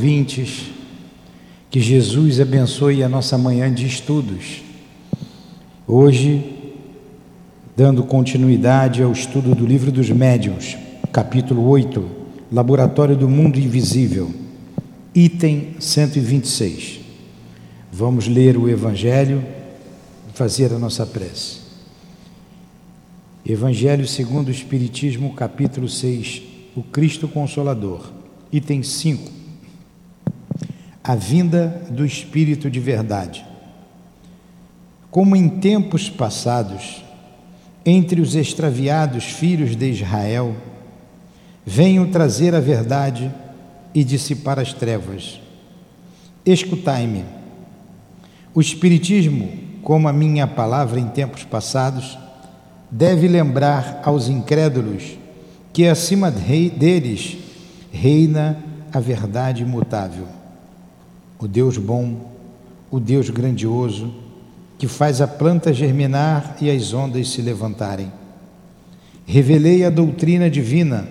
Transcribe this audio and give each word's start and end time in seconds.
ouvintes. 0.00 0.70
Que 1.70 1.78
Jesus 1.78 2.40
abençoe 2.40 3.02
a 3.02 3.08
nossa 3.08 3.36
manhã 3.36 3.72
de 3.72 3.86
estudos. 3.86 4.62
Hoje, 5.86 6.72
dando 7.76 8.02
continuidade 8.02 9.02
ao 9.02 9.12
estudo 9.12 9.54
do 9.54 9.66
livro 9.66 9.92
dos 9.92 10.08
médiuns, 10.08 10.76
capítulo 11.12 11.68
8, 11.68 12.08
Laboratório 12.50 13.14
do 13.14 13.28
Mundo 13.28 13.58
Invisível, 13.58 14.32
item 15.14 15.76
126. 15.78 17.00
Vamos 17.92 18.26
ler 18.26 18.56
o 18.56 18.70
Evangelho 18.70 19.44
e 20.28 20.36
fazer 20.36 20.72
a 20.72 20.78
nossa 20.78 21.04
prece. 21.04 21.60
Evangelho 23.46 24.08
segundo 24.08 24.48
o 24.48 24.52
Espiritismo, 24.52 25.34
capítulo 25.34 25.88
6, 25.88 26.42
o 26.74 26.82
Cristo 26.82 27.28
Consolador, 27.28 28.10
item 28.50 28.82
5. 28.82 29.39
A 31.02 31.14
vinda 31.14 31.82
do 31.90 32.04
Espírito 32.04 32.70
de 32.70 32.78
Verdade. 32.78 33.44
Como 35.10 35.34
em 35.34 35.48
tempos 35.48 36.08
passados, 36.08 37.02
entre 37.84 38.20
os 38.20 38.34
extraviados 38.34 39.24
filhos 39.24 39.74
de 39.74 39.90
Israel, 39.90 40.54
venho 41.64 42.10
trazer 42.10 42.54
a 42.54 42.60
verdade 42.60 43.32
e 43.94 44.04
dissipar 44.04 44.58
as 44.58 44.72
trevas. 44.72 45.40
Escutai-me. 46.44 47.24
O 48.54 48.60
Espiritismo, 48.60 49.50
como 49.82 50.08
a 50.08 50.12
minha 50.12 50.46
palavra 50.46 51.00
em 51.00 51.08
tempos 51.08 51.44
passados, 51.44 52.18
deve 52.90 53.28
lembrar 53.28 54.00
aos 54.04 54.28
incrédulos 54.28 55.16
que 55.72 55.86
acima 55.86 56.30
deles 56.30 57.38
reina 57.92 58.58
a 58.92 58.98
verdade 58.98 59.62
imutável, 59.62 60.26
o 61.40 61.48
Deus 61.48 61.78
bom, 61.78 62.30
o 62.90 63.00
Deus 63.00 63.30
grandioso, 63.30 64.12
que 64.78 64.86
faz 64.86 65.20
a 65.20 65.26
planta 65.26 65.72
germinar 65.72 66.56
e 66.60 66.70
as 66.70 66.92
ondas 66.92 67.30
se 67.30 67.40
levantarem. 67.40 68.12
Revelei 69.26 69.84
a 69.84 69.90
doutrina 69.90 70.50
divina, 70.50 71.08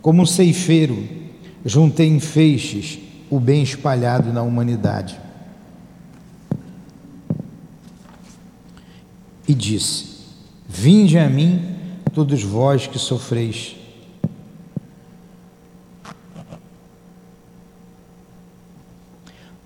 como 0.00 0.22
um 0.22 0.26
ceifeiro, 0.26 1.02
juntei 1.64 2.08
em 2.08 2.20
feixes 2.20 2.98
o 3.28 3.40
bem 3.40 3.62
espalhado 3.62 4.32
na 4.32 4.42
humanidade. 4.42 5.18
E 9.46 9.54
disse: 9.54 10.18
Vinde 10.68 11.18
a 11.18 11.28
mim, 11.28 11.62
todos 12.12 12.42
vós 12.42 12.86
que 12.86 12.98
sofreis. 12.98 13.77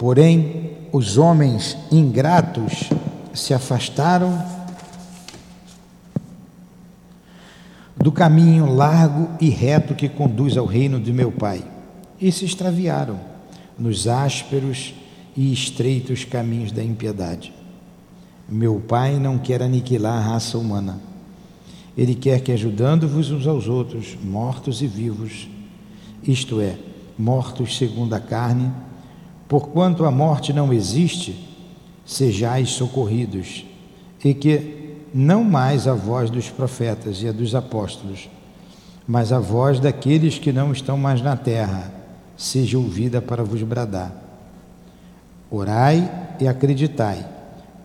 Porém, 0.03 0.72
os 0.91 1.17
homens 1.17 1.77
ingratos 1.92 2.91
se 3.33 3.55
afastaram 3.55 4.45
do 7.97 8.11
caminho 8.11 8.75
largo 8.75 9.28
e 9.41 9.48
reto 9.48 9.95
que 9.95 10.08
conduz 10.08 10.56
ao 10.56 10.67
reino 10.67 10.98
de 10.98 11.12
meu 11.12 11.30
Pai 11.30 11.62
e 12.20 12.33
se 12.33 12.45
extraviaram 12.45 13.20
nos 13.78 14.08
ásperos 14.08 14.92
e 15.36 15.53
estreitos 15.53 16.25
caminhos 16.25 16.73
da 16.73 16.83
impiedade. 16.83 17.55
Meu 18.48 18.80
Pai 18.80 19.20
não 19.20 19.39
quer 19.39 19.62
aniquilar 19.62 20.19
a 20.19 20.33
raça 20.33 20.58
humana. 20.58 20.98
Ele 21.97 22.17
quer 22.17 22.41
que, 22.41 22.50
ajudando-vos 22.50 23.30
uns 23.30 23.47
aos 23.47 23.69
outros, 23.69 24.19
mortos 24.20 24.83
e 24.83 24.86
vivos, 24.89 25.48
isto 26.25 26.61
é, 26.61 26.77
mortos 27.17 27.78
segundo 27.78 28.14
a 28.14 28.19
carne, 28.19 28.69
porquanto 29.53 30.06
a 30.06 30.11
morte 30.11 30.50
não 30.50 30.72
existe, 30.72 31.47
sejais 32.06 32.70
socorridos, 32.70 33.67
e 34.25 34.33
que 34.33 34.95
não 35.12 35.45
mais 35.45 35.86
a 35.86 35.92
voz 35.92 36.31
dos 36.31 36.48
profetas 36.48 37.20
e 37.20 37.29
a 37.29 37.33
dos 37.33 37.55
apóstolos, 37.55 38.30
mas 39.07 39.30
a 39.30 39.39
voz 39.39 39.79
daqueles 39.79 40.39
que 40.39 40.55
não 40.55 40.73
estão 40.73 40.96
mais 40.96 41.20
na 41.20 41.36
terra, 41.36 41.92
seja 42.35 42.79
ouvida 42.79 43.20
para 43.20 43.45
vos 43.45 43.62
bradar. 43.62 44.11
Orai 45.51 46.11
e 46.41 46.48
acreditai 46.48 47.23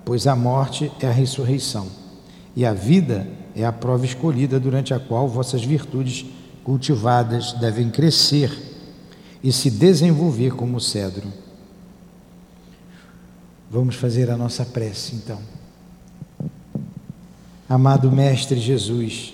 pois 0.06 0.26
a 0.26 0.38
morte 0.38 0.90
é 1.02 1.08
a 1.08 1.12
ressurreição, 1.12 1.88
e 2.56 2.66
a 2.66 2.72
vida 2.72 3.28
é 3.54 3.66
a 3.66 3.74
prova 3.74 4.06
escolhida 4.06 4.58
durante 4.58 4.94
a 4.94 5.00
qual 5.02 5.28
vossas 5.28 5.66
virtudes 5.66 6.26
cultivadas 6.64 7.52
devem 7.52 7.90
crescer 7.90 8.58
e 9.44 9.52
se 9.52 9.70
desenvolver 9.70 10.52
como 10.52 10.80
cedro. 10.80 11.28
Vamos 13.70 13.96
fazer 13.96 14.32
a 14.32 14.38
nossa 14.38 14.64
prece 14.64 15.16
então. 15.16 15.40
Amado 17.68 18.10
Mestre 18.10 18.58
Jesus, 18.62 19.34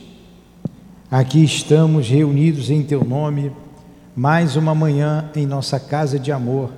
aqui 1.11 1.43
estamos 1.43 2.09
reunidos 2.09 2.71
em 2.71 2.81
Teu 2.81 3.03
nome, 3.03 3.51
mais 4.15 4.55
uma 4.55 4.73
manhã 4.73 5.29
em 5.35 5.45
nossa 5.45 5.79
casa 5.79 6.17
de 6.17 6.31
amor, 6.31 6.71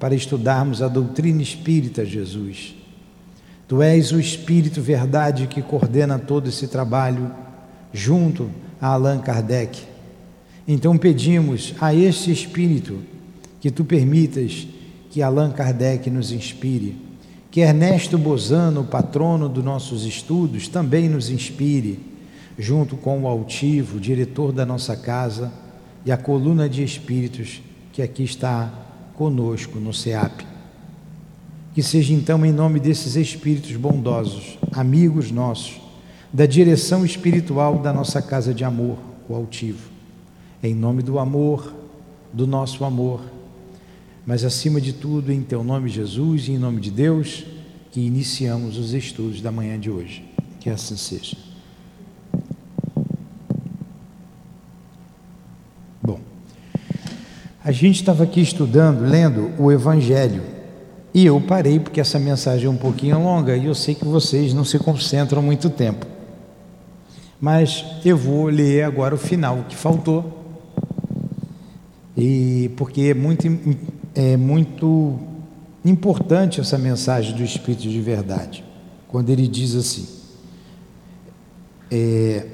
para 0.00 0.14
estudarmos 0.14 0.80
a 0.80 0.88
doutrina 0.88 1.42
espírita, 1.42 2.02
Jesus. 2.02 2.74
Tu 3.68 3.82
és 3.82 4.10
o 4.12 4.18
Espírito 4.18 4.80
Verdade 4.80 5.48
que 5.48 5.60
coordena 5.60 6.18
todo 6.18 6.48
esse 6.48 6.66
trabalho, 6.66 7.30
junto 7.92 8.48
a 8.80 8.86
Allan 8.86 9.18
Kardec. 9.18 9.82
Então 10.66 10.96
pedimos 10.96 11.74
a 11.78 11.94
este 11.94 12.32
Espírito 12.32 13.00
que 13.60 13.70
tu 13.70 13.84
permitas 13.84 14.66
que 15.10 15.22
Allan 15.22 15.50
Kardec 15.50 16.10
nos 16.10 16.32
inspire, 16.32 16.96
que 17.50 17.60
Ernesto 17.60 18.18
Bozano, 18.18 18.84
patrono 18.84 19.48
dos 19.48 19.64
nossos 19.64 20.04
estudos, 20.04 20.68
também 20.68 21.08
nos 21.08 21.30
inspire, 21.30 21.98
junto 22.58 22.96
com 22.96 23.22
o 23.22 23.26
altivo, 23.26 24.00
diretor 24.00 24.52
da 24.52 24.66
nossa 24.66 24.96
casa, 24.96 25.52
e 26.04 26.12
a 26.12 26.16
coluna 26.16 26.68
de 26.68 26.84
espíritos 26.84 27.60
que 27.92 28.02
aqui 28.02 28.22
está 28.22 28.72
conosco 29.14 29.78
no 29.78 29.92
SEAP. 29.92 30.42
Que 31.74 31.82
seja 31.82 32.12
então 32.12 32.44
em 32.44 32.52
nome 32.52 32.78
desses 32.78 33.16
espíritos 33.16 33.72
bondosos, 33.72 34.58
amigos 34.72 35.30
nossos, 35.30 35.80
da 36.32 36.46
direção 36.46 37.04
espiritual 37.04 37.78
da 37.78 37.92
nossa 37.92 38.20
casa 38.20 38.52
de 38.52 38.64
amor, 38.64 38.98
o 39.28 39.34
altivo. 39.34 39.90
Em 40.62 40.74
nome 40.74 41.02
do 41.02 41.18
amor, 41.18 41.72
do 42.32 42.46
nosso 42.46 42.84
amor, 42.84 43.20
mas 44.26 44.44
acima 44.44 44.80
de 44.80 44.92
tudo, 44.92 45.32
em 45.32 45.40
teu 45.40 45.62
nome, 45.62 45.88
Jesus, 45.88 46.48
e 46.48 46.52
em 46.52 46.58
nome 46.58 46.80
de 46.80 46.90
Deus, 46.90 47.46
que 47.92 48.00
iniciamos 48.00 48.76
os 48.76 48.92
estudos 48.92 49.40
da 49.40 49.52
manhã 49.52 49.78
de 49.78 49.88
hoje. 49.88 50.24
Que 50.58 50.68
assim 50.68 50.96
seja. 50.96 51.36
Bom, 56.02 56.18
a 57.64 57.70
gente 57.70 58.00
estava 58.00 58.24
aqui 58.24 58.40
estudando, 58.40 59.00
lendo 59.00 59.52
o 59.58 59.70
Evangelho 59.70 60.56
e 61.16 61.24
eu 61.24 61.40
parei 61.40 61.80
porque 61.80 61.98
essa 61.98 62.18
mensagem 62.18 62.66
é 62.66 62.68
um 62.68 62.76
pouquinho 62.76 63.18
longa 63.18 63.56
e 63.56 63.64
eu 63.64 63.74
sei 63.74 63.94
que 63.94 64.04
vocês 64.04 64.52
não 64.52 64.64
se 64.64 64.78
concentram 64.78 65.40
muito 65.40 65.70
tempo. 65.70 66.04
Mas 67.40 67.86
eu 68.04 68.18
vou 68.18 68.48
ler 68.48 68.82
agora 68.82 69.14
o 69.14 69.18
final 69.18 69.64
que 69.66 69.74
faltou. 69.74 70.44
E 72.14 72.70
porque 72.76 73.00
é 73.00 73.14
muito, 73.14 73.46
é 74.16 74.36
muito 74.36 75.18
importante 75.84 76.58
essa 76.58 76.78
mensagem 76.78 77.36
do 77.36 77.44
Espírito 77.44 77.82
de 77.82 78.00
verdade. 78.00 78.64
Quando 79.06 79.28
ele 79.28 79.46
diz 79.46 79.74
assim: 79.76 80.08
é, 81.90 82.46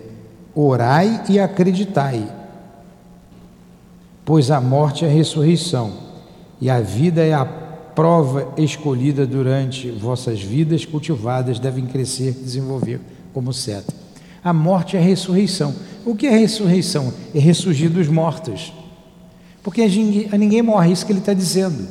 Orai 0.55 1.23
e 1.29 1.39
acreditai, 1.39 2.31
pois 4.25 4.51
a 4.51 4.61
morte 4.61 5.05
é 5.05 5.09
a 5.09 5.11
ressurreição, 5.11 5.93
e 6.61 6.69
a 6.69 6.81
vida 6.81 7.23
é 7.23 7.33
a 7.33 7.45
prova 7.45 8.53
escolhida 8.57 9.27
durante 9.27 9.91
vossas 9.91 10.43
vidas 10.43 10.85
cultivadas 10.85 11.59
devem 11.59 11.87
crescer 11.87 12.33
desenvolver 12.33 13.01
como 13.33 13.53
seta. 13.53 13.95
A 14.43 14.53
morte 14.53 14.97
é 14.97 15.01
a 15.01 15.03
ressurreição. 15.03 15.75
O 16.05 16.17
que 16.17 16.27
é 16.27 16.31
ressurreição? 16.31 17.13
É 17.35 17.39
ressurgir 17.39 17.91
dos 17.91 18.09
mortos. 18.09 18.73
Porque 19.63 19.83
a 19.83 20.37
ninguém, 20.37 20.63
morre, 20.63 20.89
é 20.89 20.93
isso 20.93 21.07
que 21.07 21.13
ele 21.13 21.21
está 21.21 21.33
dizendo. 21.33 21.87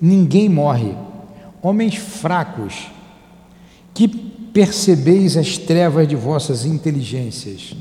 Ninguém 0.00 0.48
morre. 0.48 0.94
Homens 1.62 1.94
fracos, 1.96 2.88
que 3.94 4.08
percebeis 4.08 5.36
as 5.36 5.56
trevas 5.56 6.08
de 6.08 6.16
vossas 6.16 6.64
inteligências. 6.64 7.74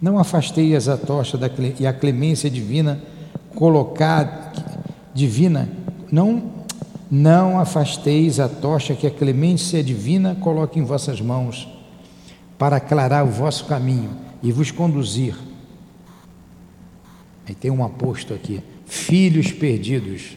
Não 0.00 0.18
afasteis 0.18 0.88
a 0.88 0.96
tocha 0.96 1.38
da, 1.38 1.48
e 1.78 1.86
a 1.86 1.92
clemência 1.92 2.50
divina 2.50 3.00
colocada 3.54 4.52
divina 5.14 5.68
não, 6.12 6.42
não 7.10 7.58
afasteis 7.58 8.38
a 8.38 8.48
tocha 8.48 8.94
que 8.94 9.06
a 9.06 9.10
clemência 9.10 9.82
divina 9.82 10.34
coloque 10.34 10.78
em 10.78 10.84
vossas 10.84 11.20
mãos, 11.20 11.66
para 12.58 12.76
aclarar 12.76 13.24
o 13.24 13.30
vosso 13.30 13.64
caminho 13.64 14.10
e 14.42 14.52
vos 14.52 14.70
conduzir. 14.70 15.34
Aí 17.48 17.54
tem 17.54 17.70
um 17.70 17.84
aposto 17.84 18.34
aqui, 18.34 18.60
filhos 18.86 19.52
perdidos 19.52 20.36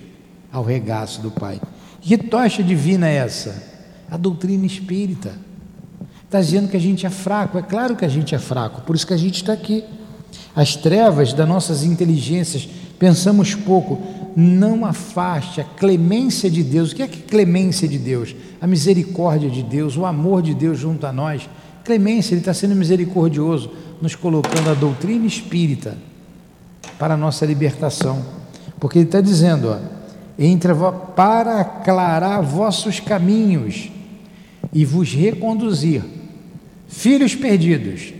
ao 0.52 0.64
regaço 0.64 1.22
do 1.22 1.32
Pai. 1.32 1.60
Que 2.00 2.18
tocha 2.18 2.64
divina 2.64 3.08
é 3.08 3.16
essa? 3.16 3.64
A 4.10 4.16
doutrina 4.16 4.66
espírita. 4.66 5.34
Está 6.26 6.40
dizendo 6.40 6.70
que 6.70 6.78
a 6.78 6.80
gente 6.80 7.06
é 7.06 7.10
fraco. 7.10 7.58
É 7.58 7.62
claro 7.64 7.96
que 7.96 8.06
a 8.06 8.10
gente 8.10 8.36
é 8.36 8.40
fraco, 8.40 8.82
por 8.82 8.96
isso 8.96 9.08
que 9.08 9.14
a 9.14 9.18
gente 9.18 9.36
está 9.38 9.54
aqui. 9.54 9.84
As 10.56 10.76
trevas 10.76 11.34
das 11.34 11.48
nossas 11.48 11.84
inteligências, 11.84 12.70
pensamos 13.00 13.56
pouco. 13.56 14.00
Não 14.36 14.86
afaste 14.86 15.60
a 15.60 15.64
clemência 15.64 16.50
de 16.50 16.64
Deus. 16.64 16.92
O 16.92 16.96
que 16.96 17.02
é 17.02 17.08
que 17.08 17.24
clemência 17.24 17.88
de 17.88 17.98
Deus? 17.98 18.36
A 18.62 18.68
misericórdia 18.68 19.50
de 19.50 19.64
Deus, 19.64 19.98
o 19.98 20.06
amor 20.06 20.44
de 20.44 20.54
Deus 20.54 20.78
junto 20.78 21.08
a 21.08 21.12
nós. 21.12 21.50
Clemência, 21.84 22.36
Ele 22.36 22.42
está 22.42 22.54
sendo 22.54 22.76
misericordioso, 22.76 23.72
nos 24.00 24.14
colocando 24.14 24.70
a 24.70 24.76
doutrina 24.76 25.26
espírita 25.26 25.98
para 26.98 27.14
a 27.14 27.18
nossa 27.18 27.46
libertação. 27.46 28.24
Porque 28.80 29.00
Ele 29.00 29.06
está 29.06 29.22
dizendo, 29.22 29.70
ó, 29.70 29.80
entre, 30.38 30.72
para 31.16 31.62
aclarar 31.62 32.42
vossos 32.42 33.00
caminhos 33.00 33.92
e 34.72 34.86
vos 34.86 35.14
reconduzir, 35.14 36.04
filhos 36.88 37.36
perdidos, 37.36 38.14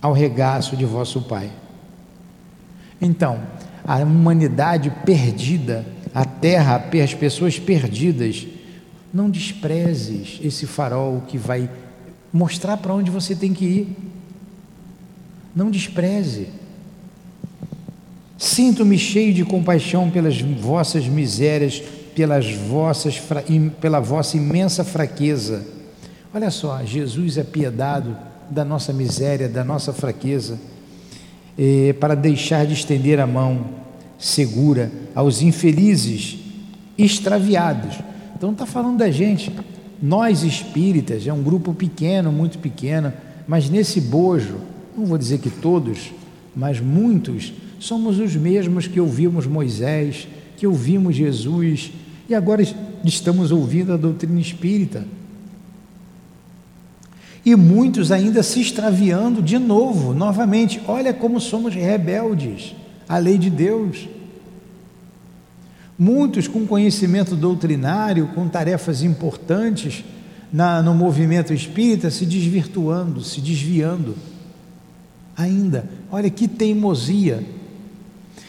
ao 0.00 0.12
regaço 0.12 0.76
de 0.76 0.84
vosso 0.84 1.22
Pai. 1.22 1.50
Então, 3.00 3.40
a 3.84 3.96
humanidade 3.98 4.92
perdida, 5.04 5.86
a 6.14 6.24
terra, 6.24 6.84
as 7.02 7.14
pessoas 7.14 7.58
perdidas, 7.58 8.46
não 9.12 9.30
desprezes 9.30 10.40
esse 10.42 10.66
farol 10.66 11.22
que 11.26 11.38
vai 11.38 11.70
mostrar 12.32 12.76
para 12.76 12.94
onde 12.94 13.10
você 13.10 13.34
tem 13.34 13.54
que 13.54 13.64
ir. 13.64 13.96
Não 15.54 15.70
despreze. 15.70 16.48
Sinto-me 18.38 18.98
cheio 18.98 19.32
de 19.32 19.44
compaixão 19.44 20.10
pelas 20.10 20.40
vossas 20.40 21.06
misérias, 21.06 21.82
pelas 22.14 22.52
vossas, 22.52 23.20
pela 23.80 23.98
vossa 24.00 24.36
imensa 24.36 24.84
fraqueza. 24.84 25.64
Olha 26.34 26.50
só, 26.50 26.84
Jesus 26.84 27.38
é 27.38 27.44
piedado 27.44 28.16
da 28.50 28.64
nossa 28.64 28.92
miséria, 28.92 29.48
da 29.48 29.64
nossa 29.64 29.92
fraqueza, 29.92 30.58
eh, 31.58 31.94
para 31.98 32.14
deixar 32.14 32.66
de 32.66 32.74
estender 32.74 33.18
a 33.18 33.26
mão 33.26 33.66
segura 34.18 34.90
aos 35.14 35.40
infelizes, 35.40 36.38
extraviados. 36.98 37.96
Então 38.36 38.52
está 38.52 38.66
falando 38.66 38.98
da 38.98 39.10
gente. 39.10 39.50
Nós 40.00 40.42
espíritas, 40.42 41.26
é 41.26 41.32
um 41.32 41.42
grupo 41.42 41.72
pequeno, 41.72 42.30
muito 42.30 42.58
pequeno, 42.58 43.12
mas 43.48 43.70
nesse 43.70 43.98
bojo, 43.98 44.58
não 44.96 45.06
vou 45.06 45.16
dizer 45.16 45.38
que 45.38 45.48
todos, 45.48 46.12
mas 46.54 46.80
muitos 46.80 47.52
somos 47.78 48.18
os 48.18 48.34
mesmos 48.34 48.86
que 48.86 49.00
ouvimos 49.00 49.46
Moisés, 49.46 50.28
que 50.56 50.66
ouvimos 50.66 51.14
Jesus 51.14 51.92
e 52.28 52.34
agora 52.34 52.62
estamos 53.04 53.50
ouvindo 53.52 53.92
a 53.92 53.96
doutrina 53.96 54.40
espírita. 54.40 55.04
E 57.44 57.54
muitos 57.54 58.10
ainda 58.10 58.42
se 58.42 58.60
extraviando 58.60 59.40
de 59.40 59.58
novo, 59.58 60.12
novamente. 60.12 60.80
Olha 60.88 61.14
como 61.14 61.40
somos 61.40 61.74
rebeldes 61.74 62.74
à 63.08 63.18
lei 63.18 63.38
de 63.38 63.48
Deus. 63.48 64.08
Muitos 65.96 66.48
com 66.48 66.66
conhecimento 66.66 67.36
doutrinário, 67.36 68.28
com 68.34 68.48
tarefas 68.48 69.02
importantes 69.02 70.04
na, 70.52 70.82
no 70.82 70.92
movimento 70.92 71.54
espírita, 71.54 72.10
se 72.10 72.26
desvirtuando, 72.26 73.22
se 73.22 73.40
desviando. 73.40 74.16
Ainda, 75.36 75.88
olha 76.10 76.28
que 76.28 76.48
teimosia 76.48 77.44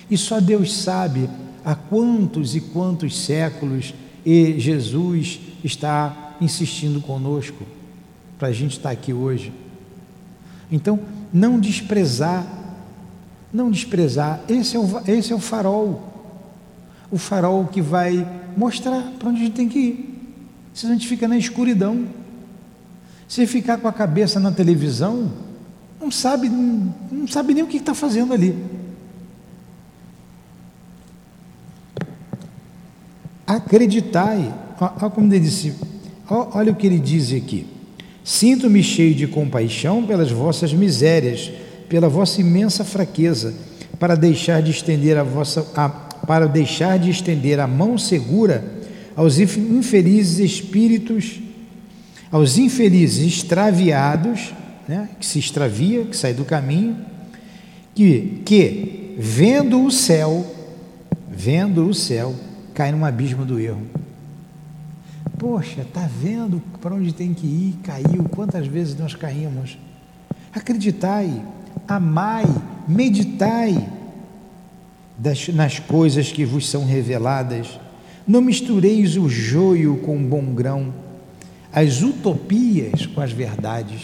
e 0.10 0.18
só 0.18 0.40
Deus 0.40 0.76
sabe 0.76 1.30
há 1.64 1.76
quantos 1.76 2.56
e 2.56 2.62
quantos 2.62 3.18
séculos 3.18 3.94
e 4.26 4.60
Jesus 4.60 5.40
está 5.64 6.36
insistindo 6.40 7.02
conosco 7.02 7.64
para 8.38 8.50
a 8.50 8.52
gente 8.54 8.78
estar 8.78 8.92
aqui 8.92 9.14
hoje. 9.14 9.52
Então, 10.72 11.00
não 11.34 11.60
desprezar, 11.60 12.46
não 13.52 13.72
desprezar, 13.72 14.42
esse 14.48 14.76
é 14.76 14.80
o, 14.80 15.02
esse 15.08 15.34
é 15.34 15.36
o 15.36 15.40
farol, 15.40 16.14
o 17.12 17.18
farol 17.18 17.66
que 17.66 17.82
vai 17.82 18.28
mostrar 18.56 19.14
para 19.18 19.30
onde 19.30 19.42
a 19.42 19.46
gente 19.46 19.56
tem 19.56 19.70
que 19.70 19.80
ir. 19.80 20.20
Se 20.74 20.86
a 20.86 20.90
gente 20.90 21.08
fica 21.08 21.28
na 21.28 21.38
escuridão, 21.38 22.06
se 23.28 23.46
ficar 23.48 23.78
com 23.78 23.88
a 23.88 23.94
cabeça 23.94 24.40
na 24.40 24.52
televisão, 24.52 25.32
não 26.00 26.12
sabe, 26.12 26.50
não 26.50 27.28
sabe 27.28 27.54
nem 27.54 27.64
o 27.64 27.68
que 27.68 27.78
está 27.78 27.94
fazendo 27.94 28.34
ali. 28.34 28.56
Acreditai. 33.48 34.54
Olha 34.80 35.10
como 35.10 35.34
ele 35.34 35.40
disse, 35.40 35.74
olha 36.30 36.72
o 36.72 36.76
que 36.76 36.86
ele 36.86 37.00
diz 37.00 37.34
aqui. 37.34 37.66
Sinto-me 38.24 38.84
cheio 38.84 39.16
de 39.16 39.26
compaixão 39.26 40.06
pelas 40.06 40.30
vossas 40.30 40.74
misérias, 40.74 41.50
pela 41.88 42.10
vossa 42.10 42.42
imensa 42.42 42.84
fraqueza, 42.84 43.54
para 43.98 44.16
deixar 44.16 44.62
de 44.62 44.72
estender 44.72 45.18
a 45.18 45.24
vossa 45.24 45.66
a, 45.74 45.88
para 45.88 46.46
deixar 46.46 47.00
de 47.00 47.10
estender 47.10 47.58
a 47.58 47.66
mão 47.66 47.98
segura 47.98 48.64
aos 49.16 49.40
infelizes 49.40 50.40
espíritos, 50.40 51.40
aos 52.30 52.58
infelizes 52.58 53.26
extraviados, 53.26 54.54
né, 54.88 55.10
que 55.20 55.26
se 55.26 55.40
extravia, 55.40 56.04
que 56.04 56.16
sai 56.16 56.34
do 56.34 56.44
caminho, 56.44 56.98
que, 57.96 58.42
que 58.46 59.16
vendo 59.18 59.84
o 59.84 59.90
céu, 59.90 60.46
vendo 61.32 61.88
o 61.88 61.94
céu, 61.94 62.36
cai 62.78 62.92
num 62.92 63.04
abismo 63.04 63.44
do 63.44 63.60
erro. 63.60 63.82
Poxa, 65.40 65.82
está 65.82 66.08
vendo 66.22 66.62
para 66.80 66.94
onde 66.94 67.12
tem 67.12 67.34
que 67.34 67.48
ir? 67.48 67.80
Caiu. 67.82 68.24
Quantas 68.30 68.68
vezes 68.68 68.96
nós 68.96 69.16
caímos? 69.16 69.80
Acreditai, 70.54 71.44
amai, 71.88 72.46
meditai 72.88 73.90
das, 75.18 75.48
nas 75.48 75.80
coisas 75.80 76.32
que 76.32 76.46
vos 76.46 76.70
são 76.70 76.86
reveladas. 76.86 77.80
Não 78.28 78.42
mistureis 78.42 79.18
o 79.18 79.28
joio 79.28 79.98
com 79.98 80.16
o 80.16 80.28
bom 80.28 80.54
grão, 80.54 80.94
as 81.74 82.04
utopias 82.04 83.08
com 83.08 83.22
as 83.22 83.32
verdades. 83.32 84.04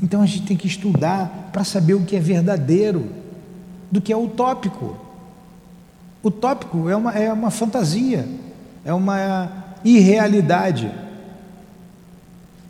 Então 0.00 0.22
a 0.22 0.26
gente 0.26 0.46
tem 0.46 0.56
que 0.56 0.68
estudar 0.68 1.50
para 1.52 1.64
saber 1.64 1.94
o 1.94 2.04
que 2.04 2.14
é 2.14 2.20
verdadeiro, 2.20 3.10
do 3.90 4.00
que 4.00 4.12
é 4.12 4.16
utópico. 4.16 5.03
Utópico 6.24 6.88
é 6.88 6.96
uma, 6.96 7.12
é 7.12 7.30
uma 7.30 7.50
fantasia, 7.50 8.26
é 8.82 8.94
uma 8.94 9.64
irrealidade. 9.84 10.90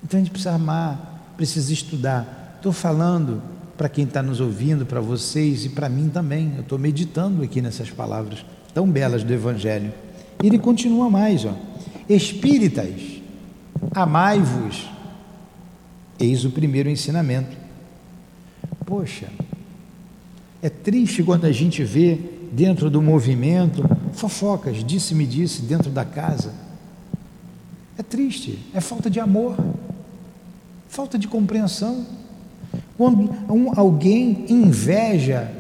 Então 0.03 0.19
a 0.19 0.23
gente 0.23 0.33
precisa 0.33 0.53
amar, 0.53 1.33
precisa 1.37 1.73
estudar. 1.73 2.57
Estou 2.57 2.73
falando 2.73 3.41
para 3.77 3.89
quem 3.89 4.05
está 4.05 4.23
nos 4.23 4.41
ouvindo, 4.41 4.85
para 4.85 5.01
vocês 5.01 5.65
e 5.65 5.69
para 5.69 5.89
mim 5.89 6.09
também. 6.09 6.53
Eu 6.57 6.63
estou 6.63 6.79
meditando 6.79 7.45
aqui 7.45 7.63
nessas 7.63 7.91
palavras 7.91 8.45
tão 8.75 8.91
belas 8.91 9.23
do 9.23 9.33
Evangelho. 9.33 9.93
E 10.43 10.47
ele 10.49 10.59
continua 10.59 11.09
mais, 11.09 11.45
ó. 11.45 11.55
Espíritas, 12.09 12.91
amai-vos. 13.95 14.91
Eis 16.19 16.45
o 16.45 16.51
primeiro 16.51 16.89
ensinamento. 16.89 17.57
Poxa, 18.85 19.29
é 20.61 20.69
triste 20.69 21.23
quando 21.23 21.45
a 21.45 21.53
gente 21.53 21.85
vê 21.85 22.34
dentro 22.55 22.89
do 22.89 23.03
movimento, 23.03 23.83
fofocas, 24.13 24.85
disse-me 24.85 25.27
disse, 25.27 25.63
dentro 25.63 25.91
da 25.91 26.05
casa. 26.05 26.53
É 27.99 28.03
triste, 28.03 28.59
é 28.73 28.81
falta 28.81 29.11
de 29.11 29.19
amor, 29.19 29.57
falta 30.89 31.19
de 31.19 31.27
compreensão. 31.27 32.07
Quando 32.97 33.31
um, 33.51 33.79
alguém 33.79 34.47
inveja 34.49 35.51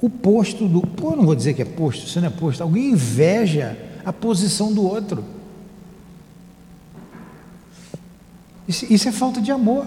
o 0.00 0.08
posto 0.08 0.66
do. 0.66 0.80
Pô, 0.80 1.14
não 1.14 1.26
vou 1.26 1.34
dizer 1.34 1.52
que 1.54 1.62
é 1.62 1.66
posto, 1.66 2.06
isso 2.06 2.20
não 2.20 2.28
é 2.28 2.30
posto. 2.30 2.62
Alguém 2.62 2.90
inveja 2.90 3.76
a 4.04 4.12
posição 4.12 4.72
do 4.72 4.82
outro. 4.82 5.22
Isso, 8.66 8.90
isso 8.90 9.08
é 9.08 9.12
falta 9.12 9.40
de 9.40 9.50
amor. 9.50 9.86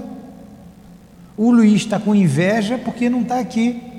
O 1.35 1.49
Luiz 1.49 1.81
está 1.81 1.99
com 1.99 2.13
inveja 2.13 2.77
porque 2.77 3.09
não 3.09 3.21
está 3.21 3.39
aqui. 3.39 3.92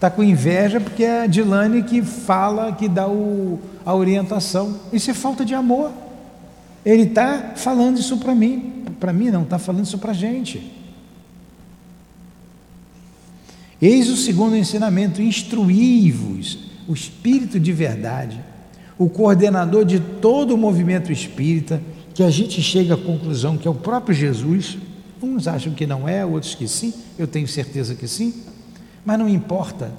Está 0.00 0.08
com 0.08 0.24
inveja 0.24 0.80
porque 0.80 1.04
é 1.04 1.24
a 1.24 1.26
Dilane 1.26 1.82
que 1.82 2.00
fala, 2.00 2.72
que 2.72 2.88
dá 2.88 3.06
o, 3.06 3.58
a 3.84 3.94
orientação. 3.94 4.80
Isso 4.90 5.10
é 5.10 5.14
falta 5.14 5.44
de 5.44 5.54
amor. 5.54 5.92
Ele 6.86 7.02
está 7.02 7.52
falando 7.54 7.98
isso 7.98 8.16
para 8.16 8.34
mim. 8.34 8.82
Para 8.98 9.12
mim 9.12 9.28
não, 9.28 9.42
está 9.42 9.58
falando 9.58 9.84
isso 9.84 9.98
para 9.98 10.12
a 10.12 10.14
gente. 10.14 10.72
Eis 13.78 14.08
o 14.08 14.16
segundo 14.16 14.56
ensinamento: 14.56 15.20
instruí-vos, 15.20 16.60
o 16.88 16.94
espírito 16.94 17.60
de 17.60 17.70
verdade, 17.70 18.42
o 18.96 19.06
coordenador 19.06 19.84
de 19.84 20.00
todo 20.00 20.54
o 20.54 20.56
movimento 20.56 21.12
espírita, 21.12 21.78
que 22.14 22.22
a 22.22 22.30
gente 22.30 22.62
chega 22.62 22.94
à 22.94 22.96
conclusão 22.96 23.58
que 23.58 23.68
é 23.68 23.70
o 23.70 23.74
próprio 23.74 24.14
Jesus. 24.14 24.78
Uns 25.22 25.46
acham 25.46 25.74
que 25.74 25.86
não 25.86 26.08
é, 26.08 26.24
outros 26.24 26.54
que 26.54 26.66
sim, 26.66 26.94
eu 27.18 27.26
tenho 27.26 27.46
certeza 27.46 27.94
que 27.94 28.08
sim. 28.08 28.32
Mas 29.04 29.18
não 29.18 29.28
importa. 29.28 29.90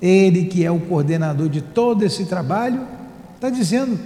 ele 0.00 0.44
que 0.44 0.64
é 0.64 0.70
o 0.70 0.80
coordenador 0.80 1.48
de 1.48 1.62
todo 1.62 2.04
esse 2.04 2.26
trabalho, 2.26 2.86
está 3.34 3.48
dizendo: 3.48 3.98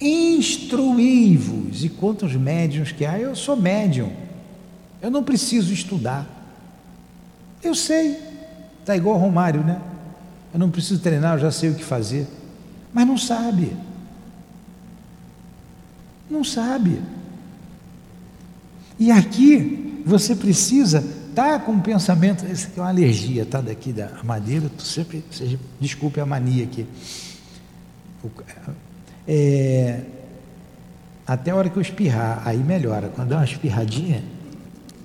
instruí-vos. 0.00 1.84
E 1.84 1.88
quantos 1.88 2.34
médiums 2.34 2.92
que 2.92 3.04
há? 3.04 3.18
Eu 3.18 3.34
sou 3.34 3.56
médium, 3.56 4.12
eu 5.00 5.10
não 5.10 5.22
preciso 5.22 5.72
estudar. 5.72 6.26
Eu 7.62 7.74
sei, 7.74 8.18
está 8.80 8.96
igual 8.96 9.16
Romário, 9.16 9.62
né? 9.62 9.80
Eu 10.52 10.60
não 10.60 10.70
preciso 10.70 11.00
treinar, 11.00 11.34
eu 11.34 11.40
já 11.40 11.50
sei 11.50 11.70
o 11.70 11.74
que 11.74 11.84
fazer. 11.84 12.26
Mas 12.92 13.06
não 13.06 13.18
sabe. 13.18 13.76
Não 16.30 16.44
sabe. 16.44 17.00
E 18.98 19.10
aqui 19.10 20.02
você 20.04 20.34
precisa 20.34 21.04
estar 21.38 21.58
tá 21.60 21.64
com 21.64 21.72
um 21.72 21.80
pensamento, 21.80 22.44
isso 22.46 22.66
aqui 22.66 22.80
é 22.80 22.82
uma 22.82 22.88
alergia, 22.88 23.46
tá? 23.46 23.60
Daqui 23.60 23.92
da 23.92 24.10
madeira, 24.24 24.68
sempre, 24.78 25.24
seja, 25.30 25.58
desculpe 25.80 26.20
a 26.20 26.26
mania 26.26 26.64
aqui. 26.64 26.84
É, 29.26 30.00
até 31.24 31.52
a 31.52 31.56
hora 31.56 31.70
que 31.70 31.76
eu 31.76 31.82
espirrar, 31.82 32.42
aí 32.44 32.58
melhora. 32.58 33.08
Quando 33.14 33.28
dá 33.28 33.36
uma 33.36 33.44
espirradinha, 33.44 34.24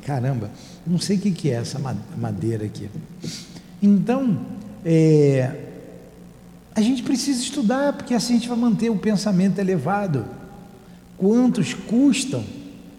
caramba, 0.03 0.49
não 0.87 0.97
sei 0.99 1.17
o 1.17 1.19
que, 1.19 1.31
que 1.31 1.51
é 1.51 1.53
essa 1.53 1.79
madeira 2.17 2.65
aqui. 2.65 2.89
Então, 3.81 4.39
é, 4.83 5.55
a 6.73 6.81
gente 6.81 7.03
precisa 7.03 7.43
estudar, 7.43 7.93
porque 7.93 8.15
assim 8.15 8.33
a 8.33 8.37
gente 8.37 8.49
vai 8.49 8.57
manter 8.57 8.89
o 8.89 8.97
pensamento 8.97 9.59
elevado. 9.59 10.25
Quantos 11.15 11.75
custam 11.75 12.43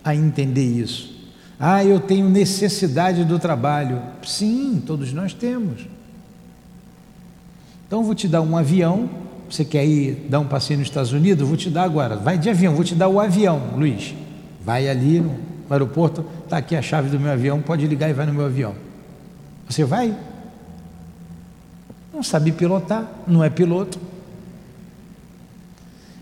a 0.05 0.14
entender 0.14 0.64
isso? 0.64 1.13
Ah, 1.58 1.84
eu 1.84 2.00
tenho 2.00 2.28
necessidade 2.28 3.25
do 3.25 3.38
trabalho. 3.38 4.02
Sim, 4.25 4.82
todos 4.84 5.12
nós 5.12 5.32
temos. 5.32 5.87
Então 7.87 8.02
vou 8.02 8.14
te 8.14 8.26
dar 8.26 8.40
um 8.40 8.56
avião. 8.56 9.08
Você 9.49 9.64
quer 9.64 9.84
ir 9.84 10.26
dar 10.28 10.40
um 10.40 10.46
passeio 10.46 10.78
nos 10.78 10.88
Estados 10.88 11.12
Unidos? 11.12 11.46
Vou 11.46 11.56
te 11.56 11.70
dar 11.70 11.84
agora. 11.84 12.16
Vai 12.16 12.37
de 12.38 12.50
avião, 12.50 12.75
vou 12.75 12.84
te 12.84 12.94
dar 12.94 13.08
o 13.08 13.20
avião, 13.20 13.70
Luiz. 13.76 14.14
Vai 14.64 14.88
ali 14.88 15.20
no 15.20 15.38
aeroporto, 15.70 16.25
está 16.42 16.56
aqui 16.56 16.75
a 16.75 16.82
chave 16.82 17.08
do 17.08 17.20
meu 17.20 17.32
avião, 17.32 17.61
pode 17.61 17.87
ligar 17.87 18.11
e 18.11 18.12
vai 18.12 18.26
no 18.26 18.32
meu 18.32 18.46
avião. 18.46 18.75
Você 19.68 19.84
vai? 19.84 20.14
Não 22.12 22.23
sabe 22.23 22.52
pilotar, 22.52 23.08
não 23.26 23.44
é 23.44 23.50
piloto. 23.50 23.99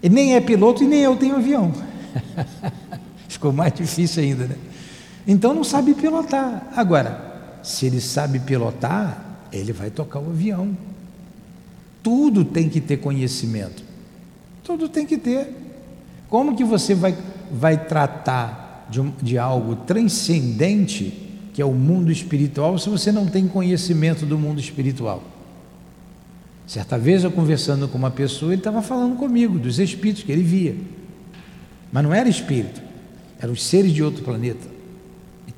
E 0.02 0.08
nem 0.08 0.34
é 0.34 0.40
piloto 0.40 0.82
e 0.82 0.86
nem 0.86 1.00
eu 1.00 1.16
tenho 1.16 1.36
avião. 1.36 1.72
Ficou 3.28 3.52
mais 3.52 3.72
difícil 3.72 4.22
ainda, 4.22 4.46
né? 4.46 4.56
Então 5.26 5.54
não 5.54 5.64
sabe 5.64 5.94
pilotar. 5.94 6.68
Agora, 6.76 7.60
se 7.62 7.86
ele 7.86 8.00
sabe 8.00 8.40
pilotar, 8.40 9.24
ele 9.52 9.72
vai 9.72 9.90
tocar 9.90 10.18
o 10.18 10.30
avião. 10.30 10.76
Tudo 12.02 12.44
tem 12.44 12.68
que 12.68 12.80
ter 12.80 12.96
conhecimento. 12.96 13.82
Tudo 14.64 14.88
tem 14.88 15.06
que 15.06 15.16
ter. 15.16 15.54
Como 16.28 16.56
que 16.56 16.64
você 16.64 16.94
vai, 16.94 17.16
vai 17.50 17.86
tratar 17.86 18.86
de, 18.90 19.00
de 19.22 19.38
algo 19.38 19.76
transcendente, 19.76 21.30
que 21.52 21.62
é 21.62 21.64
o 21.64 21.72
mundo 21.72 22.10
espiritual, 22.10 22.78
se 22.78 22.88
você 22.88 23.12
não 23.12 23.26
tem 23.26 23.46
conhecimento 23.46 24.26
do 24.26 24.38
mundo 24.38 24.58
espiritual? 24.60 25.22
Certa 26.66 26.98
vez 26.98 27.22
eu 27.22 27.30
conversando 27.30 27.86
com 27.86 27.98
uma 27.98 28.10
pessoa, 28.10 28.52
ele 28.52 28.60
estava 28.60 28.80
falando 28.80 29.16
comigo 29.16 29.58
dos 29.58 29.78
espíritos 29.78 30.22
que 30.22 30.32
ele 30.32 30.42
via. 30.42 30.76
Mas 31.92 32.02
não 32.02 32.14
era 32.14 32.28
espírito, 32.28 32.80
eram 33.38 33.52
os 33.52 33.62
seres 33.62 33.92
de 33.92 34.02
outro 34.02 34.24
planeta. 34.24 34.71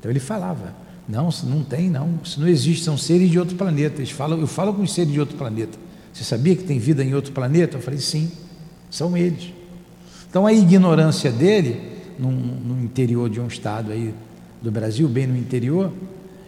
Então 0.05 0.11
ele 0.11 0.19
falava: 0.19 0.71
Não, 1.09 1.29
não 1.45 1.63
tem, 1.63 1.89
não. 1.89 2.19
Isso 2.23 2.39
não 2.39 2.47
existe, 2.47 2.83
são 2.83 2.95
seres 2.95 3.27
de 3.27 3.39
outro 3.39 3.55
planeta. 3.55 3.97
Eles 3.97 4.11
falam, 4.11 4.39
eu 4.39 4.45
falo 4.45 4.71
com 4.71 4.85
seres 4.85 5.11
de 5.11 5.19
outro 5.19 5.35
planeta. 5.35 5.79
Você 6.13 6.23
sabia 6.23 6.55
que 6.55 6.63
tem 6.63 6.77
vida 6.77 7.03
em 7.03 7.15
outro 7.15 7.31
planeta? 7.31 7.77
Eu 7.77 7.81
falei: 7.81 7.99
Sim, 7.99 8.31
são 8.91 9.17
eles. 9.17 9.51
Então 10.29 10.45
a 10.45 10.53
ignorância 10.53 11.31
dele, 11.31 11.81
no, 12.19 12.31
no 12.31 12.83
interior 12.83 13.27
de 13.31 13.41
um 13.41 13.47
estado 13.47 13.91
aí 13.91 14.13
do 14.61 14.69
Brasil, 14.69 15.07
bem 15.07 15.25
no 15.25 15.35
interior, 15.35 15.91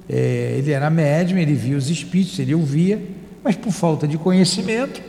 é, 0.08 0.56
ele 0.60 0.72
era 0.72 0.88
médium, 0.92 1.40
ele 1.40 1.56
via 1.56 1.78
os 1.78 1.90
espíritos, 1.90 2.38
ele 2.38 2.54
ouvia, 2.54 3.02
mas 3.44 3.56
por 3.56 3.72
falta 3.72 4.08
de 4.08 4.20
conhecimento, 4.20 5.02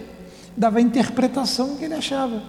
dava 0.57 0.79
a 0.79 0.81
interpretação 0.81 1.77
que 1.77 1.85
ele 1.85 1.95
achava. 1.95 2.43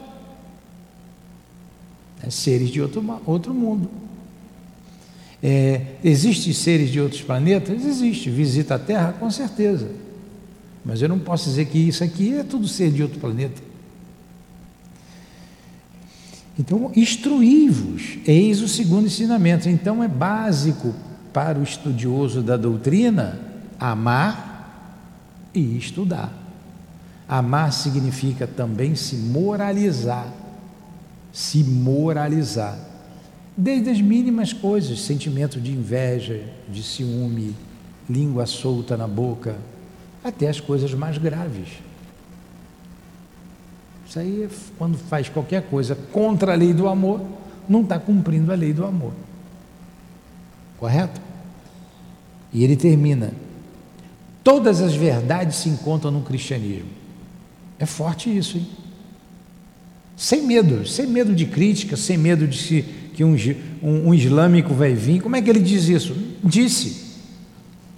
É, 2.24 2.30
seres 2.30 2.70
de 2.70 2.82
outro, 2.82 3.04
outro 3.26 3.54
mundo. 3.54 3.90
É, 5.42 5.82
Existem 6.04 6.54
seres 6.54 6.90
de 6.90 7.00
outros 7.00 7.22
planetas? 7.22 7.86
Existe. 7.86 8.30
Visita 8.30 8.76
a 8.76 8.80
Terra? 8.80 9.14
Com 9.14 9.30
certeza. 9.32 9.90
Mas 10.84 11.02
eu 11.02 11.10
não 11.10 11.20
posso 11.20 11.50
dizer 11.50 11.66
que 11.66 11.78
isso 11.78 12.04
aqui 12.04 12.34
é 12.34 12.44
tudo 12.44 12.68
ser 12.68 12.92
de 12.92 13.04
outro 13.04 13.20
planeta. 13.20 13.62
Então, 16.58 16.92
instruí-vos, 16.94 18.18
eis 18.28 18.62
o 18.62 18.68
segundo 18.68 19.08
ensinamento. 19.08 19.70
Então, 19.70 20.04
é 20.04 20.08
básico 20.10 20.94
para 21.32 21.58
o 21.58 21.64
estudioso 21.64 22.42
da 22.42 22.58
doutrina 22.58 23.40
amar 23.80 24.50
e 25.54 25.78
estudar. 25.78 26.34
Amar 27.28 27.72
significa 27.72 28.46
também 28.46 28.96
se 28.96 29.16
moralizar. 29.16 30.28
Se 31.32 31.64
moralizar. 31.64 32.78
Desde 33.62 33.90
as 33.90 34.00
mínimas 34.00 34.54
coisas, 34.54 35.02
sentimento 35.02 35.60
de 35.60 35.74
inveja, 35.74 36.42
de 36.70 36.82
ciúme, 36.82 37.54
língua 38.10 38.46
solta 38.46 38.96
na 38.96 39.06
boca, 39.06 39.58
até 40.24 40.48
as 40.48 40.62
coisas 40.62 40.94
mais 40.94 41.18
graves. 41.18 41.68
Isso 44.08 44.18
aí, 44.18 44.44
é 44.44 44.50
quando 44.78 44.98
faz 44.98 45.28
qualquer 45.28 45.64
coisa 45.64 45.94
contra 45.94 46.54
a 46.54 46.56
lei 46.56 46.74
do 46.74 46.88
amor, 46.88 47.20
não 47.68 47.82
está 47.82 48.00
cumprindo 48.00 48.50
a 48.50 48.56
lei 48.56 48.72
do 48.72 48.86
amor. 48.86 49.12
Correto? 50.78 51.20
E 52.54 52.64
ele 52.64 52.78
termina: 52.78 53.34
Todas 54.42 54.82
as 54.82 54.96
verdades 54.96 55.58
se 55.58 55.68
encontram 55.68 56.12
no 56.12 56.22
cristianismo. 56.22 56.92
É 57.78 57.86
forte 57.86 58.36
isso, 58.36 58.58
hein? 58.58 58.70
Sem 60.16 60.46
medo, 60.46 60.88
sem 60.88 61.08
medo 61.08 61.36
de 61.36 61.46
crítica, 61.46 61.98
sem 61.98 62.18
medo 62.18 62.48
de 62.48 62.58
se, 62.58 62.99
que 63.20 63.24
um, 63.26 63.36
um, 63.84 64.08
um 64.08 64.14
islâmico 64.14 64.74
vai 64.74 64.94
vir. 64.94 65.22
Como 65.22 65.36
é 65.36 65.42
que 65.42 65.50
ele 65.50 65.60
diz 65.60 65.90
isso? 65.90 66.16
Disse. 66.42 67.18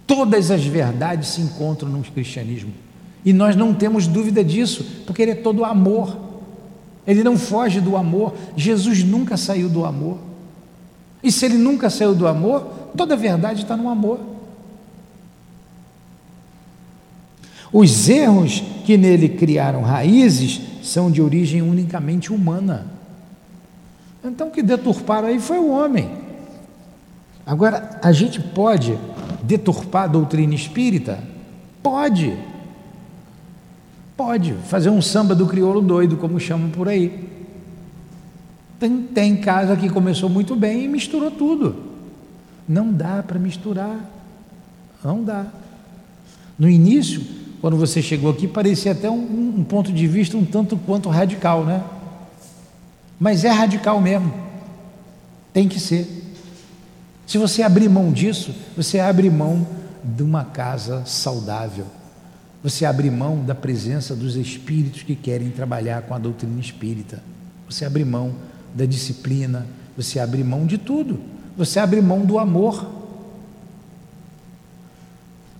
Todas 0.04 0.50
as 0.50 0.64
verdades 0.64 1.28
se 1.28 1.40
encontram 1.40 1.88
no 1.88 2.02
cristianismo. 2.02 2.72
E 3.24 3.32
nós 3.32 3.54
não 3.54 3.72
temos 3.72 4.08
dúvida 4.08 4.42
disso, 4.42 4.84
porque 5.06 5.22
ele 5.22 5.30
é 5.30 5.36
todo 5.36 5.64
amor. 5.64 6.16
Ele 7.06 7.22
não 7.22 7.38
foge 7.38 7.80
do 7.80 7.96
amor. 7.96 8.34
Jesus 8.56 9.04
nunca 9.04 9.36
saiu 9.36 9.68
do 9.68 9.84
amor. 9.84 10.18
E 11.22 11.30
se 11.30 11.44
ele 11.44 11.56
nunca 11.56 11.88
saiu 11.88 12.16
do 12.16 12.26
amor, 12.26 12.62
toda 12.96 13.14
a 13.14 13.16
verdade 13.16 13.62
está 13.62 13.76
no 13.76 13.88
amor. 13.88 14.18
Os 17.72 18.08
erros 18.08 18.60
que 18.84 18.96
nele 18.96 19.28
criaram 19.28 19.82
raízes 19.82 20.60
são 20.82 21.12
de 21.12 21.22
origem 21.22 21.62
unicamente 21.62 22.32
humana. 22.32 23.01
Então, 24.24 24.48
o 24.48 24.50
que 24.50 24.62
deturparam 24.62 25.28
aí 25.28 25.40
foi 25.40 25.58
o 25.58 25.70
homem. 25.70 26.10
Agora, 27.44 27.98
a 28.02 28.12
gente 28.12 28.40
pode 28.40 28.96
deturpar 29.42 30.04
a 30.04 30.06
doutrina 30.06 30.54
espírita? 30.54 31.18
Pode. 31.82 32.36
Pode. 34.16 34.54
Fazer 34.64 34.90
um 34.90 35.02
samba 35.02 35.34
do 35.34 35.46
crioulo 35.46 35.80
doido, 35.80 36.16
como 36.16 36.38
chamam 36.38 36.70
por 36.70 36.88
aí. 36.88 37.28
Tem, 38.78 39.02
tem 39.02 39.36
casa 39.36 39.76
que 39.76 39.88
começou 39.88 40.28
muito 40.28 40.54
bem 40.54 40.84
e 40.84 40.88
misturou 40.88 41.30
tudo. 41.30 41.76
Não 42.68 42.92
dá 42.92 43.22
para 43.22 43.38
misturar. 43.38 43.98
Não 45.04 45.22
dá. 45.22 45.46
No 46.56 46.68
início, 46.68 47.22
quando 47.60 47.76
você 47.76 48.00
chegou 48.00 48.30
aqui, 48.30 48.46
parecia 48.46 48.92
até 48.92 49.10
um, 49.10 49.54
um 49.58 49.64
ponto 49.64 49.92
de 49.92 50.06
vista 50.06 50.36
um 50.36 50.44
tanto 50.44 50.76
quanto 50.76 51.08
radical, 51.08 51.64
né? 51.64 51.82
Mas 53.22 53.44
é 53.44 53.50
radical 53.50 54.00
mesmo. 54.00 54.34
Tem 55.52 55.68
que 55.68 55.78
ser. 55.78 56.08
Se 57.24 57.38
você 57.38 57.62
abrir 57.62 57.88
mão 57.88 58.10
disso, 58.12 58.52
você 58.76 58.98
abre 58.98 59.30
mão 59.30 59.64
de 60.02 60.24
uma 60.24 60.44
casa 60.44 61.04
saudável. 61.06 61.86
Você 62.64 62.84
abre 62.84 63.08
mão 63.12 63.44
da 63.44 63.54
presença 63.54 64.16
dos 64.16 64.34
espíritos 64.34 65.04
que 65.04 65.14
querem 65.14 65.50
trabalhar 65.50 66.02
com 66.02 66.14
a 66.14 66.18
doutrina 66.18 66.58
espírita. 66.60 67.22
Você 67.70 67.84
abre 67.84 68.04
mão 68.04 68.34
da 68.74 68.84
disciplina, 68.86 69.68
você 69.96 70.18
abre 70.18 70.42
mão 70.42 70.66
de 70.66 70.76
tudo. 70.76 71.20
Você 71.56 71.78
abre 71.78 72.00
mão 72.00 72.26
do 72.26 72.40
amor. 72.40 72.90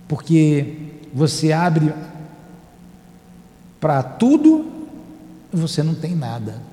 Porque 0.05 0.75
você 1.13 1.53
abre 1.53 1.93
para 3.79 4.03
tudo, 4.03 4.69
você 5.53 5.81
não 5.81 5.95
tem 5.95 6.13
nada. 6.13 6.72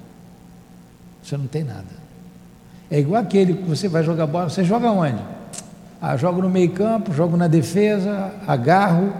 Você 1.23 1.37
não 1.37 1.47
tem 1.47 1.65
nada. 1.65 2.01
É 2.91 2.99
igual 2.99 3.23
aquele 3.23 3.55
que 3.55 3.63
você 3.63 3.89
vai 3.89 4.03
jogar 4.03 4.27
bola, 4.27 4.49
você 4.49 4.65
joga 4.65 4.91
onde? 4.91 5.23
Ah, 6.01 6.17
jogo 6.17 6.41
no 6.41 6.49
meio 6.49 6.71
campo, 6.73 7.13
jogo 7.13 7.37
na 7.37 7.47
defesa, 7.47 8.33
agarro. 8.47 9.13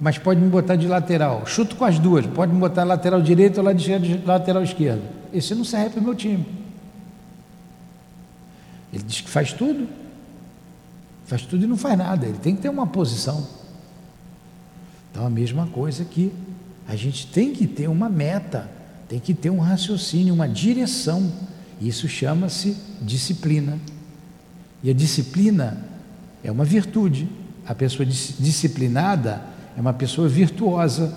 mas 0.00 0.16
pode 0.16 0.40
me 0.40 0.48
botar 0.48 0.76
de 0.76 0.86
lateral. 0.86 1.44
Chuto 1.44 1.76
com 1.76 1.84
as 1.84 1.98
duas, 1.98 2.24
pode 2.26 2.52
me 2.52 2.58
botar 2.58 2.84
lateral 2.84 3.20
direito 3.20 3.58
ou 3.58 3.64
lateral 4.24 4.62
esquerdo. 4.62 5.02
Esse 5.32 5.54
não 5.54 5.64
serve 5.64 5.90
para 5.90 6.00
o 6.00 6.04
meu 6.04 6.14
time. 6.14 6.46
Ele 8.92 9.02
diz 9.02 9.20
que 9.20 9.28
faz 9.28 9.52
tudo. 9.52 9.88
Faz 11.26 11.42
tudo 11.42 11.64
e 11.64 11.66
não 11.66 11.76
faz 11.76 11.98
nada. 11.98 12.24
Ele 12.24 12.38
tem 12.38 12.56
que 12.56 12.62
ter 12.62 12.68
uma 12.70 12.86
posição. 12.86 13.46
Então 15.10 15.26
a 15.26 15.30
mesma 15.30 15.66
coisa 15.66 16.04
que 16.04 16.32
a 16.86 16.96
gente 16.96 17.26
tem 17.26 17.52
que 17.52 17.66
ter 17.66 17.88
uma 17.88 18.08
meta, 18.08 18.70
tem 19.08 19.18
que 19.18 19.32
ter 19.32 19.50
um 19.50 19.58
raciocínio, 19.58 20.34
uma 20.34 20.48
direção. 20.48 21.32
Isso 21.80 22.06
chama-se 22.06 22.76
disciplina. 23.00 23.78
E 24.82 24.90
a 24.90 24.92
disciplina 24.92 25.82
é 26.44 26.52
uma 26.52 26.64
virtude. 26.64 27.28
A 27.66 27.74
pessoa 27.74 28.06
disciplinada 28.06 29.42
é 29.76 29.80
uma 29.80 29.92
pessoa 29.92 30.28
virtuosa. 30.28 31.16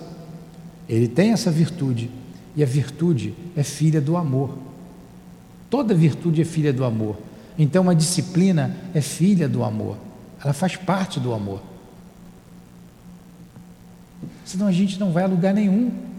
Ele 0.87 1.07
tem 1.07 1.31
essa 1.31 1.51
virtude. 1.51 2.09
E 2.55 2.63
a 2.63 2.65
virtude 2.65 3.33
é 3.55 3.63
filha 3.63 3.99
do 3.99 4.15
amor. 4.15 4.57
Toda 5.69 5.93
virtude 5.93 6.41
é 6.41 6.45
filha 6.45 6.71
do 6.71 6.83
amor. 6.83 7.17
Então 7.57 7.89
a 7.89 7.93
disciplina 7.93 8.75
é 8.93 9.01
filha 9.01 9.47
do 9.47 9.63
amor. 9.63 9.97
Ela 10.43 10.53
faz 10.53 10.75
parte 10.75 11.19
do 11.19 11.33
amor. 11.33 11.61
Senão 14.45 14.67
a 14.67 14.71
gente 14.71 14.99
não 14.99 15.11
vai 15.11 15.23
a 15.23 15.27
lugar 15.27 15.53
nenhum. 15.53 16.10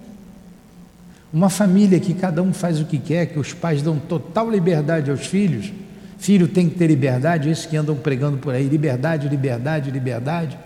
Uma 1.32 1.48
família 1.48 1.98
que 1.98 2.12
cada 2.12 2.42
um 2.42 2.52
faz 2.52 2.78
o 2.80 2.84
que 2.84 2.98
quer, 2.98 3.26
que 3.26 3.38
os 3.38 3.54
pais 3.54 3.80
dão 3.80 3.98
total 3.98 4.50
liberdade 4.50 5.10
aos 5.10 5.26
filhos, 5.26 5.72
filho 6.18 6.46
tem 6.46 6.68
que 6.68 6.76
ter 6.76 6.86
liberdade, 6.86 7.48
esses 7.48 7.66
que 7.66 7.76
andam 7.76 7.96
pregando 7.96 8.38
por 8.38 8.54
aí, 8.54 8.68
liberdade, 8.68 9.28
liberdade, 9.28 9.90
liberdade. 9.90 10.58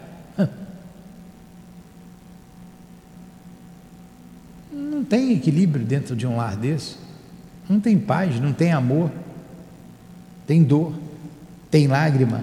Não 4.72 5.04
tem 5.04 5.32
equilíbrio 5.32 5.84
dentro 5.84 6.16
de 6.16 6.26
um 6.26 6.36
lar 6.36 6.56
desse. 6.56 6.96
Não 7.68 7.80
tem 7.80 7.98
paz, 7.98 8.40
não 8.40 8.52
tem 8.52 8.72
amor, 8.72 9.10
tem 10.46 10.62
dor, 10.62 10.92
tem 11.70 11.86
lágrima. 11.86 12.42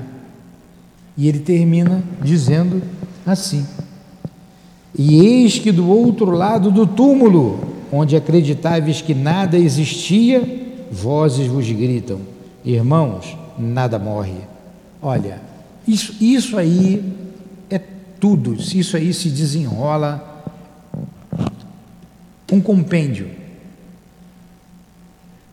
E 1.16 1.28
ele 1.28 1.40
termina 1.40 2.02
dizendo 2.22 2.82
assim: 3.26 3.66
E 4.98 5.20
eis 5.20 5.60
que 5.60 5.72
do 5.72 5.88
outro 5.88 6.32
lado 6.32 6.72
do 6.72 6.88
túmulo 6.88 7.73
onde 7.94 8.16
acreditáveis 8.16 9.02
que 9.02 9.14
nada 9.14 9.56
existia, 9.56 10.42
vozes 10.92 11.46
vos 11.46 11.70
gritam: 11.70 12.22
Irmãos, 12.66 13.38
nada 13.58 14.00
morre. 14.00 14.40
Olha, 15.00 15.40
isso, 15.88 16.16
isso 16.20 16.58
aí 16.58 17.04
é 17.70 17.80
tudo, 18.20 18.56
isso 18.56 18.98
aí 18.98 19.14
se 19.14 19.30
desenrola 19.30 20.32
um 22.52 22.60
compêndio. 22.60 23.30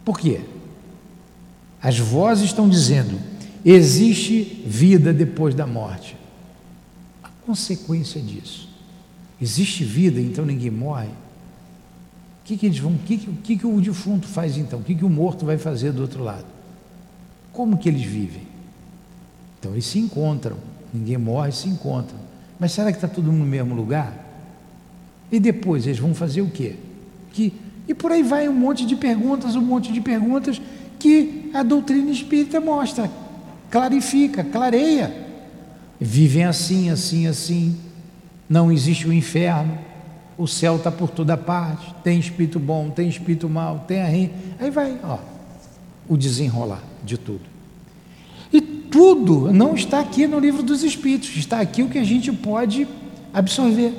Por 0.02 0.18
quê? 0.18 0.40
As 1.82 1.98
vozes 1.98 2.46
estão 2.46 2.66
dizendo: 2.70 3.20
existe 3.62 4.62
vida 4.66 5.12
depois 5.12 5.54
da 5.54 5.66
morte. 5.66 6.16
A 7.22 7.28
consequência 7.44 8.18
disso. 8.18 8.70
Existe 9.42 9.84
vida, 9.84 10.18
então 10.20 10.44
ninguém 10.46 10.70
morre 10.70 11.08
que, 12.50 12.56
que 12.56 12.66
eles 12.66 12.78
vão, 12.78 12.96
que, 13.06 13.16
que, 13.16 13.56
que 13.56 13.66
o 13.66 13.80
defunto 13.80 14.26
faz 14.26 14.56
então? 14.56 14.80
O 14.80 14.82
que, 14.82 14.94
que 14.94 15.04
o 15.04 15.08
morto 15.08 15.46
vai 15.46 15.56
fazer 15.56 15.92
do 15.92 16.02
outro 16.02 16.24
lado? 16.24 16.46
Como 17.52 17.78
que 17.78 17.88
eles 17.88 18.02
vivem? 18.02 18.42
Então 19.58 19.72
eles 19.72 19.86
se 19.86 20.00
encontram, 20.00 20.56
ninguém 20.92 21.16
morre, 21.16 21.52
se 21.52 21.68
encontram. 21.68 22.18
Mas 22.58 22.72
será 22.72 22.90
que 22.90 22.98
está 22.98 23.06
todo 23.06 23.26
mundo 23.26 23.38
no 23.38 23.46
mesmo 23.46 23.74
lugar? 23.74 24.26
E 25.30 25.38
depois 25.38 25.86
eles 25.86 26.00
vão 26.00 26.12
fazer 26.12 26.42
o 26.42 26.50
quê? 26.50 26.74
Que, 27.32 27.52
e 27.86 27.94
por 27.94 28.10
aí 28.10 28.22
vai 28.22 28.48
um 28.48 28.54
monte 28.54 28.84
de 28.84 28.96
perguntas, 28.96 29.54
um 29.54 29.62
monte 29.62 29.92
de 29.92 30.00
perguntas 30.00 30.60
que 30.98 31.50
a 31.54 31.62
doutrina 31.62 32.10
espírita 32.10 32.60
mostra, 32.60 33.08
clarifica, 33.70 34.42
clareia. 34.42 35.28
Vivem 36.00 36.44
assim, 36.44 36.90
assim, 36.90 37.28
assim. 37.28 37.76
Não 38.48 38.72
existe 38.72 39.06
o 39.06 39.12
inferno 39.12 39.78
o 40.40 40.46
céu 40.46 40.76
está 40.76 40.90
por 40.90 41.10
toda 41.10 41.36
parte, 41.36 41.94
tem 42.02 42.18
espírito 42.18 42.58
bom, 42.58 42.88
tem 42.88 43.06
espírito 43.06 43.46
mal, 43.46 43.84
tem 43.86 44.00
a 44.00 44.06
rim. 44.06 44.30
Aí 44.58 44.70
vai, 44.70 44.98
ó, 45.04 45.18
o 46.08 46.16
desenrolar 46.16 46.82
de 47.04 47.18
tudo. 47.18 47.42
E 48.50 48.58
tudo 48.58 49.52
não 49.52 49.74
está 49.74 50.00
aqui 50.00 50.26
no 50.26 50.40
livro 50.40 50.62
dos 50.62 50.82
Espíritos, 50.82 51.36
está 51.36 51.60
aqui 51.60 51.82
o 51.82 51.90
que 51.90 51.98
a 51.98 52.04
gente 52.04 52.32
pode 52.32 52.88
absorver. 53.34 53.92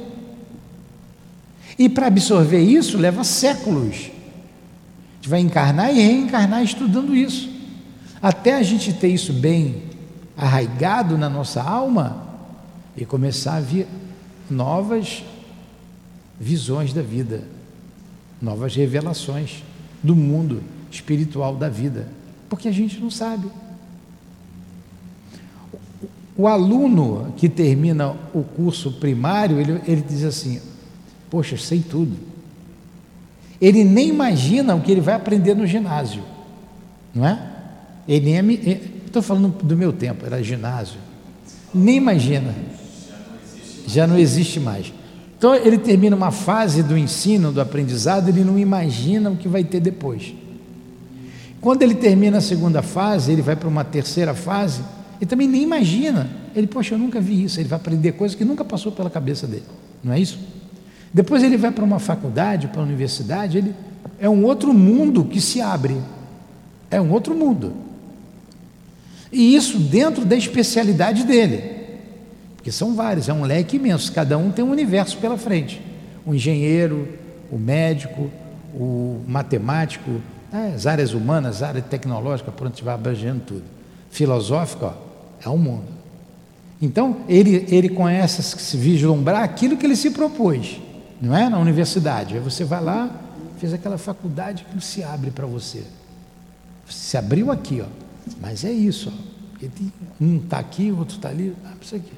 E 1.77 1.87
para 1.87 2.07
absorver 2.07 2.59
isso 2.59 2.97
leva 2.97 3.23
séculos. 3.23 3.95
A 3.95 5.15
gente 5.17 5.29
vai 5.29 5.41
encarnar 5.41 5.95
e 5.95 6.01
reencarnar 6.01 6.63
estudando 6.63 7.15
isso. 7.15 7.51
Até 8.19 8.55
a 8.55 8.63
gente 8.63 8.93
ter 8.93 9.09
isso 9.09 9.31
bem 9.31 9.83
arraigado 10.35 11.19
na 11.19 11.29
nossa 11.29 11.61
alma 11.61 12.29
e 12.97 13.05
começar 13.05 13.57
a 13.57 13.61
vir 13.61 13.85
novas 14.49 15.23
visões 16.41 16.91
da 16.91 17.03
vida, 17.03 17.43
novas 18.41 18.75
revelações 18.75 19.63
do 20.01 20.15
mundo 20.15 20.63
espiritual 20.89 21.55
da 21.55 21.69
vida, 21.69 22.07
porque 22.49 22.67
a 22.67 22.71
gente 22.71 22.99
não 22.99 23.11
sabe. 23.11 23.47
O 26.35 26.47
aluno 26.47 27.31
que 27.37 27.47
termina 27.47 28.15
o 28.33 28.41
curso 28.41 28.93
primário, 28.93 29.59
ele, 29.59 29.79
ele 29.85 30.01
diz 30.01 30.23
assim: 30.23 30.59
Poxa, 31.29 31.55
sei 31.55 31.81
tudo. 31.87 32.17
Ele 33.61 33.83
nem 33.83 34.09
imagina 34.09 34.73
o 34.73 34.81
que 34.81 34.91
ele 34.91 35.01
vai 35.01 35.13
aprender 35.13 35.53
no 35.53 35.67
ginásio, 35.67 36.23
não 37.13 37.27
é? 37.27 37.49
Ele 38.07 38.41
nem 38.41 38.57
estou 39.05 39.21
falando 39.21 39.49
do 39.61 39.77
meu 39.77 39.93
tempo, 39.93 40.25
era 40.25 40.41
ginásio. 40.41 40.99
Nem 41.71 41.97
imagina. 41.97 42.55
Já 43.85 44.07
não 44.07 44.17
existe 44.17 44.59
mais. 44.59 44.91
Então 45.41 45.55
ele 45.55 45.79
termina 45.79 46.15
uma 46.15 46.29
fase 46.29 46.83
do 46.83 46.95
ensino, 46.95 47.51
do 47.51 47.59
aprendizado, 47.59 48.29
ele 48.29 48.43
não 48.43 48.59
imagina 48.59 49.31
o 49.31 49.35
que 49.35 49.47
vai 49.47 49.63
ter 49.63 49.79
depois. 49.79 50.35
Quando 51.59 51.81
ele 51.81 51.95
termina 51.95 52.37
a 52.37 52.41
segunda 52.41 52.83
fase, 52.83 53.31
ele 53.31 53.41
vai 53.41 53.55
para 53.55 53.67
uma 53.67 53.83
terceira 53.83 54.35
fase, 54.35 54.83
ele 55.19 55.27
também 55.27 55.47
nem 55.47 55.63
imagina. 55.63 56.29
Ele, 56.55 56.67
poxa, 56.67 56.93
eu 56.93 56.99
nunca 56.99 57.19
vi 57.19 57.43
isso. 57.43 57.59
Ele 57.59 57.67
vai 57.67 57.77
aprender 57.77 58.11
coisas 58.11 58.37
que 58.37 58.45
nunca 58.45 58.63
passou 58.63 58.91
pela 58.91 59.09
cabeça 59.09 59.47
dele, 59.47 59.63
não 60.03 60.13
é 60.13 60.19
isso? 60.19 60.37
Depois 61.11 61.41
ele 61.41 61.57
vai 61.57 61.71
para 61.71 61.83
uma 61.83 61.97
faculdade, 61.97 62.67
para 62.67 62.79
uma 62.79 62.85
universidade, 62.85 63.57
ele 63.57 63.73
é 64.19 64.29
um 64.29 64.45
outro 64.45 64.71
mundo 64.71 65.25
que 65.25 65.41
se 65.41 65.59
abre. 65.59 65.97
É 66.91 67.01
um 67.01 67.11
outro 67.11 67.33
mundo. 67.33 67.73
E 69.31 69.55
isso 69.55 69.79
dentro 69.79 70.23
da 70.23 70.35
especialidade 70.35 71.23
dele. 71.23 71.80
Porque 72.61 72.71
são 72.71 72.93
vários, 72.93 73.27
é 73.27 73.33
um 73.33 73.41
leque 73.41 73.77
imenso, 73.77 74.11
cada 74.11 74.37
um 74.37 74.51
tem 74.51 74.63
um 74.63 74.69
universo 74.69 75.17
pela 75.17 75.35
frente. 75.35 75.81
O 76.23 76.31
engenheiro, 76.31 77.07
o 77.51 77.57
médico, 77.57 78.29
o 78.75 79.19
matemático, 79.27 80.21
né, 80.53 80.73
as 80.75 80.85
áreas 80.85 81.15
humanas, 81.15 81.63
a 81.63 81.69
área 81.69 81.81
tecnológica, 81.81 82.51
por 82.51 82.67
onde 82.67 82.83
vai 82.83 82.93
abrangendo 82.93 83.41
tudo. 83.47 83.63
Filosófico, 84.11 84.85
ó, 84.85 84.93
é 85.43 85.49
o 85.49 85.53
um 85.53 85.57
mundo. 85.57 85.87
Então, 86.79 87.21
ele, 87.27 87.65
ele 87.67 87.89
conhece, 87.89 88.43
se 88.43 88.77
vislumbrar 88.77 89.41
aquilo 89.41 89.75
que 89.75 89.83
ele 89.83 89.95
se 89.95 90.11
propôs, 90.11 90.79
não 91.19 91.35
é? 91.35 91.49
Na 91.49 91.57
universidade. 91.57 92.35
Aí 92.35 92.39
você 92.39 92.63
vai 92.63 92.83
lá, 92.83 93.09
fez 93.57 93.73
aquela 93.73 93.97
faculdade 93.97 94.67
que 94.71 94.85
se 94.85 95.03
abre 95.03 95.31
para 95.31 95.47
você. 95.47 95.83
Se 96.87 97.17
abriu 97.17 97.51
aqui, 97.51 97.81
ó. 97.81 97.87
Mas 98.39 98.63
é 98.63 98.71
isso, 98.71 99.11
ó. 99.11 99.31
Um 100.19 100.37
está 100.37 100.59
aqui, 100.59 100.91
o 100.91 100.99
outro 100.99 101.15
está 101.15 101.29
ali, 101.29 101.55
ah, 101.65 101.73
isso 101.81 101.95
aqui. 101.95 102.13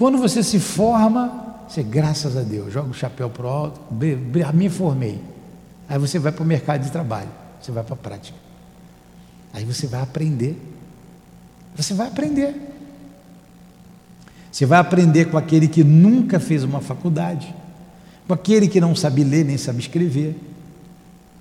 Quando 0.00 0.16
você 0.16 0.42
se 0.42 0.58
forma, 0.58 1.58
você, 1.68 1.82
graças 1.82 2.34
a 2.34 2.40
Deus, 2.40 2.72
joga 2.72 2.88
o 2.88 2.94
chapéu 2.94 3.28
para 3.28 3.44
o 3.44 3.50
alto, 3.50 3.82
me 4.54 4.70
formei. 4.70 5.20
Aí 5.86 5.98
você 5.98 6.18
vai 6.18 6.32
para 6.32 6.42
o 6.42 6.46
mercado 6.46 6.82
de 6.82 6.90
trabalho, 6.90 7.28
você 7.60 7.70
vai 7.70 7.84
para 7.84 7.92
a 7.92 7.98
prática. 7.98 8.38
Aí 9.52 9.62
você 9.62 9.86
vai 9.86 10.00
aprender. 10.00 10.56
Você 11.76 11.92
vai 11.92 12.06
aprender. 12.06 12.56
Você 14.50 14.64
vai 14.64 14.78
aprender 14.78 15.26
com 15.26 15.36
aquele 15.36 15.68
que 15.68 15.84
nunca 15.84 16.40
fez 16.40 16.64
uma 16.64 16.80
faculdade, 16.80 17.54
com 18.26 18.32
aquele 18.32 18.68
que 18.68 18.80
não 18.80 18.96
sabe 18.96 19.22
ler 19.22 19.44
nem 19.44 19.58
sabe 19.58 19.80
escrever. 19.80 20.34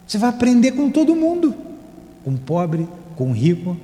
Você 0.06 0.18
vai 0.18 0.32
aprender 0.32 0.74
com 0.74 0.92
todo 0.92 1.16
mundo, 1.16 1.56
com 2.26 2.36
pobre, 2.36 2.90
com 3.16 3.32
rico, 3.32 3.78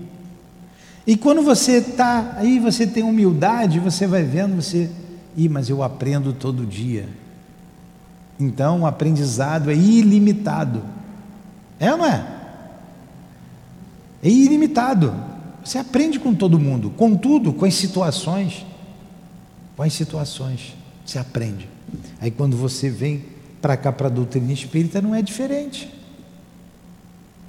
e 1.07 1.15
quando 1.15 1.43
você 1.43 1.77
está 1.77 2.33
aí, 2.37 2.57
você 2.57 2.87
tem 2.87 3.03
humildade, 3.03 3.79
você 3.79 4.07
vai 4.07 4.23
vendo, 4.23 4.55
você, 4.55 4.89
ih, 5.37 5.47
mas 5.47 5.69
eu 5.69 5.83
aprendo 5.83 6.33
todo 6.33 6.65
dia. 6.65 7.07
Então 8.39 8.81
o 8.81 8.85
aprendizado 8.87 9.69
é 9.69 9.75
ilimitado. 9.75 10.83
É 11.79 11.91
ou 11.91 11.97
não 11.97 12.05
é? 12.05 12.25
É 14.23 14.29
ilimitado. 14.29 15.13
Você 15.63 15.77
aprende 15.77 16.19
com 16.19 16.33
todo 16.33 16.59
mundo, 16.59 16.89
com 16.91 17.15
tudo, 17.15 17.53
com 17.53 17.65
as 17.65 17.75
situações. 17.75 18.65
Com 19.75 19.83
as 19.83 19.93
situações. 19.93 20.75
Você 21.05 21.19
aprende. 21.19 21.69
Aí 22.19 22.31
quando 22.31 22.57
você 22.57 22.89
vem 22.89 23.25
para 23.61 23.77
cá 23.77 23.91
para 23.91 24.07
a 24.07 24.11
doutrina 24.11 24.51
espírita, 24.51 25.01
não 25.01 25.13
é 25.13 25.21
diferente. 25.21 25.91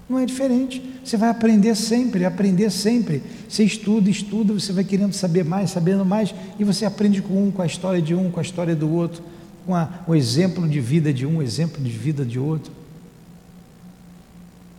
Não 0.08 0.18
é 0.18 0.24
diferente. 0.24 0.82
Você 1.04 1.16
vai 1.16 1.28
aprender 1.28 1.74
sempre, 1.74 2.24
aprender 2.24 2.70
sempre. 2.70 3.22
Você 3.48 3.64
estuda, 3.64 4.08
estuda, 4.08 4.52
você 4.52 4.72
vai 4.72 4.84
querendo 4.84 5.12
saber 5.12 5.44
mais, 5.44 5.70
sabendo 5.70 6.04
mais, 6.04 6.34
e 6.58 6.64
você 6.64 6.84
aprende 6.84 7.20
com 7.20 7.48
um, 7.48 7.50
com 7.50 7.62
a 7.62 7.66
história 7.66 8.00
de 8.00 8.14
um, 8.14 8.30
com 8.30 8.38
a 8.38 8.42
história 8.42 8.76
do 8.76 8.88
outro, 8.88 9.22
com 9.64 9.74
a, 9.74 9.88
o 10.06 10.14
exemplo 10.14 10.68
de 10.68 10.80
vida 10.80 11.12
de 11.12 11.26
um, 11.26 11.38
o 11.38 11.42
exemplo 11.42 11.82
de 11.82 11.90
vida 11.90 12.24
de 12.24 12.38
outro. 12.38 12.72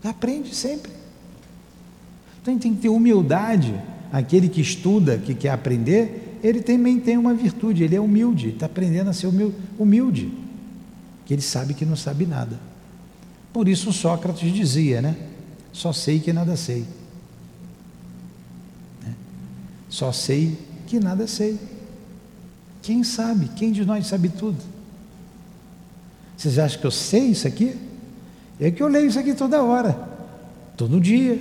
Aprende 0.03 0.55
sempre. 0.55 0.91
Então 2.41 2.57
tem 2.57 2.73
que 2.73 2.81
ter 2.81 2.89
humildade. 2.89 3.73
Aquele 4.09 4.47
que 4.47 4.61
estuda, 4.61 5.17
que 5.17 5.35
quer 5.35 5.49
aprender, 5.49 6.39
ele 6.41 6.61
também 6.61 6.97
tem 6.97 7.17
uma 7.17 7.33
virtude, 7.33 7.83
ele 7.83 7.95
é 7.95 7.99
humilde, 7.99 8.49
está 8.49 8.65
aprendendo 8.65 9.09
a 9.09 9.13
ser 9.13 9.27
humilde, 9.77 10.31
que 11.25 11.33
ele 11.33 11.41
sabe 11.41 11.73
que 11.73 11.85
não 11.85 11.97
sabe 11.97 12.25
nada. 12.25 12.57
Por 13.53 13.67
isso 13.67 13.91
Sócrates 13.91 14.53
dizia, 14.53 15.01
né? 15.01 15.15
Só 15.71 15.93
sei 15.93 16.19
que 16.19 16.33
nada 16.33 16.55
sei. 16.55 16.86
Né? 19.03 19.13
Só 19.89 20.12
sei 20.12 20.57
que 20.86 20.99
nada 20.99 21.27
sei. 21.27 21.57
Quem 22.81 23.03
sabe? 23.03 23.49
Quem 23.55 23.71
de 23.71 23.86
nós 23.86 24.07
sabe 24.07 24.29
tudo? 24.29 24.57
Vocês 26.36 26.60
acham 26.60 26.79
que 26.79 26.88
eu 26.88 26.91
sei 26.91 27.31
isso 27.31 27.47
aqui? 27.47 27.75
É 28.60 28.71
que 28.71 28.81
eu 28.81 28.88
leio 28.88 29.07
isso 29.07 29.19
aqui 29.19 29.33
toda 29.33 29.62
hora, 29.62 29.97
todo 30.75 30.99
dia, 30.99 31.39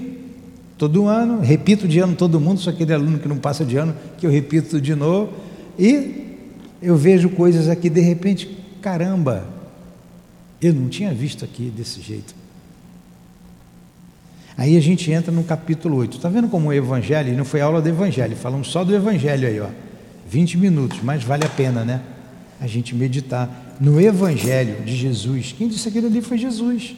todo 0.77 1.07
ano, 1.07 1.41
repito 1.41 1.89
de 1.89 1.99
ano 1.99 2.15
todo 2.15 2.41
mundo, 2.41 2.61
só 2.61 2.71
aquele 2.71 2.93
aluno 2.93 3.19
que 3.19 3.29
não 3.29 3.39
passa 3.39 3.65
de 3.65 3.77
ano, 3.77 3.95
que 4.19 4.27
eu 4.27 4.31
repito 4.31 4.81
de 4.81 4.95
novo, 4.95 5.33
e 5.79 6.37
eu 6.83 6.95
vejo 6.97 7.31
coisas 7.31 7.69
aqui, 7.69 7.89
de 7.89 8.01
repente, 8.01 8.59
caramba, 8.83 9.47
eu 10.61 10.73
não 10.73 10.89
tinha 10.89 11.13
visto 11.13 11.45
aqui 11.45 11.73
desse 11.75 12.01
jeito. 12.01 12.35
Aí 14.57 14.77
a 14.77 14.81
gente 14.81 15.11
entra 15.11 15.31
no 15.31 15.45
capítulo 15.45 15.97
8. 15.99 16.17
Está 16.17 16.29
vendo 16.29 16.49
como 16.49 16.69
o 16.69 16.73
Evangelho, 16.73 17.37
não 17.37 17.45
foi 17.45 17.61
aula 17.61 17.83
do 17.83 17.89
Evangelho, 17.89 18.35
falamos 18.37 18.69
só 18.69 18.85
do 18.85 18.95
Evangelho 18.95 19.47
aí, 19.47 19.61
ó. 19.61 19.69
20 20.29 20.57
minutos, 20.57 21.01
mas 21.03 21.23
vale 21.23 21.45
a 21.45 21.49
pena, 21.49 21.85
né? 21.85 22.01
A 22.61 22.67
gente 22.67 22.95
meditar 22.95 23.77
no 23.79 24.01
Evangelho 24.01 24.83
de 24.83 24.97
Jesus. 24.97 25.55
Quem 25.57 25.69
disse 25.69 25.89
aquilo 25.89 26.07
ali 26.07 26.23
foi 26.23 26.39
Jesus. 26.39 26.97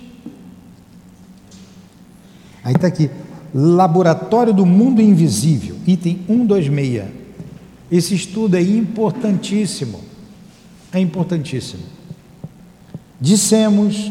Aí 2.62 2.75
está 2.75 2.87
aqui, 2.87 3.11
Laboratório 3.53 4.53
do 4.53 4.64
Mundo 4.64 5.01
Invisível, 5.01 5.77
item 5.87 6.21
126. 6.27 7.05
Esse 7.90 8.14
estudo 8.14 8.57
é 8.57 8.62
importantíssimo. 8.62 10.01
É 10.92 11.01
importantíssimo. 11.01 11.83
Dissemos 13.20 14.11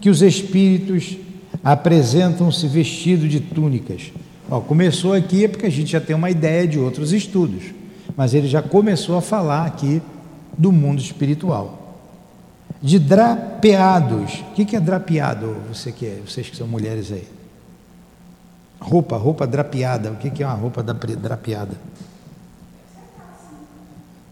que 0.00 0.08
os 0.08 0.22
espíritos 0.22 1.16
apresentam-se 1.62 2.66
vestidos 2.68 3.30
de 3.30 3.40
túnicas. 3.40 4.12
Ó, 4.50 4.60
começou 4.60 5.12
aqui 5.12 5.48
porque 5.48 5.66
a 5.66 5.70
gente 5.70 5.92
já 5.92 6.00
tem 6.00 6.14
uma 6.14 6.30
ideia 6.30 6.68
de 6.68 6.78
outros 6.78 7.12
estudos, 7.12 7.64
mas 8.16 8.34
ele 8.34 8.46
já 8.46 8.62
começou 8.62 9.16
a 9.16 9.22
falar 9.22 9.66
aqui 9.66 10.02
do 10.56 10.70
mundo 10.70 11.00
espiritual. 11.00 11.80
De 12.82 12.98
drapeados. 12.98 14.44
O 14.50 14.52
que 14.52 14.76
é 14.76 14.80
drapeado? 14.80 15.56
Você 15.72 15.90
que 15.90 16.06
é, 16.06 16.20
vocês 16.24 16.50
que 16.50 16.56
são 16.56 16.68
mulheres 16.68 17.10
aí. 17.10 17.26
Roupa, 18.78 19.16
roupa 19.16 19.46
drapeada. 19.46 20.12
O 20.12 20.16
que 20.16 20.42
é 20.42 20.46
uma 20.46 20.54
roupa 20.54 20.82
drapeada? 20.82 21.74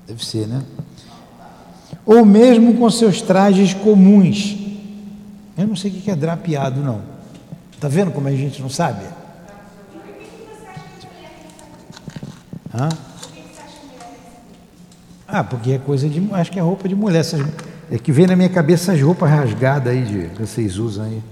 Deve 0.06 0.24
ser, 0.24 0.46
né? 0.46 0.62
Ou 2.04 2.24
mesmo 2.24 2.74
com 2.74 2.90
seus 2.90 3.22
trajes 3.22 3.74
comuns. 3.74 4.56
Eu 5.56 5.66
não 5.66 5.76
sei 5.76 5.90
o 5.90 5.94
que 5.94 6.10
é 6.10 6.16
drapeado, 6.16 6.80
não. 6.80 7.00
Está 7.72 7.88
vendo 7.88 8.10
como 8.10 8.28
a 8.28 8.32
gente 8.32 8.60
não 8.60 8.68
sabe? 8.68 9.04
Hã? 12.74 12.88
Ah, 15.28 15.44
porque 15.44 15.72
é 15.72 15.78
coisa 15.78 16.08
de. 16.08 16.22
Acho 16.32 16.50
que 16.50 16.58
é 16.58 16.62
roupa 16.62 16.88
de 16.88 16.94
mulher. 16.94 17.24
É 17.90 17.98
que 17.98 18.12
vem 18.12 18.26
na 18.26 18.36
minha 18.36 18.48
cabeça 18.48 18.92
as 18.92 19.00
roupas 19.00 19.30
rasgadas 19.30 19.92
aí 19.92 20.02
de, 20.02 20.28
que 20.30 20.42
vocês 20.42 20.78
usam 20.78 21.04
aí. 21.04 21.22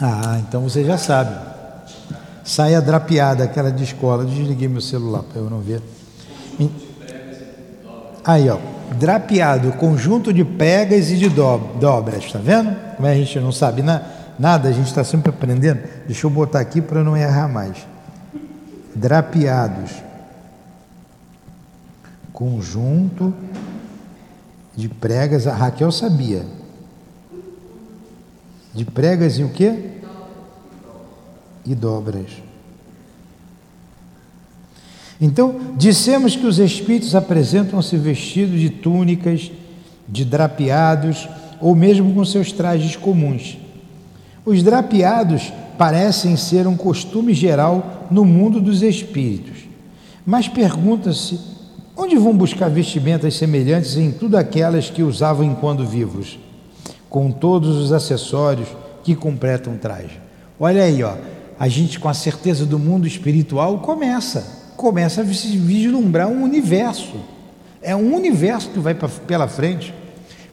Ah, 0.00 0.37
então 0.48 0.62
você 0.62 0.82
já 0.82 0.96
sabe. 0.96 1.36
Saia 2.42 2.80
drapeada, 2.80 3.44
aquela 3.44 3.70
de 3.70 3.84
escola. 3.84 4.24
Desliguei 4.24 4.66
meu 4.66 4.80
celular 4.80 5.22
para 5.22 5.38
eu 5.38 5.50
não 5.50 5.60
ver. 5.60 5.82
Aí, 8.24 8.48
ó. 8.48 8.58
Drapeado, 8.98 9.72
conjunto 9.72 10.32
de 10.32 10.42
pregas 10.44 11.10
e 11.10 11.18
de 11.18 11.28
dobras, 11.28 12.32
tá 12.32 12.38
vendo? 12.38 12.74
Como 12.96 13.06
a 13.06 13.14
gente 13.14 13.38
não 13.38 13.52
sabe 13.52 13.82
na, 13.82 14.00
nada, 14.38 14.70
a 14.70 14.72
gente 14.72 14.86
está 14.86 15.04
sempre 15.04 15.28
aprendendo. 15.28 15.82
Deixa 16.06 16.26
eu 16.26 16.30
botar 16.30 16.60
aqui 16.60 16.80
para 16.80 17.04
não 17.04 17.14
errar 17.14 17.48
mais. 17.48 17.86
Drapeados. 18.94 19.90
Conjunto 22.32 23.34
de 24.74 24.88
pregas. 24.88 25.46
A 25.46 25.52
Raquel 25.52 25.92
sabia. 25.92 26.46
De 28.72 28.86
pregas 28.86 29.38
e 29.38 29.44
o 29.44 29.50
quê? 29.50 29.97
E 31.68 31.74
dobras. 31.74 32.30
Então, 35.20 35.74
dissemos 35.76 36.34
que 36.34 36.46
os 36.46 36.58
espíritos 36.58 37.14
apresentam-se 37.14 37.96
vestidos 37.96 38.58
de 38.58 38.70
túnicas, 38.70 39.50
de 40.08 40.24
drapeados, 40.24 41.28
ou 41.60 41.74
mesmo 41.74 42.14
com 42.14 42.24
seus 42.24 42.52
trajes 42.52 42.96
comuns. 42.96 43.58
Os 44.46 44.62
drapeados 44.62 45.52
parecem 45.76 46.36
ser 46.36 46.66
um 46.66 46.76
costume 46.76 47.34
geral 47.34 48.06
no 48.10 48.24
mundo 48.24 48.60
dos 48.60 48.82
espíritos. 48.82 49.58
Mas 50.24 50.48
pergunta-se: 50.48 51.38
onde 51.94 52.16
vão 52.16 52.34
buscar 52.34 52.70
vestimentas 52.70 53.34
semelhantes 53.34 53.96
em 53.96 54.10
tudo 54.10 54.38
aquelas 54.38 54.88
que 54.88 55.02
usavam 55.02 55.44
enquanto 55.44 55.84
vivos? 55.84 56.38
com 57.08 57.30
todos 57.30 57.76
os 57.76 57.92
acessórios 57.92 58.68
que 59.02 59.14
completam 59.14 59.74
o 59.74 59.78
traje. 59.78 60.20
Olha 60.60 60.82
aí, 60.82 61.02
ó, 61.02 61.14
a 61.58 61.66
gente 61.68 61.98
com 61.98 62.08
a 62.08 62.14
certeza 62.14 62.64
do 62.64 62.78
mundo 62.78 63.06
espiritual 63.06 63.78
começa, 63.80 64.46
começa 64.76 65.22
a 65.22 65.24
vislumbrar 65.24 66.28
um 66.28 66.42
universo. 66.42 67.16
É 67.82 67.96
um 67.96 68.14
universo 68.14 68.70
que 68.70 68.78
vai 68.78 68.94
pra, 68.94 69.08
pela 69.08 69.48
frente. 69.48 69.92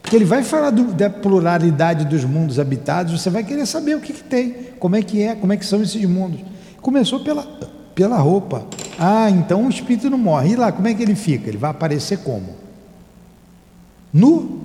Porque 0.02 0.16
ele 0.16 0.24
vai 0.24 0.42
falar 0.42 0.70
do, 0.70 0.92
da 0.92 1.10
pluralidade 1.10 2.04
dos 2.04 2.24
mundos 2.24 2.58
habitados, 2.58 3.20
você 3.20 3.30
vai 3.30 3.42
querer 3.42 3.66
saber 3.66 3.96
o 3.96 4.00
que, 4.00 4.12
que 4.12 4.22
tem, 4.22 4.54
como 4.78 4.94
é 4.96 5.02
que 5.02 5.22
é, 5.22 5.34
como 5.34 5.52
é 5.52 5.56
que 5.56 5.66
são 5.66 5.82
esses 5.82 6.04
mundos. 6.04 6.40
Começou 6.80 7.20
pela, 7.20 7.42
pela 7.94 8.16
roupa. 8.16 8.64
Ah, 8.98 9.28
então 9.30 9.66
o 9.66 9.68
espírito 9.68 10.08
não 10.08 10.18
morre. 10.18 10.52
E 10.52 10.56
lá, 10.56 10.70
como 10.70 10.86
é 10.86 10.94
que 10.94 11.02
ele 11.02 11.14
fica? 11.14 11.48
Ele 11.48 11.58
vai 11.58 11.70
aparecer 11.70 12.18
como? 12.18 12.54
Nu? 14.12 14.60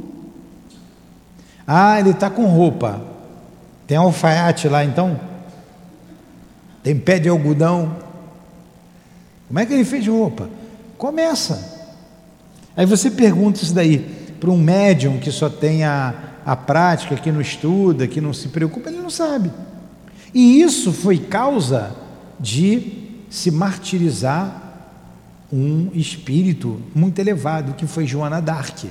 Ah, 1.65 1.99
ele 1.99 2.11
está 2.11 2.29
com 2.29 2.45
roupa. 2.45 3.01
Tem 3.87 3.97
alfaiate 3.97 4.67
lá 4.67 4.83
então? 4.83 5.30
Tem 6.83 6.97
pé 6.97 7.19
de 7.19 7.29
algodão? 7.29 7.95
Como 9.47 9.59
é 9.59 9.65
que 9.65 9.73
ele 9.73 9.85
fez 9.85 10.07
roupa? 10.07 10.49
Começa. 10.97 11.89
Aí 12.75 12.85
você 12.85 13.11
pergunta 13.11 13.61
isso 13.61 13.73
daí 13.73 13.99
para 14.39 14.49
um 14.49 14.57
médium 14.57 15.19
que 15.19 15.31
só 15.31 15.49
tem 15.49 15.83
a, 15.83 16.13
a 16.45 16.55
prática, 16.55 17.15
que 17.15 17.31
não 17.31 17.41
estuda, 17.41 18.07
que 18.07 18.19
não 18.19 18.33
se 18.33 18.47
preocupa, 18.47 18.89
ele 18.89 19.01
não 19.01 19.09
sabe. 19.09 19.51
E 20.33 20.61
isso 20.61 20.91
foi 20.91 21.17
causa 21.17 21.95
de 22.39 23.11
se 23.29 23.51
martirizar 23.51 24.61
um 25.51 25.89
espírito 25.93 26.81
muito 26.95 27.19
elevado, 27.19 27.73
que 27.73 27.85
foi 27.85 28.07
Joana 28.07 28.41
d'Arc. 28.41 28.85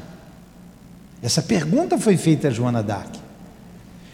Essa 1.23 1.43
pergunta 1.43 1.99
foi 1.99 2.17
feita 2.17 2.49
a 2.49 2.51
Joana 2.51 2.83
d'Arc. 2.83 3.19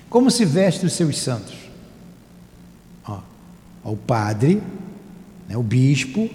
Como 0.09 0.31
se 0.31 0.45
veste 0.45 0.87
os 0.87 0.93
seus 0.93 1.19
santos? 1.19 1.66
Ó, 3.87 3.93
o 3.93 3.97
padre, 3.97 4.61
né, 5.49 5.57
o 5.57 5.63
bispo, 5.63 6.29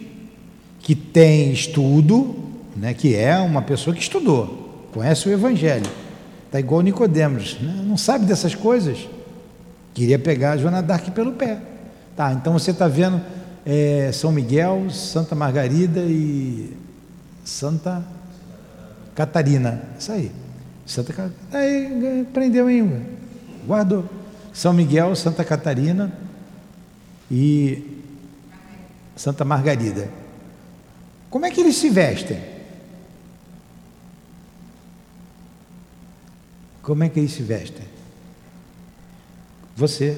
que 0.80 0.96
tem 0.96 1.52
estudo, 1.52 2.34
né, 2.76 2.94
que 2.94 3.14
é 3.14 3.38
uma 3.38 3.62
pessoa 3.62 3.94
que 3.94 4.02
estudou, 4.02 4.88
conhece 4.94 5.28
o 5.28 5.32
Evangelho. 5.32 5.90
Está 6.46 6.60
igual 6.60 6.82
Nicodemos, 6.82 7.58
né, 7.62 7.84
não 7.86 7.98
sabe 7.98 8.26
dessas 8.26 8.56
coisas. 8.56 9.08
Queria 9.94 10.18
pegar 10.18 10.52
a 10.54 10.58
Joana 10.58 10.82
d'Arc 10.82 11.12
pelo 11.12 11.34
pé. 11.34 11.60
Tá, 12.16 12.32
então 12.32 12.54
você 12.54 12.72
está 12.72 12.88
vendo 12.88 13.22
é, 13.66 14.10
São 14.14 14.32
Miguel, 14.32 14.90
Santa 14.90 15.36
Margarida 15.36 16.00
e 16.02 16.76
Santa 17.44 18.02
Catarina. 19.14 19.82
Isso 20.00 20.12
aí. 20.12 20.32
Santa 20.86 21.12
Catarina. 21.12 21.36
Aí 21.52 22.26
prendeu 22.34 22.70
em 22.70 23.02
guardou. 23.68 24.06
São 24.54 24.72
Miguel, 24.72 25.14
Santa 25.16 25.44
Catarina 25.44 26.12
e 27.32 27.82
Santa 29.15 29.46
Margarida. 29.46 30.12
Como 31.30 31.46
é 31.46 31.52
que 31.52 31.62
eles 31.62 31.78
se 31.78 31.89
vestem? 31.89 32.44
Como 36.82 37.06
é 37.06 37.10
que 37.10 37.20
eles 37.20 37.32
se 37.32 37.41
vestem? 37.41 37.86
Você. 39.78 40.17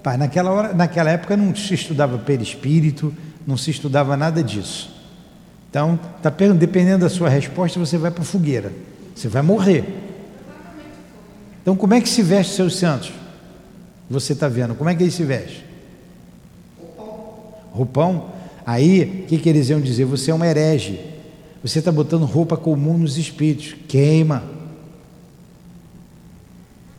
Pai, 0.00 0.18
naquela, 0.18 0.50
hora, 0.52 0.74
naquela 0.74 1.10
época 1.10 1.34
não 1.34 1.56
se 1.56 1.72
estudava 1.72 2.18
perispírito, 2.18 3.12
não 3.46 3.56
se 3.56 3.70
estudava 3.70 4.16
nada 4.18 4.44
disso. 4.44 4.93
Então, 5.74 5.98
tá, 6.22 6.30
dependendo 6.30 7.00
da 7.00 7.10
sua 7.10 7.28
resposta, 7.28 7.80
você 7.80 7.98
vai 7.98 8.12
para 8.12 8.22
a 8.22 8.24
fogueira. 8.24 8.72
Você 9.12 9.26
vai 9.26 9.42
morrer. 9.42 9.84
Então, 11.60 11.74
como 11.74 11.94
é 11.94 12.00
que 12.00 12.08
se 12.08 12.22
veste 12.22 12.54
seus 12.54 12.76
santos? 12.76 13.12
Você 14.08 14.34
está 14.34 14.46
vendo, 14.46 14.76
como 14.76 14.88
é 14.88 14.94
que 14.94 15.02
ele 15.02 15.10
se 15.10 15.24
veste? 15.24 15.66
Roupão. 17.72 18.26
Aí, 18.64 19.24
o 19.24 19.26
que, 19.26 19.36
que 19.36 19.48
eles 19.48 19.68
iam 19.68 19.80
dizer? 19.80 20.04
Você 20.04 20.30
é 20.30 20.34
um 20.36 20.44
herege. 20.44 21.00
Você 21.60 21.80
está 21.80 21.90
botando 21.90 22.24
roupa 22.24 22.56
comum 22.56 22.96
nos 22.96 23.18
espíritos. 23.18 23.74
Queima. 23.88 24.44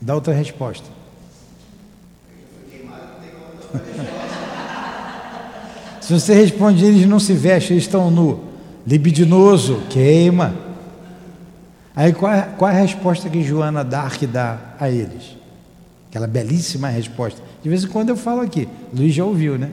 Dá 0.02 0.16
outra 0.16 0.34
resposta. 0.34 0.86
Se 6.02 6.12
você 6.12 6.34
responde, 6.34 6.84
eles 6.84 7.06
não 7.06 7.22
se 7.22 7.32
vestem, 7.32 7.76
eles 7.76 7.86
estão 7.86 8.12
nu. 8.12 8.45
Libidinoso, 8.86 9.82
queima. 9.90 10.56
Aí 11.96 12.14
qual 12.14 12.32
é, 12.32 12.42
qual 12.58 12.70
é 12.70 12.76
a 12.76 12.82
resposta 12.82 13.30
que 13.30 13.42
Joana 13.44 13.84
Dark 13.84 14.22
dá 14.24 14.76
a 14.80 14.90
eles? 14.90 15.36
Aquela 16.10 16.28
belíssima 16.28 16.90
resposta. 16.90 17.42
De 17.64 17.70
vez 17.70 17.84
em 17.84 17.88
quando 17.88 18.10
eu 18.10 18.18
falo 18.18 18.42
aqui, 18.42 18.68
Luiz 18.94 19.14
já 19.14 19.26
ouviu, 19.26 19.58
né? 19.58 19.72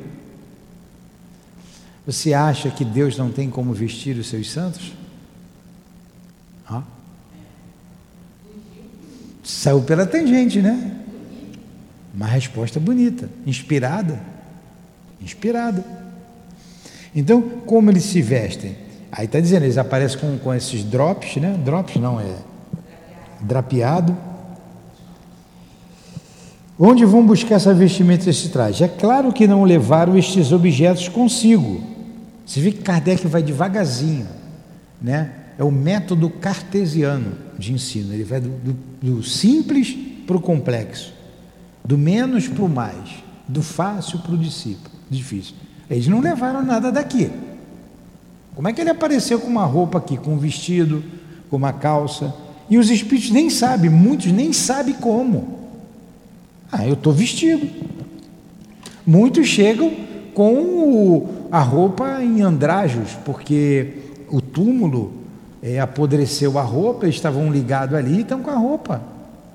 Você 2.06 2.32
acha 2.32 2.70
que 2.70 2.84
Deus 2.84 3.16
não 3.16 3.30
tem 3.30 3.50
como 3.50 3.72
vestir 3.72 4.16
os 4.16 4.28
seus 4.28 4.50
santos? 4.50 4.92
Ah. 6.68 6.82
Saiu 9.42 9.82
pela 9.82 10.06
tangente, 10.06 10.60
né? 10.60 10.96
Uma 12.14 12.26
resposta 12.26 12.80
bonita, 12.80 13.28
inspirada. 13.46 14.20
Inspirada. 15.20 15.84
Então, 17.14 17.42
como 17.66 17.90
eles 17.90 18.04
se 18.04 18.22
vestem? 18.22 18.76
Aí 19.12 19.26
está 19.26 19.38
dizendo, 19.38 19.64
eles 19.64 19.76
aparecem 19.76 20.18
com, 20.18 20.38
com 20.38 20.54
esses 20.54 20.82
drops, 20.82 21.36
né? 21.36 21.54
Drops 21.62 21.96
não, 21.96 22.18
é 22.18 22.34
drapeado. 23.40 24.16
Onde 26.78 27.04
vão 27.04 27.24
buscar 27.24 27.56
essa 27.56 27.74
vestimenta, 27.74 28.28
esse 28.30 28.48
traje? 28.48 28.82
É 28.82 28.88
claro 28.88 29.32
que 29.32 29.46
não 29.46 29.62
levaram 29.62 30.16
estes 30.16 30.50
objetos 30.50 31.08
consigo. 31.08 31.82
Você 32.46 32.60
vê 32.60 32.72
que 32.72 32.82
Kardec 32.82 33.26
vai 33.26 33.42
devagarzinho, 33.42 34.26
né? 35.00 35.32
É 35.58 35.62
o 35.62 35.70
método 35.70 36.30
cartesiano 36.30 37.34
de 37.58 37.74
ensino. 37.74 38.14
Ele 38.14 38.24
vai 38.24 38.40
do, 38.40 38.48
do, 38.48 38.76
do 39.02 39.22
simples 39.22 39.94
para 40.26 40.36
o 40.36 40.40
complexo 40.40 41.12
do 41.84 41.98
menos 41.98 42.48
para 42.48 42.64
o 42.64 42.68
mais, 42.68 43.22
do 43.48 43.62
fácil 43.62 44.20
para 44.20 44.32
o 44.32 44.38
discípulo, 44.38 44.94
difícil. 45.10 45.54
Eles 45.90 46.06
não 46.06 46.20
levaram 46.20 46.62
nada 46.62 46.92
daqui. 46.92 47.30
Como 48.54 48.68
é 48.68 48.72
que 48.72 48.80
ele 48.80 48.90
apareceu 48.90 49.40
com 49.40 49.46
uma 49.46 49.64
roupa 49.64 49.98
aqui, 49.98 50.16
com 50.16 50.34
um 50.34 50.38
vestido, 50.38 51.02
com 51.48 51.56
uma 51.56 51.72
calça? 51.72 52.34
E 52.68 52.78
os 52.78 52.90
espíritos 52.90 53.30
nem 53.30 53.50
sabem, 53.50 53.90
muitos 53.90 54.30
nem 54.32 54.52
sabem 54.52 54.94
como. 54.94 55.58
Ah, 56.70 56.86
eu 56.86 56.94
estou 56.94 57.12
vestido. 57.12 57.68
Muitos 59.06 59.46
chegam 59.46 59.92
com 60.34 60.54
o, 60.54 61.48
a 61.50 61.60
roupa 61.60 62.22
em 62.22 62.40
andrajos, 62.42 63.10
porque 63.24 63.94
o 64.28 64.40
túmulo 64.40 65.12
é, 65.62 65.80
apodreceu 65.80 66.58
a 66.58 66.62
roupa, 66.62 67.04
eles 67.04 67.16
estavam 67.16 67.50
ligados 67.50 67.94
ali 67.94 68.18
e 68.18 68.20
estão 68.20 68.40
com 68.42 68.50
a 68.50 68.56
roupa. 68.56 69.02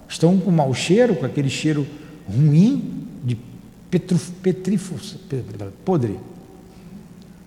Estão 0.08 0.38
com 0.38 0.52
mau 0.52 0.74
cheiro, 0.74 1.16
com 1.16 1.26
aquele 1.26 1.50
cheiro 1.50 1.86
ruim 2.28 3.08
de 3.24 3.38
petrifos, 4.42 5.18
podre, 5.84 6.18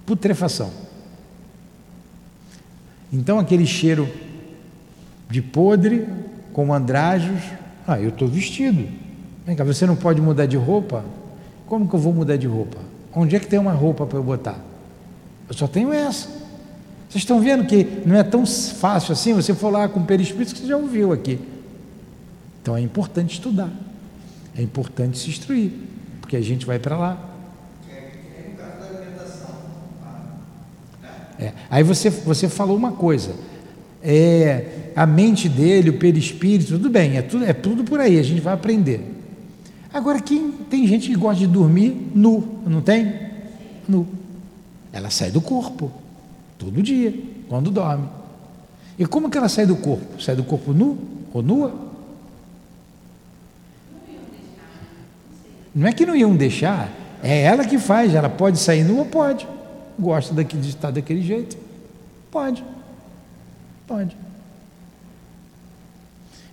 putrefação. 0.04 0.70
Então 3.12 3.38
aquele 3.38 3.66
cheiro 3.66 4.08
de 5.28 5.42
podre, 5.42 6.06
com 6.52 6.72
andrajos, 6.72 7.40
ah, 7.86 7.98
eu 8.00 8.10
estou 8.10 8.28
vestido. 8.28 8.88
Vem 9.46 9.56
cá, 9.56 9.64
você 9.64 9.86
não 9.86 9.96
pode 9.96 10.20
mudar 10.20 10.46
de 10.46 10.56
roupa? 10.56 11.04
Como 11.66 11.88
que 11.88 11.94
eu 11.94 12.00
vou 12.00 12.12
mudar 12.12 12.36
de 12.36 12.46
roupa? 12.46 12.78
Onde 13.14 13.36
é 13.36 13.40
que 13.40 13.46
tem 13.46 13.58
uma 13.58 13.72
roupa 13.72 14.06
para 14.06 14.18
eu 14.18 14.22
botar? 14.22 14.58
Eu 15.48 15.54
só 15.54 15.66
tenho 15.66 15.92
essa. 15.92 16.28
Vocês 17.08 17.22
estão 17.22 17.40
vendo 17.40 17.66
que 17.66 18.02
não 18.06 18.14
é 18.14 18.22
tão 18.22 18.46
fácil 18.46 19.12
assim? 19.12 19.34
Você 19.34 19.52
for 19.52 19.70
lá 19.70 19.88
com 19.88 20.00
o 20.00 20.04
perispírito 20.04 20.54
que 20.54 20.60
você 20.60 20.66
já 20.68 20.76
ouviu 20.76 21.12
aqui. 21.12 21.40
Então 22.62 22.76
é 22.76 22.80
importante 22.80 23.34
estudar. 23.34 23.70
É 24.56 24.62
importante 24.62 25.18
se 25.18 25.30
instruir, 25.30 25.72
porque 26.20 26.36
a 26.36 26.40
gente 26.40 26.66
vai 26.66 26.78
para 26.78 26.96
lá. 26.96 27.29
É. 31.40 31.52
Aí 31.70 31.82
você, 31.82 32.10
você 32.10 32.48
falou 32.48 32.76
uma 32.76 32.92
coisa. 32.92 33.34
É, 34.02 34.90
a 34.94 35.06
mente 35.06 35.48
dele, 35.48 35.88
o 35.88 35.98
perispírito, 35.98 36.72
tudo 36.72 36.90
bem, 36.90 37.16
é 37.16 37.22
tudo, 37.22 37.44
é 37.44 37.52
tudo 37.54 37.82
por 37.82 37.98
aí, 37.98 38.18
a 38.18 38.22
gente 38.22 38.40
vai 38.40 38.52
aprender. 38.52 39.00
Agora, 39.92 40.20
quem, 40.20 40.52
tem 40.68 40.86
gente 40.86 41.08
que 41.08 41.16
gosta 41.16 41.40
de 41.40 41.46
dormir 41.46 42.10
nu, 42.14 42.60
não 42.66 42.82
tem? 42.82 43.12
Nu. 43.88 44.06
Ela 44.92 45.08
sai 45.08 45.30
do 45.30 45.40
corpo, 45.40 45.90
todo 46.58 46.82
dia, 46.82 47.14
quando 47.48 47.70
dorme. 47.70 48.06
E 48.98 49.06
como 49.06 49.30
que 49.30 49.38
ela 49.38 49.48
sai 49.48 49.64
do 49.64 49.76
corpo? 49.76 50.20
Sai 50.22 50.36
do 50.36 50.44
corpo 50.44 50.72
nu 50.72 50.98
ou 51.32 51.42
nua? 51.42 51.74
Não 55.74 55.86
é 55.86 55.92
que 55.92 56.04
não 56.04 56.14
iam 56.14 56.34
deixar, 56.36 56.92
é 57.22 57.42
ela 57.42 57.64
que 57.64 57.78
faz, 57.78 58.14
ela 58.14 58.28
pode 58.28 58.58
sair 58.58 58.84
nua, 58.84 59.04
pode. 59.04 59.46
Gosta 60.00 60.32
daqui, 60.32 60.56
de 60.56 60.70
estar 60.70 60.90
daquele 60.90 61.20
jeito? 61.20 61.58
Pode. 62.30 62.64
Pode. 63.86 64.16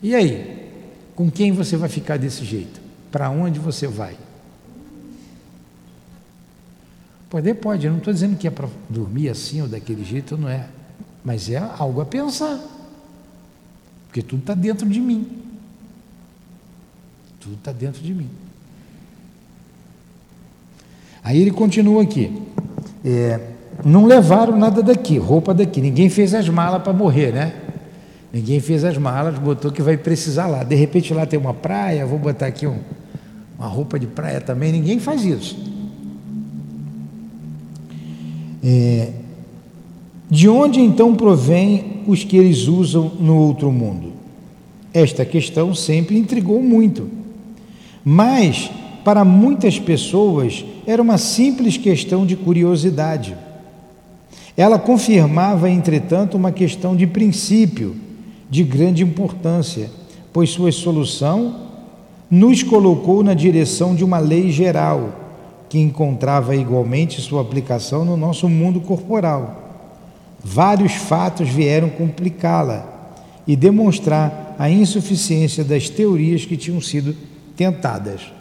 E 0.04 0.14
aí? 0.14 0.70
Com 1.16 1.32
quem 1.32 1.54
você 1.54 1.78
vai 1.78 1.88
ficar 1.88 2.18
desse 2.18 2.44
jeito? 2.44 2.82
Para 3.10 3.30
onde 3.30 3.58
você 3.58 3.88
vai? 3.88 4.18
Poder 7.30 7.56
pode, 7.56 7.86
eu 7.86 7.92
não 7.92 8.00
estou 8.00 8.14
dizendo 8.14 8.38
que 8.38 8.48
é 8.48 8.52
para 8.52 8.70
dormir 8.90 9.30
assim 9.30 9.62
ou 9.62 9.68
daquele 9.68 10.04
jeito, 10.04 10.38
não 10.38 10.50
é. 10.50 10.68
Mas 11.24 11.50
é 11.50 11.58
algo 11.58 12.02
a 12.02 12.06
pensar. 12.06 12.60
Porque 14.08 14.22
tudo 14.22 14.42
está 14.42 14.54
dentro 14.54 14.88
de 14.88 15.00
mim. 15.00 15.28
Tudo 17.40 17.56
está 17.56 17.72
dentro 17.72 18.02
de 18.02 18.14
mim. 18.14 18.30
Aí 21.24 21.42
ele 21.42 21.52
continua 21.52 22.04
aqui. 22.04 22.32
É, 23.04 23.40
não 23.86 24.06
levaram 24.06 24.58
nada 24.58 24.82
daqui, 24.82 25.18
roupa 25.18 25.54
daqui. 25.54 25.82
Ninguém 25.82 26.10
fez 26.10 26.34
as 26.34 26.48
malas 26.50 26.82
para 26.82 26.94
morrer, 26.94 27.32
né? 27.32 27.54
Ninguém 28.32 28.60
fez 28.60 28.84
as 28.84 28.98
malas, 28.98 29.38
botou 29.40 29.72
que 29.72 29.82
vai 29.82 29.98
precisar 29.98 30.48
lá. 30.48 30.64
De 30.64 30.76
repente 30.76 31.14
lá 31.14 31.26
tem 31.26 31.40
uma 31.40 31.54
praia, 31.54 32.06
vou 32.06 32.20
botar 32.20 32.48
aqui 32.48 32.68
um, 32.68 32.80
uma 33.58 33.68
roupa 33.68 33.98
de 33.98 34.08
praia 34.08 34.42
também. 34.42 34.72
Ninguém 34.72 35.00
faz 35.00 35.24
isso. 35.24 35.58
É, 38.64 39.10
de 40.30 40.50
onde 40.50 40.82
então 40.82 41.16
provém 41.16 42.04
os 42.06 42.24
que 42.24 42.38
eles 42.38 42.68
usam 42.68 43.12
no 43.20 43.38
outro 43.38 43.72
mundo? 43.72 44.12
Esta 44.94 45.24
questão 45.24 45.74
sempre 45.74 46.18
intrigou 46.18 46.62
muito. 46.62 47.10
Mas 48.04 48.70
para 49.04 49.24
muitas 49.24 49.80
pessoas 49.80 50.66
era 50.88 51.02
uma 51.02 51.18
simples 51.18 51.76
questão 51.76 52.26
de 52.26 52.38
curiosidade. 52.38 53.36
Ela 54.56 54.80
confirmava, 54.80 55.70
entretanto, 55.70 56.38
uma 56.38 56.50
questão 56.50 56.96
de 56.96 57.06
princípio 57.06 57.98
de 58.50 58.64
grande 58.64 59.04
importância, 59.04 59.92
pois 60.32 60.50
sua 60.50 60.72
solução 60.72 61.68
nos 62.32 62.64
colocou 62.64 63.22
na 63.22 63.34
direção 63.34 63.94
de 63.94 64.04
uma 64.04 64.18
lei 64.18 64.50
geral 64.50 65.14
que 65.68 65.78
encontrava 65.78 66.56
igualmente 66.56 67.20
sua 67.20 67.42
aplicação 67.42 68.06
no 68.06 68.16
nosso 68.16 68.48
mundo 68.48 68.80
corporal. 68.80 69.90
Vários 70.42 70.94
fatos 70.94 71.50
vieram 71.50 71.90
complicá-la 71.90 73.12
e 73.46 73.58
demonstrar 73.58 74.56
a 74.58 74.70
insuficiência 74.70 75.66
das 75.66 75.90
teorias 75.90 76.46
que 76.46 76.56
tinham 76.56 76.80
sido 76.80 77.14
tentadas. 77.58 78.37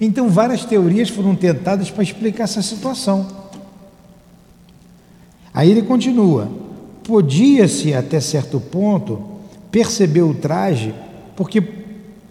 Então, 0.00 0.28
várias 0.28 0.64
teorias 0.64 1.08
foram 1.08 1.34
tentadas 1.34 1.90
para 1.90 2.02
explicar 2.02 2.44
essa 2.44 2.62
situação. 2.62 3.26
Aí 5.52 5.70
ele 5.70 5.82
continua: 5.82 6.48
podia-se 7.02 7.92
até 7.94 8.20
certo 8.20 8.60
ponto 8.60 9.20
perceber 9.70 10.22
o 10.22 10.34
traje, 10.34 10.94
porque 11.34 11.60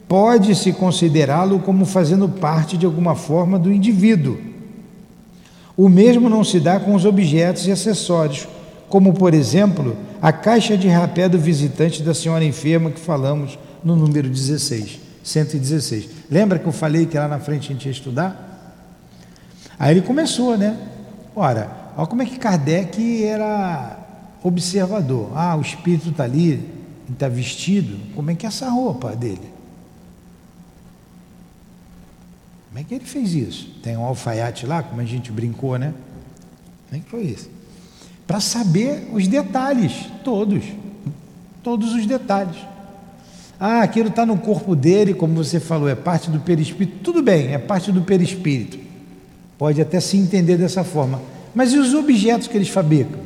pode-se 0.07 0.71
considerá-lo 0.71 1.59
como 1.59 1.85
fazendo 1.85 2.29
parte 2.29 2.77
de 2.77 2.85
alguma 2.85 3.15
forma 3.15 3.59
do 3.59 3.71
indivíduo. 3.71 4.37
O 5.75 5.89
mesmo 5.89 6.29
não 6.29 6.43
se 6.43 6.59
dá 6.59 6.79
com 6.79 6.95
os 6.95 7.05
objetos 7.05 7.67
e 7.67 7.71
acessórios, 7.71 8.47
como 8.89 9.13
por 9.13 9.33
exemplo 9.33 9.95
a 10.21 10.31
caixa 10.31 10.77
de 10.77 10.87
rapé 10.87 11.29
do 11.29 11.37
visitante 11.37 12.01
da 12.01 12.13
senhora 12.13 12.43
enferma 12.43 12.89
que 12.89 12.99
falamos 12.99 13.59
no 13.83 13.95
número 13.95 14.27
16, 14.27 14.99
116. 15.27 16.09
Lembra 16.31 16.57
que 16.57 16.65
eu 16.65 16.71
falei 16.71 17.05
que 17.05 17.17
lá 17.17 17.27
na 17.27 17.39
frente 17.39 17.69
a 17.69 17.73
gente 17.73 17.85
ia 17.85 17.91
estudar? 17.91 18.45
Aí 19.77 19.91
ele 19.91 20.01
começou, 20.01 20.57
né? 20.57 20.77
Ora, 21.35 21.69
olha 21.97 22.07
como 22.07 22.21
é 22.21 22.25
que 22.25 22.39
Kardec 22.39 23.23
era 23.25 23.99
observador. 24.41 25.31
Ah, 25.35 25.55
o 25.57 25.61
espírito 25.61 26.09
está 26.09 26.23
ali, 26.23 26.65
está 27.11 27.27
vestido, 27.27 27.99
como 28.15 28.31
é 28.31 28.35
que 28.35 28.45
é 28.45 28.47
essa 28.47 28.69
roupa 28.69 29.15
dele? 29.15 29.51
Como 32.69 32.79
é 32.79 32.83
que 32.83 32.95
ele 32.95 33.05
fez 33.05 33.33
isso? 33.33 33.69
Tem 33.83 33.97
um 33.97 34.05
alfaiate 34.05 34.65
lá, 34.65 34.81
como 34.81 35.01
a 35.01 35.05
gente 35.05 35.29
brincou, 35.31 35.77
né? 35.77 35.93
Como 36.87 37.01
é 37.01 37.03
que 37.03 37.09
foi 37.09 37.23
isso? 37.23 37.49
Para 38.25 38.39
saber 38.39 39.09
os 39.13 39.27
detalhes, 39.27 40.09
todos, 40.23 40.63
todos 41.61 41.93
os 41.93 42.05
detalhes. 42.05 42.57
Ah, 43.59 43.81
aquilo 43.81 44.09
está 44.09 44.25
no 44.25 44.37
corpo 44.37 44.75
dele, 44.75 45.13
como 45.13 45.33
você 45.43 45.59
falou, 45.59 45.89
é 45.89 45.95
parte 45.95 46.29
do 46.29 46.39
perispírito. 46.39 46.97
Tudo 47.03 47.23
bem, 47.23 47.53
é 47.53 47.57
parte 47.57 47.91
do 47.91 48.01
perispírito. 48.01 48.77
Pode 49.57 49.81
até 49.81 49.99
se 49.99 50.15
entender 50.17 50.57
dessa 50.57 50.83
forma. 50.83 51.21
Mas 51.55 51.73
e 51.73 51.77
os 51.77 51.93
objetos 51.93 52.47
que 52.47 52.55
eles 52.55 52.69
fabricam? 52.69 53.19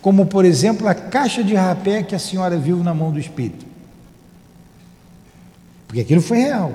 Como, 0.00 0.26
por 0.26 0.44
exemplo, 0.44 0.86
a 0.86 0.94
caixa 0.94 1.42
de 1.42 1.54
rapé 1.54 2.04
que 2.04 2.14
a 2.14 2.18
senhora 2.18 2.56
viu 2.56 2.76
na 2.84 2.94
mão 2.94 3.10
do 3.10 3.18
espírito. 3.18 3.66
Porque 5.88 6.02
aquilo 6.02 6.20
foi 6.20 6.38
real. 6.38 6.72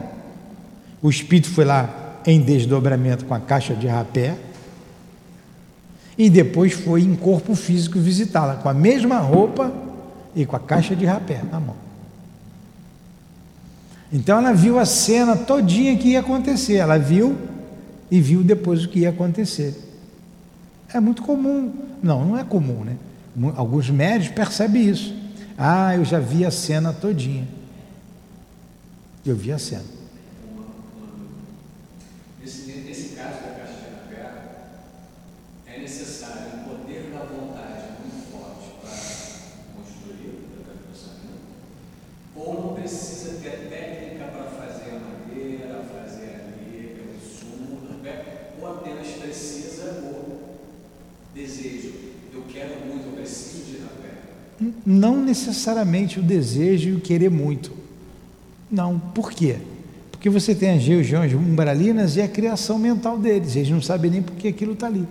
O 1.02 1.10
espírito 1.10 1.50
foi 1.50 1.64
lá 1.64 2.20
em 2.26 2.42
desdobramento 2.42 3.26
com 3.26 3.34
a 3.34 3.40
caixa 3.40 3.74
de 3.74 3.88
rapé 3.88 4.36
e 6.18 6.30
depois 6.30 6.74
foi 6.74 7.02
em 7.02 7.16
corpo 7.16 7.56
físico 7.56 8.00
visitá-la 8.00 8.56
com 8.56 8.70
a 8.70 8.74
mesma 8.74 9.20
roupa 9.20 9.74
e 10.36 10.46
com 10.46 10.56
a 10.56 10.60
caixa 10.60 10.96
de 10.96 11.06
rapé 11.06 11.42
na 11.52 11.60
mão. 11.60 11.83
Então 14.14 14.38
ela 14.38 14.54
viu 14.54 14.78
a 14.78 14.86
cena 14.86 15.36
todinha 15.36 15.98
que 15.98 16.10
ia 16.10 16.20
acontecer. 16.20 16.76
Ela 16.76 17.00
viu 17.00 17.36
e 18.12 18.22
viu 18.22 18.44
depois 18.44 18.86
o 18.86 18.90
que 18.90 19.00
ia 19.00 19.10
acontecer. 19.10 19.76
É 20.94 21.00
muito 21.00 21.24
comum. 21.24 21.74
Não, 22.02 22.24
não 22.24 22.38
é 22.38 22.44
comum, 22.44 22.84
né? 22.84 22.96
Alguns 23.56 23.90
médicos 23.90 24.36
percebem 24.36 24.88
isso. 24.88 25.16
Ah, 25.58 25.96
eu 25.96 26.06
já 26.06 26.20
vi 26.20 26.46
a 26.46 26.52
cena 26.52 26.94
todinha. 26.94 27.48
Eu 29.26 29.36
vi 29.36 29.52
a 29.52 29.58
cena. 29.58 29.86
Nesse, 32.42 32.72
nesse 32.72 33.16
caso 33.16 33.36
da 33.36 33.56
caixa 33.56 33.74
de 33.80 34.16
Anabel, 34.16 34.32
é 35.66 35.80
necessário 35.80 36.60
um 36.60 36.64
poder 36.70 37.10
da 37.12 37.20
vontade 37.20 37.84
muito 38.02 38.30
forte 38.30 38.70
para 38.82 38.92
construir 39.76 40.28
o 40.28 40.64
pensamento? 40.92 41.40
Ou 42.36 42.62
não 42.62 42.74
precisa 42.74 43.40
ter 43.42 43.70
técnica 43.70 44.26
para 44.26 44.44
fazer 44.44 44.90
a 44.92 45.00
madeira, 45.00 45.86
fazer 45.86 46.42
ali, 46.44 46.96
pelo 46.98 47.18
sumo, 47.18 47.80
ou 48.62 48.68
apenas 48.68 49.08
precisa 49.08 50.02
o 50.04 50.58
desejo? 51.34 51.94
Eu 52.34 52.44
quero 52.50 52.86
muito, 52.86 53.06
eu 53.06 53.14
preciso 53.14 53.64
de 53.64 53.78
Anabel. 53.78 54.73
Não 54.86 55.22
necessariamente 55.24 56.20
o 56.20 56.24
desejo 56.24 56.90
e 56.90 56.94
o 56.94 57.00
querer 57.00 57.30
muito. 57.30 57.72
Não, 58.70 59.00
por 59.00 59.32
quê? 59.32 59.58
Porque 60.12 60.30
você 60.30 60.56
tem 60.56 60.72
as 60.72 60.86
regiões 60.86 61.34
umbralinas 61.34 62.16
e 62.16 62.22
a 62.22 62.28
criação 62.28 62.80
mental 62.80 63.18
deles, 63.18 63.56
eles 63.56 63.70
não 63.70 63.82
sabem 63.82 64.10
nem 64.10 64.22
por 64.22 64.36
que 64.36 64.48
aquilo 64.48 64.74
está 64.74 64.88
ali. 64.88 65.08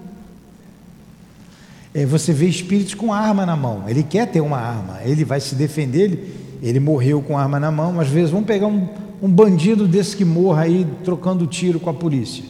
É, 1.94 2.06
você 2.06 2.32
vê 2.32 2.46
espíritos 2.46 2.94
com 2.94 3.12
arma 3.12 3.44
na 3.44 3.54
mão, 3.54 3.84
ele 3.86 4.02
quer 4.02 4.26
ter 4.26 4.40
uma 4.40 4.56
arma, 4.56 5.00
ele 5.04 5.24
vai 5.24 5.40
se 5.40 5.54
defender, 5.54 6.04
ele, 6.04 6.34
ele 6.62 6.80
morreu 6.80 7.20
com 7.20 7.36
arma 7.36 7.60
na 7.60 7.70
mão, 7.70 8.00
às 8.00 8.08
vezes 8.08 8.30
vamos 8.30 8.46
pegar 8.46 8.66
um, 8.66 8.88
um 9.20 9.28
bandido 9.28 9.86
desse 9.86 10.16
que 10.16 10.24
morra 10.24 10.62
aí 10.62 10.86
trocando 11.04 11.46
tiro 11.46 11.78
com 11.78 11.90
a 11.90 11.94
polícia. 11.94 12.44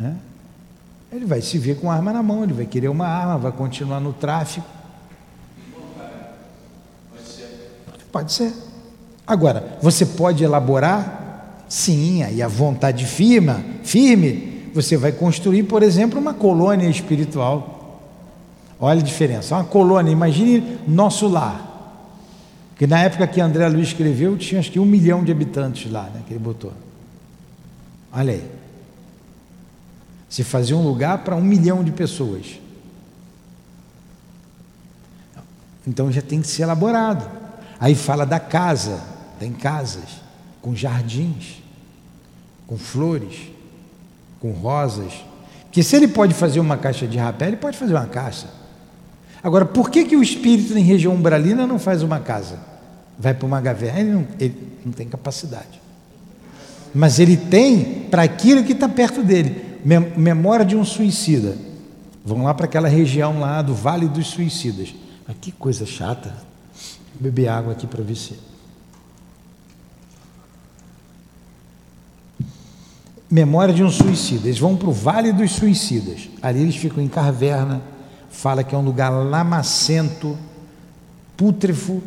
É? 0.00 0.12
Ele 1.12 1.26
vai 1.26 1.42
se 1.42 1.58
ver 1.58 1.76
com 1.76 1.90
arma 1.90 2.12
na 2.12 2.22
mão, 2.22 2.42
ele 2.42 2.54
vai 2.54 2.64
querer 2.64 2.88
uma 2.88 3.06
arma, 3.06 3.36
vai 3.36 3.52
continuar 3.52 4.00
no 4.00 4.14
tráfico. 4.14 4.66
Pode 7.10 7.28
ser. 7.28 7.78
Pode 8.12 8.32
ser. 8.32 8.52
Agora, 9.26 9.78
você 9.80 10.06
pode 10.06 10.44
elaborar 10.44 11.22
Sim, 11.72 12.22
aí 12.22 12.42
a 12.42 12.48
vontade 12.48 13.06
firme, 13.06 13.80
firme, 13.82 14.68
você 14.74 14.94
vai 14.94 15.10
construir, 15.10 15.62
por 15.62 15.82
exemplo, 15.82 16.20
uma 16.20 16.34
colônia 16.34 16.86
espiritual. 16.86 18.02
Olha 18.78 19.00
a 19.00 19.02
diferença, 19.02 19.54
uma 19.54 19.64
colônia, 19.64 20.12
imagine 20.12 20.80
nosso 20.86 21.26
lar. 21.26 22.04
Que 22.76 22.86
na 22.86 23.00
época 23.00 23.26
que 23.26 23.40
André 23.40 23.66
Luiz 23.70 23.88
escreveu, 23.88 24.36
tinha 24.36 24.60
acho 24.60 24.70
que 24.70 24.78
um 24.78 24.84
milhão 24.84 25.24
de 25.24 25.32
habitantes 25.32 25.90
lá, 25.90 26.02
né, 26.14 26.20
que 26.26 26.34
ele 26.34 26.40
botou. 26.40 26.74
Olha 28.12 28.34
aí. 28.34 28.44
Se 30.28 30.44
fazia 30.44 30.76
um 30.76 30.86
lugar 30.86 31.24
para 31.24 31.34
um 31.34 31.40
milhão 31.40 31.82
de 31.82 31.90
pessoas. 31.90 32.60
Então 35.86 36.12
já 36.12 36.20
tem 36.20 36.42
que 36.42 36.48
ser 36.48 36.64
elaborado. 36.64 37.41
Aí 37.82 37.94
fala 37.94 38.24
da 38.24 38.40
casa, 38.40 38.98
tem 39.38 39.52
casas 39.52 40.22
com 40.62 40.74
jardins 40.74 41.62
com 42.72 42.78
flores, 42.78 43.50
com 44.40 44.50
rosas. 44.52 45.12
Que 45.70 45.82
se 45.82 45.94
ele 45.94 46.08
pode 46.08 46.32
fazer 46.32 46.58
uma 46.58 46.78
caixa 46.78 47.06
de 47.06 47.18
rapé, 47.18 47.48
ele 47.48 47.56
pode 47.56 47.76
fazer 47.76 47.92
uma 47.92 48.06
caixa. 48.06 48.46
Agora, 49.42 49.66
por 49.66 49.90
que, 49.90 50.06
que 50.06 50.16
o 50.16 50.22
espírito 50.22 50.76
em 50.76 50.82
região 50.82 51.14
umbralina 51.14 51.66
não 51.66 51.78
faz 51.78 52.02
uma 52.02 52.18
casa? 52.18 52.58
Vai 53.18 53.34
para 53.34 53.46
uma 53.46 53.60
gaveta, 53.60 54.00
ele 54.00 54.26
ele 54.40 54.78
não 54.86 54.92
tem 54.92 55.06
capacidade. 55.06 55.82
Mas 56.94 57.18
ele 57.18 57.36
tem 57.36 58.06
para 58.10 58.22
aquilo 58.22 58.64
que 58.64 58.72
está 58.72 58.88
perto 58.88 59.22
dele. 59.22 59.78
Memória 60.16 60.64
de 60.64 60.74
um 60.74 60.84
suicida. 60.84 61.56
Vão 62.24 62.44
lá 62.44 62.54
para 62.54 62.64
aquela 62.64 62.88
região 62.88 63.38
lá 63.38 63.60
do 63.60 63.74
Vale 63.74 64.06
dos 64.06 64.28
Suicidas. 64.28 64.94
Mas 65.26 65.36
que 65.40 65.52
coisa 65.52 65.84
chata. 65.84 66.32
Beber 67.18 67.48
água 67.48 67.72
aqui 67.72 67.86
para 67.86 68.02
se. 68.14 68.38
Memória 73.32 73.72
de 73.72 73.82
um 73.82 73.90
suicida. 73.90 74.46
Eles 74.46 74.58
vão 74.58 74.76
para 74.76 74.90
o 74.90 74.92
Vale 74.92 75.32
dos 75.32 75.52
Suicidas. 75.52 76.28
Ali 76.42 76.60
eles 76.60 76.76
ficam 76.76 77.02
em 77.02 77.08
caverna. 77.08 77.80
Fala 78.30 78.62
que 78.62 78.74
é 78.74 78.78
um 78.78 78.84
lugar 78.84 79.08
lamacento, 79.08 80.36
pútrefo. 81.34 82.02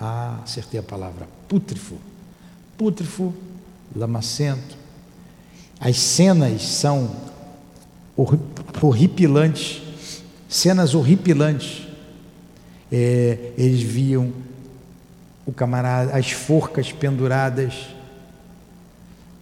Ah, 0.00 0.38
acertei 0.42 0.80
a 0.80 0.82
palavra. 0.82 1.28
Pútrefo. 1.46 1.96
Pútrefo, 2.78 3.34
lamacento. 3.94 4.76
As 5.78 5.98
cenas 5.98 6.62
são 6.62 7.10
horripilantes. 8.80 9.82
Cenas 10.48 10.94
horripilantes. 10.94 11.85
É, 12.90 13.52
eles 13.56 13.82
viam 13.82 14.32
o 15.44 15.52
camarada, 15.52 16.16
as 16.16 16.30
forcas 16.30 16.92
penduradas 16.92 17.88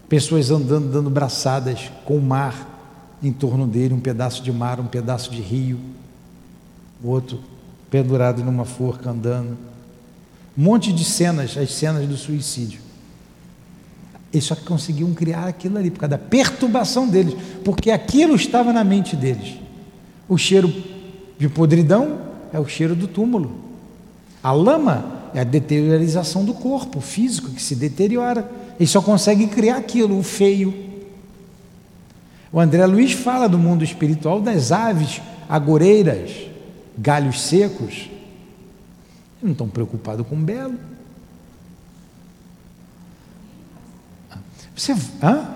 pessoas 0.08 0.50
andando, 0.50 0.92
dando 0.92 1.10
braçadas 1.10 1.90
com 2.04 2.16
o 2.16 2.22
mar 2.22 2.70
em 3.22 3.32
torno 3.32 3.66
dele, 3.66 3.94
um 3.94 4.00
pedaço 4.00 4.42
de 4.42 4.52
mar, 4.52 4.78
um 4.78 4.86
pedaço 4.86 5.30
de 5.30 5.40
rio, 5.40 5.80
o 7.02 7.08
outro 7.08 7.40
pendurado 7.90 8.44
numa 8.44 8.64
forca 8.64 9.10
andando. 9.10 9.56
Um 10.56 10.62
monte 10.62 10.92
de 10.92 11.04
cenas, 11.04 11.56
as 11.56 11.72
cenas 11.72 12.06
do 12.06 12.16
suicídio. 12.16 12.80
Eles 14.32 14.44
só 14.44 14.54
conseguiam 14.54 15.12
criar 15.14 15.46
aquilo 15.46 15.78
ali 15.78 15.90
por 15.90 16.00
causa 16.00 16.16
da 16.16 16.18
perturbação 16.18 17.08
deles, 17.08 17.34
porque 17.64 17.90
aquilo 17.90 18.34
estava 18.34 18.72
na 18.72 18.84
mente 18.84 19.16
deles. 19.16 19.58
O 20.28 20.36
cheiro 20.36 20.72
de 21.38 21.48
podridão 21.48 22.20
é 22.54 22.60
o 22.60 22.68
cheiro 22.68 22.94
do 22.94 23.08
túmulo. 23.08 23.52
A 24.40 24.52
lama 24.52 25.30
é 25.34 25.40
a 25.40 25.44
deteriorização 25.44 26.44
do 26.44 26.54
corpo 26.54 27.00
físico 27.00 27.50
que 27.50 27.60
se 27.60 27.74
deteriora. 27.74 28.48
Eles 28.78 28.90
só 28.90 29.02
conseguem 29.02 29.48
criar 29.48 29.78
aquilo, 29.78 30.16
o 30.16 30.22
feio. 30.22 30.72
O 32.52 32.60
André 32.60 32.86
Luiz 32.86 33.10
fala 33.10 33.48
do 33.48 33.58
mundo 33.58 33.82
espiritual 33.82 34.40
das 34.40 34.70
aves 34.70 35.20
agoreiras, 35.48 36.30
galhos 36.96 37.42
secos. 37.42 38.08
Não 39.42 39.50
estão 39.50 39.68
preocupados 39.68 40.24
com 40.24 40.36
o 40.36 40.38
belo. 40.38 40.78
Você. 44.76 44.94
Hã? 45.20 45.48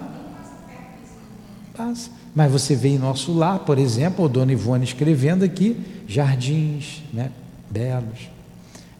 Mas 2.34 2.50
você 2.50 2.74
vê 2.74 2.88
em 2.88 2.98
nosso 2.98 3.32
lar, 3.32 3.60
por 3.60 3.78
exemplo, 3.78 4.24
o 4.24 4.28
Dona 4.28 4.52
Ivone 4.52 4.84
escrevendo 4.84 5.44
aqui, 5.44 5.76
jardins 6.08 7.02
né, 7.12 7.30
belos, 7.70 8.30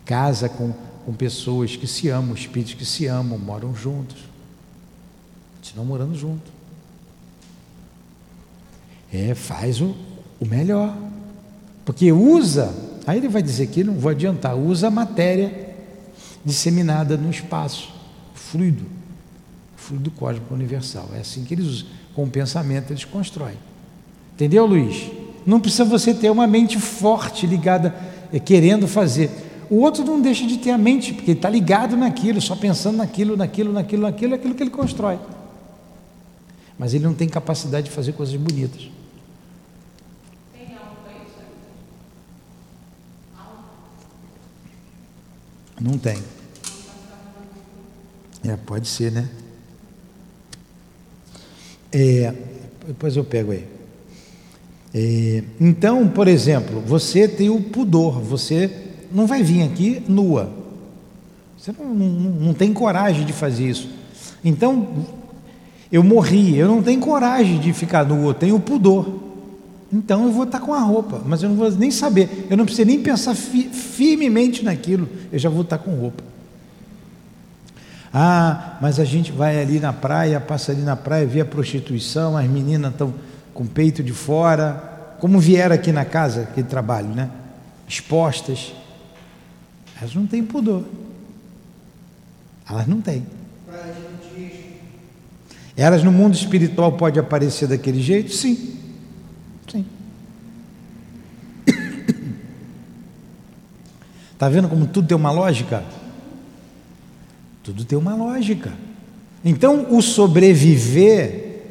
casa 0.04 0.48
com, 0.48 0.72
com 1.06 1.12
pessoas 1.14 1.74
que 1.74 1.86
se 1.86 2.10
amam, 2.10 2.34
espíritos 2.34 2.74
que 2.74 2.84
se 2.84 3.06
amam, 3.06 3.38
moram 3.38 3.74
juntos. 3.74 4.18
Continuam 5.56 5.86
morando 5.86 6.14
juntos. 6.14 6.52
É, 9.12 9.34
faz 9.34 9.80
o, 9.80 9.96
o 10.38 10.46
melhor. 10.46 10.94
Porque 11.84 12.12
usa, 12.12 12.74
aí 13.06 13.16
ele 13.16 13.28
vai 13.28 13.42
dizer 13.42 13.66
que 13.68 13.82
não 13.82 13.94
vou 13.94 14.10
adiantar, 14.10 14.54
usa 14.54 14.88
a 14.88 14.90
matéria 14.90 15.74
disseminada 16.44 17.16
no 17.16 17.30
espaço, 17.30 17.90
fluido, 18.34 18.84
fluido 19.76 20.10
cósmico 20.10 20.52
universal. 20.52 21.08
É 21.14 21.20
assim 21.20 21.44
que 21.44 21.54
eles 21.54 21.66
usam. 21.66 21.88
Com 22.14 22.24
o 22.24 22.30
pensamento 22.30 22.90
eles 22.90 23.04
constroem. 23.04 23.56
Entendeu, 24.34 24.66
Luiz? 24.66 25.08
Não 25.48 25.58
precisa 25.58 25.82
você 25.82 26.12
ter 26.12 26.28
uma 26.28 26.46
mente 26.46 26.78
forte 26.78 27.46
ligada, 27.46 27.96
é, 28.30 28.38
querendo 28.38 28.86
fazer. 28.86 29.30
O 29.70 29.76
outro 29.76 30.04
não 30.04 30.20
deixa 30.20 30.46
de 30.46 30.58
ter 30.58 30.72
a 30.72 30.76
mente, 30.76 31.14
porque 31.14 31.30
ele 31.30 31.38
está 31.38 31.48
ligado 31.48 31.96
naquilo, 31.96 32.38
só 32.38 32.54
pensando 32.54 32.98
naquilo, 32.98 33.34
naquilo, 33.34 33.72
naquilo, 33.72 34.02
naquilo, 34.02 34.34
aquilo 34.34 34.54
que 34.54 34.62
ele 34.62 34.68
constrói. 34.68 35.18
Mas 36.78 36.92
ele 36.92 37.04
não 37.04 37.14
tem 37.14 37.26
capacidade 37.26 37.86
de 37.88 37.90
fazer 37.90 38.12
coisas 38.12 38.36
bonitas. 38.36 38.90
Não 45.80 45.96
tem. 45.96 46.22
É, 48.44 48.54
pode 48.54 48.86
ser, 48.86 49.12
né? 49.12 49.30
É, 51.90 52.34
depois 52.86 53.16
eu 53.16 53.24
pego 53.24 53.52
aí. 53.52 53.77
É, 54.94 55.42
então, 55.60 56.08
por 56.08 56.28
exemplo, 56.28 56.80
você 56.80 57.28
tem 57.28 57.50
o 57.50 57.60
pudor, 57.60 58.20
você 58.20 58.70
não 59.12 59.26
vai 59.26 59.42
vir 59.42 59.62
aqui 59.62 60.02
nua. 60.08 60.50
Você 61.56 61.72
não, 61.78 61.94
não, 61.94 62.08
não 62.08 62.54
tem 62.54 62.72
coragem 62.72 63.24
de 63.24 63.32
fazer 63.32 63.68
isso. 63.68 63.88
Então, 64.44 65.06
eu 65.90 66.02
morri, 66.02 66.56
eu 66.56 66.68
não 66.68 66.82
tenho 66.82 67.00
coragem 67.00 67.58
de 67.58 67.72
ficar 67.72 68.04
nua, 68.04 68.30
eu 68.30 68.34
tenho 68.34 68.60
pudor. 68.60 69.28
Então 69.92 70.24
eu 70.24 70.32
vou 70.32 70.44
estar 70.44 70.60
com 70.60 70.74
a 70.74 70.80
roupa, 70.80 71.22
mas 71.24 71.42
eu 71.42 71.48
não 71.48 71.56
vou 71.56 71.70
nem 71.72 71.90
saber, 71.90 72.46
eu 72.50 72.56
não 72.56 72.66
preciso 72.66 72.86
nem 72.86 73.00
pensar 73.00 73.34
fi 73.34 73.70
firmemente 73.70 74.62
naquilo, 74.62 75.08
eu 75.32 75.38
já 75.38 75.48
vou 75.48 75.62
estar 75.62 75.78
com 75.78 75.92
roupa. 75.92 76.22
Ah, 78.12 78.78
mas 78.80 79.00
a 79.00 79.04
gente 79.04 79.32
vai 79.32 79.60
ali 79.60 79.80
na 79.80 79.92
praia, 79.92 80.40
passa 80.40 80.72
ali 80.72 80.82
na 80.82 80.96
praia, 80.96 81.26
vê 81.26 81.40
a 81.40 81.44
prostituição, 81.44 82.36
as 82.36 82.46
meninas 82.46 82.92
estão 82.92 83.14
com 83.58 83.64
o 83.64 83.66
peito 83.66 84.04
de 84.04 84.12
fora, 84.12 85.16
como 85.18 85.40
vieram 85.40 85.74
aqui 85.74 85.90
na 85.90 86.04
casa, 86.04 86.42
aquele 86.42 86.68
trabalho, 86.68 87.08
né? 87.08 87.28
Expostas. 87.88 88.72
Elas 90.00 90.14
não 90.14 90.28
têm 90.28 90.44
pudor. 90.44 90.84
Elas 92.70 92.86
não 92.86 93.00
têm. 93.00 93.26
Elas 95.76 96.04
no 96.04 96.12
mundo 96.12 96.36
espiritual 96.36 96.92
pode 96.92 97.18
aparecer 97.18 97.66
daquele 97.66 98.00
jeito? 98.00 98.32
Sim. 98.32 98.76
Sim. 99.68 99.84
Está 104.34 104.48
vendo 104.54 104.68
como 104.68 104.86
tudo 104.86 105.08
tem 105.08 105.16
uma 105.16 105.32
lógica? 105.32 105.82
Tudo 107.64 107.84
tem 107.84 107.98
uma 107.98 108.14
lógica. 108.14 108.72
Então, 109.44 109.92
o 109.92 110.00
sobreviver, 110.00 111.64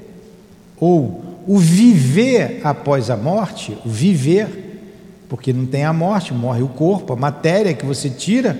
ou 0.75 1.26
o 1.47 1.57
viver 1.57 2.59
após 2.63 3.09
a 3.09 3.15
morte, 3.15 3.77
o 3.85 3.89
viver, 3.89 4.81
porque 5.29 5.53
não 5.53 5.65
tem 5.65 5.85
a 5.85 5.93
morte, 5.93 6.33
morre 6.33 6.61
o 6.61 6.67
corpo, 6.67 7.13
a 7.13 7.15
matéria 7.15 7.73
que 7.73 7.85
você 7.85 8.09
tira, 8.09 8.59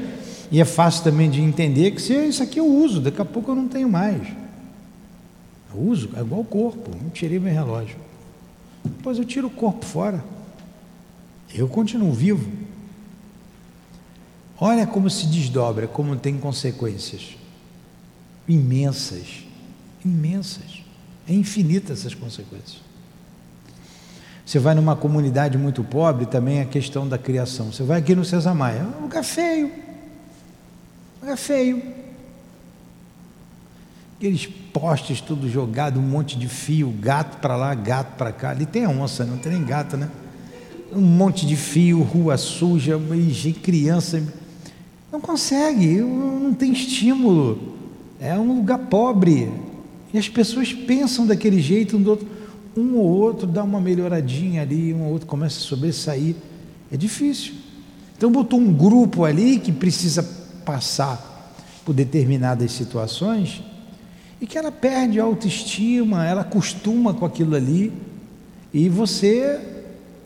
e 0.50 0.62
é 0.62 0.66
fácil 0.66 1.04
também 1.04 1.30
de 1.30 1.42
entender 1.42 1.92
que 1.92 2.02
se 2.02 2.14
isso 2.14 2.42
aqui 2.42 2.60
eu 2.60 2.66
uso, 2.66 3.02
daqui 3.02 3.22
a 3.22 3.26
pouco 3.26 3.52
eu 3.52 3.56
não 3.56 3.68
tenho 3.68 3.90
mais. 3.90 4.26
Eu 5.74 5.82
uso, 5.82 6.10
é 6.16 6.22
igual 6.22 6.42
o 6.42 6.46
corpo, 6.46 6.90
não 7.02 7.10
tirei 7.10 7.38
meu 7.38 7.54
relógio. 7.54 7.98
Depois 8.84 9.18
eu 9.18 9.26
tiro 9.26 9.48
o 9.48 9.52
corpo 9.52 9.86
fora. 9.86 10.24
Eu 11.54 11.68
continuo 11.68 12.14
vivo. 12.14 12.50
Olha 14.60 14.88
como 14.88 15.10
se 15.10 15.28
desdobra, 15.28 15.88
como 15.88 16.16
tem 16.16 16.38
consequências 16.38 17.38
imensas, 18.48 19.44
imensas. 20.06 20.87
É 21.28 21.34
infinita 21.34 21.94
essas 21.94 22.14
consequências. 22.14 22.82
Você 24.46 24.60
vai 24.60 24.74
numa 24.74 24.96
comunidade 24.96 25.58
muito 25.58 25.84
pobre, 25.84 26.26
também 26.26 26.60
é 26.60 26.62
a 26.62 26.66
questão 26.66 27.08
da 27.08 27.18
criação. 27.18 27.72
Você 27.72 27.84
vai 27.84 28.00
aqui 28.00 28.16
no 28.16 28.24
César 28.24 28.54
Maia, 28.54 28.78
é 28.78 28.98
um 28.98 29.02
lugar 29.02 29.24
feio, 29.24 29.68
um 29.68 31.22
lugar 31.22 31.38
feio. 31.38 31.84
Aqueles 34.18 34.48
postes 34.48 35.20
tudo 35.20 35.50
jogado, 35.50 36.00
um 36.00 36.04
monte 36.04 36.40
de 36.40 36.48
fio, 36.48 36.90
gato 37.00 37.38
para 37.40 37.56
lá, 37.56 37.76
gato 37.76 38.16
para 38.16 38.32
cá. 38.32 38.52
Ali 38.52 38.66
tem 38.66 38.88
onça, 38.88 39.26
não 39.26 39.38
tem 39.38 39.52
nem 39.52 39.64
gato, 39.64 39.98
né? 39.98 40.10
Um 40.94 41.02
monte 41.02 41.46
de 41.46 41.58
fio, 41.58 42.02
rua 42.02 42.38
suja, 42.38 42.98
criança 43.62 44.24
não 45.12 45.22
consegue, 45.22 45.98
não 45.98 46.54
tem 46.54 46.72
estímulo. 46.72 47.76
É 48.20 48.38
um 48.38 48.58
lugar 48.58 48.80
pobre. 48.80 49.52
E 50.14 50.18
as 50.18 50.30
pessoas 50.30 50.74
pensam 50.74 51.26
daquele 51.26 51.62
jeito, 51.62 51.98
um, 51.98 52.02
do 52.02 52.12
outro, 52.12 52.28
um 52.76 52.96
ou 52.96 53.06
outro 53.06 53.48
dá 53.48 53.64
uma 53.64 53.82
melhoradinha 53.82 54.62
ali, 54.62 54.94
um 54.94 55.04
ou 55.04 55.14
outro 55.14 55.28
começa 55.28 55.58
a 55.58 55.62
sobressair. 55.62 56.36
É 56.92 56.98
difícil. 56.98 57.56
Então 58.18 58.32
botou 58.32 58.60
um 58.60 58.74
grupo 58.74 59.26
ali 59.26 59.60
que 59.60 59.72
precisa 59.72 60.24
passar 60.66 61.56
por 61.86 61.94
determinadas 61.94 62.72
situações 62.72 63.62
e 64.40 64.48
que 64.48 64.58
ela 64.58 64.72
perde 64.72 65.20
a 65.20 65.24
autoestima, 65.24 66.26
ela 66.26 66.42
acostuma 66.42 67.14
com 67.14 67.26
aquilo 67.26 67.56
ali, 67.56 67.92
e 68.74 68.90
você 68.90 69.60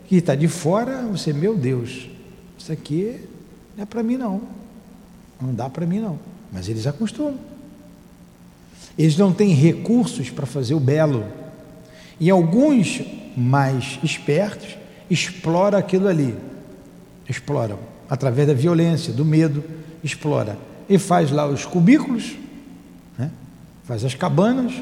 que 0.06 0.16
está 0.16 0.34
de 0.34 0.48
fora, 0.48 1.02
você, 1.10 1.32
meu 1.32 1.56
Deus, 1.56 2.08
isso 2.58 2.70
aqui 2.70 3.20
não 3.76 3.84
é 3.84 3.86
para 3.86 4.02
mim 4.02 4.16
não. 4.16 4.42
Não 5.40 5.54
dá 5.54 5.70
para 5.70 5.86
mim 5.86 6.00
não. 6.00 6.18
Mas 6.52 6.68
eles 6.68 6.86
acostumam. 6.86 7.38
Eles 8.98 9.16
não 9.16 9.32
têm 9.32 9.54
recursos 9.54 10.30
para 10.30 10.46
fazer 10.46 10.74
o 10.74 10.80
belo. 10.80 11.24
E 12.20 12.30
alguns 12.30 13.02
mais 13.36 13.98
espertos 14.02 14.76
exploram 15.10 15.78
aquilo 15.78 16.08
ali. 16.08 16.34
Exploram 17.28 17.78
através 18.08 18.46
da 18.46 18.54
violência, 18.54 19.12
do 19.12 19.24
medo, 19.24 19.64
explora. 20.04 20.58
E 20.88 20.98
faz 20.98 21.30
lá 21.30 21.46
os 21.46 21.64
cubículos, 21.64 22.36
né? 23.16 23.30
faz 23.84 24.04
as 24.04 24.14
cabanas, 24.14 24.72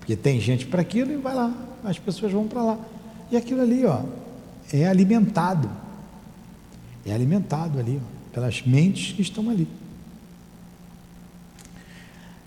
porque 0.00 0.16
tem 0.16 0.40
gente 0.40 0.66
para 0.66 0.80
aquilo 0.80 1.12
e 1.12 1.16
vai 1.16 1.34
lá. 1.34 1.52
As 1.84 1.98
pessoas 1.98 2.32
vão 2.32 2.48
para 2.48 2.62
lá. 2.62 2.78
E 3.30 3.36
aquilo 3.36 3.62
ali, 3.62 3.84
ó, 3.84 4.00
é 4.72 4.86
alimentado. 4.86 5.70
É 7.06 7.12
alimentado 7.12 7.78
ali, 7.78 8.00
ó 8.02 8.18
pelas 8.38 8.62
mentes 8.62 9.12
que 9.12 9.22
estão 9.22 9.50
ali. 9.50 9.66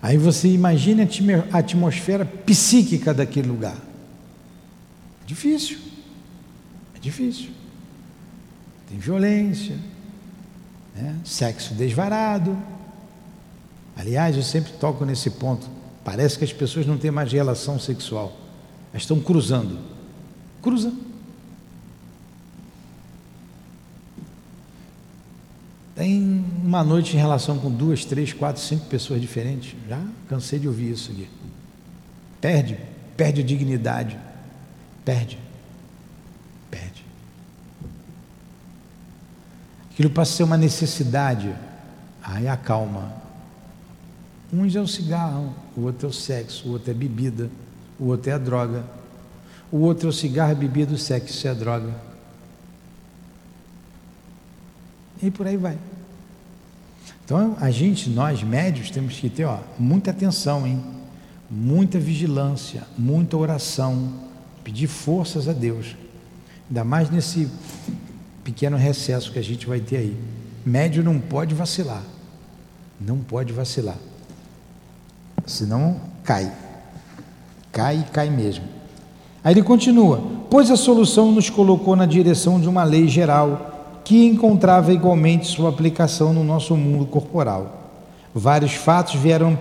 Aí 0.01 0.17
você 0.17 0.47
imagina 0.47 1.07
a 1.51 1.57
atmosfera 1.59 2.25
psíquica 2.25 3.13
daquele 3.13 3.47
lugar. 3.47 3.77
É 5.23 5.25
difícil. 5.27 5.77
É 6.95 6.99
difícil. 6.99 7.51
Tem 8.89 8.97
violência, 8.97 9.77
né? 10.95 11.15
sexo 11.23 11.75
desvarado. 11.75 12.57
Aliás, 13.95 14.35
eu 14.35 14.43
sempre 14.43 14.73
toco 14.73 15.05
nesse 15.05 15.29
ponto. 15.29 15.69
Parece 16.03 16.37
que 16.37 16.43
as 16.43 16.51
pessoas 16.51 16.85
não 16.87 16.97
têm 16.97 17.11
mais 17.11 17.31
relação 17.31 17.79
sexual. 17.79 18.35
Elas 18.91 19.03
estão 19.03 19.19
cruzando. 19.19 19.77
Cruzando. 20.61 21.10
Tem 26.01 26.43
uma 26.63 26.83
noite 26.83 27.15
em 27.15 27.19
relação 27.19 27.59
com 27.59 27.69
duas, 27.69 28.03
três, 28.03 28.33
quatro, 28.33 28.59
cinco 28.59 28.87
pessoas 28.87 29.21
diferentes. 29.21 29.75
Já 29.87 30.01
cansei 30.27 30.57
de 30.57 30.67
ouvir 30.67 30.89
isso 30.89 31.11
aqui. 31.11 31.29
Perde, 32.41 32.75
perde 33.15 33.41
a 33.41 33.43
dignidade. 33.43 34.17
Perde. 35.05 35.37
Perde. 36.71 37.05
Aquilo 39.91 40.09
passa 40.09 40.33
a 40.33 40.35
ser 40.37 40.43
uma 40.43 40.57
necessidade. 40.57 41.53
Aí 42.23 42.47
acalma. 42.47 43.13
Uns 44.51 44.75
é 44.75 44.81
o 44.81 44.87
cigarro, 44.87 45.53
o 45.77 45.81
outro 45.81 46.07
é 46.07 46.09
o 46.09 46.13
sexo, 46.13 46.67
o 46.67 46.71
outro 46.71 46.89
é 46.89 46.95
bebida, 46.95 47.47
o 47.99 48.05
outro 48.05 48.31
é 48.31 48.33
a 48.33 48.39
droga. 48.39 48.83
O 49.71 49.77
outro 49.81 50.07
é 50.07 50.09
o 50.09 50.13
cigarro, 50.13 50.51
a 50.51 50.55
bebida, 50.55 50.95
o 50.95 50.97
sexo 50.97 51.47
é 51.47 51.51
a 51.51 51.53
droga. 51.53 51.93
E 55.21 55.29
por 55.29 55.45
aí 55.45 55.57
vai. 55.57 55.77
Então, 57.31 57.55
a 57.61 57.71
gente, 57.71 58.09
nós 58.09 58.43
médios, 58.43 58.91
temos 58.91 59.13
que 59.13 59.29
ter 59.29 59.45
ó, 59.45 59.59
muita 59.79 60.11
atenção, 60.11 60.67
hein? 60.67 60.83
muita 61.49 61.97
vigilância, 61.97 62.83
muita 62.97 63.37
oração, 63.37 64.09
pedir 64.65 64.87
forças 64.87 65.47
a 65.47 65.53
Deus, 65.53 65.95
ainda 66.67 66.83
mais 66.83 67.09
nesse 67.09 67.47
pequeno 68.43 68.75
recesso 68.75 69.31
que 69.31 69.39
a 69.39 69.41
gente 69.41 69.65
vai 69.65 69.79
ter 69.79 69.95
aí. 69.95 70.17
Médio 70.65 71.01
não 71.01 71.21
pode 71.21 71.55
vacilar, 71.55 72.03
não 72.99 73.19
pode 73.19 73.53
vacilar, 73.53 73.97
senão 75.45 76.01
cai, 76.25 76.51
cai 77.71 78.01
e 78.01 78.11
cai 78.11 78.29
mesmo. 78.29 78.65
Aí 79.41 79.53
ele 79.53 79.63
continua: 79.63 80.21
pois 80.49 80.69
a 80.69 80.75
solução 80.75 81.31
nos 81.31 81.49
colocou 81.49 81.95
na 81.95 82.05
direção 82.05 82.59
de 82.59 82.67
uma 82.67 82.83
lei 82.83 83.07
geral 83.07 83.70
que 84.03 84.25
encontrava 84.25 84.91
igualmente 84.91 85.47
sua 85.47 85.69
aplicação 85.69 86.33
no 86.33 86.43
nosso 86.43 86.75
mundo 86.75 87.05
corporal. 87.05 87.79
Vários 88.33 88.73
fatos 88.73 89.15
vieram 89.15 89.57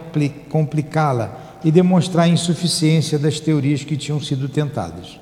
complicá-la 0.48 1.58
e 1.64 1.70
demonstrar 1.70 2.24
a 2.24 2.28
insuficiência 2.28 3.18
das 3.18 3.40
teorias 3.40 3.84
que 3.84 3.96
tinham 3.96 4.20
sido 4.20 4.48
tentadas. 4.48 5.18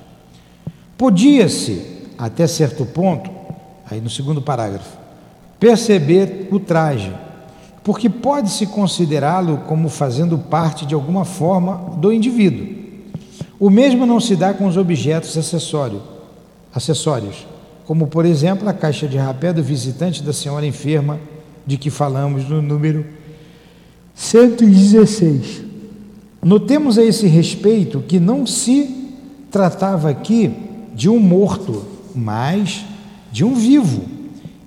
Podia-se, 0.97 1.81
até 2.17 2.45
certo 2.47 2.85
ponto, 2.85 3.29
aí 3.89 3.99
no 3.99 4.09
segundo 4.09 4.41
parágrafo, 4.41 4.97
perceber 5.59 6.47
o 6.51 6.59
traje, 6.59 7.13
porque 7.83 8.09
pode-se 8.09 8.67
considerá-lo 8.67 9.59
como 9.67 9.89
fazendo 9.89 10.37
parte 10.37 10.85
de 10.85 10.93
alguma 10.93 11.25
forma 11.25 11.95
do 11.97 12.13
indivíduo. 12.13 12.77
O 13.59 13.69
mesmo 13.69 14.05
não 14.05 14.19
se 14.19 14.35
dá 14.35 14.53
com 14.53 14.67
os 14.67 14.77
objetos 14.77 15.37
acessórios, 15.37 16.01
acessórios 16.73 17.48
como 17.89 18.05
por 18.05 18.23
exemplo 18.23 18.69
a 18.69 18.73
caixa 18.73 19.07
de 19.07 19.17
rapé 19.17 19.51
do 19.51 19.63
visitante 19.63 20.21
da 20.21 20.31
senhora 20.31 20.63
enferma, 20.63 21.19
de 21.65 21.75
que 21.75 21.89
falamos 21.89 22.47
no 22.47 22.61
número 22.61 23.03
116. 24.13 25.63
Notemos 26.39 26.99
a 26.99 27.03
esse 27.03 27.25
respeito 27.25 27.99
que 28.01 28.19
não 28.19 28.45
se 28.45 29.09
tratava 29.49 30.07
aqui 30.07 30.53
de 30.93 31.09
um 31.09 31.17
morto, 31.17 31.83
mas 32.13 32.85
de 33.31 33.43
um 33.43 33.55
vivo, 33.55 34.03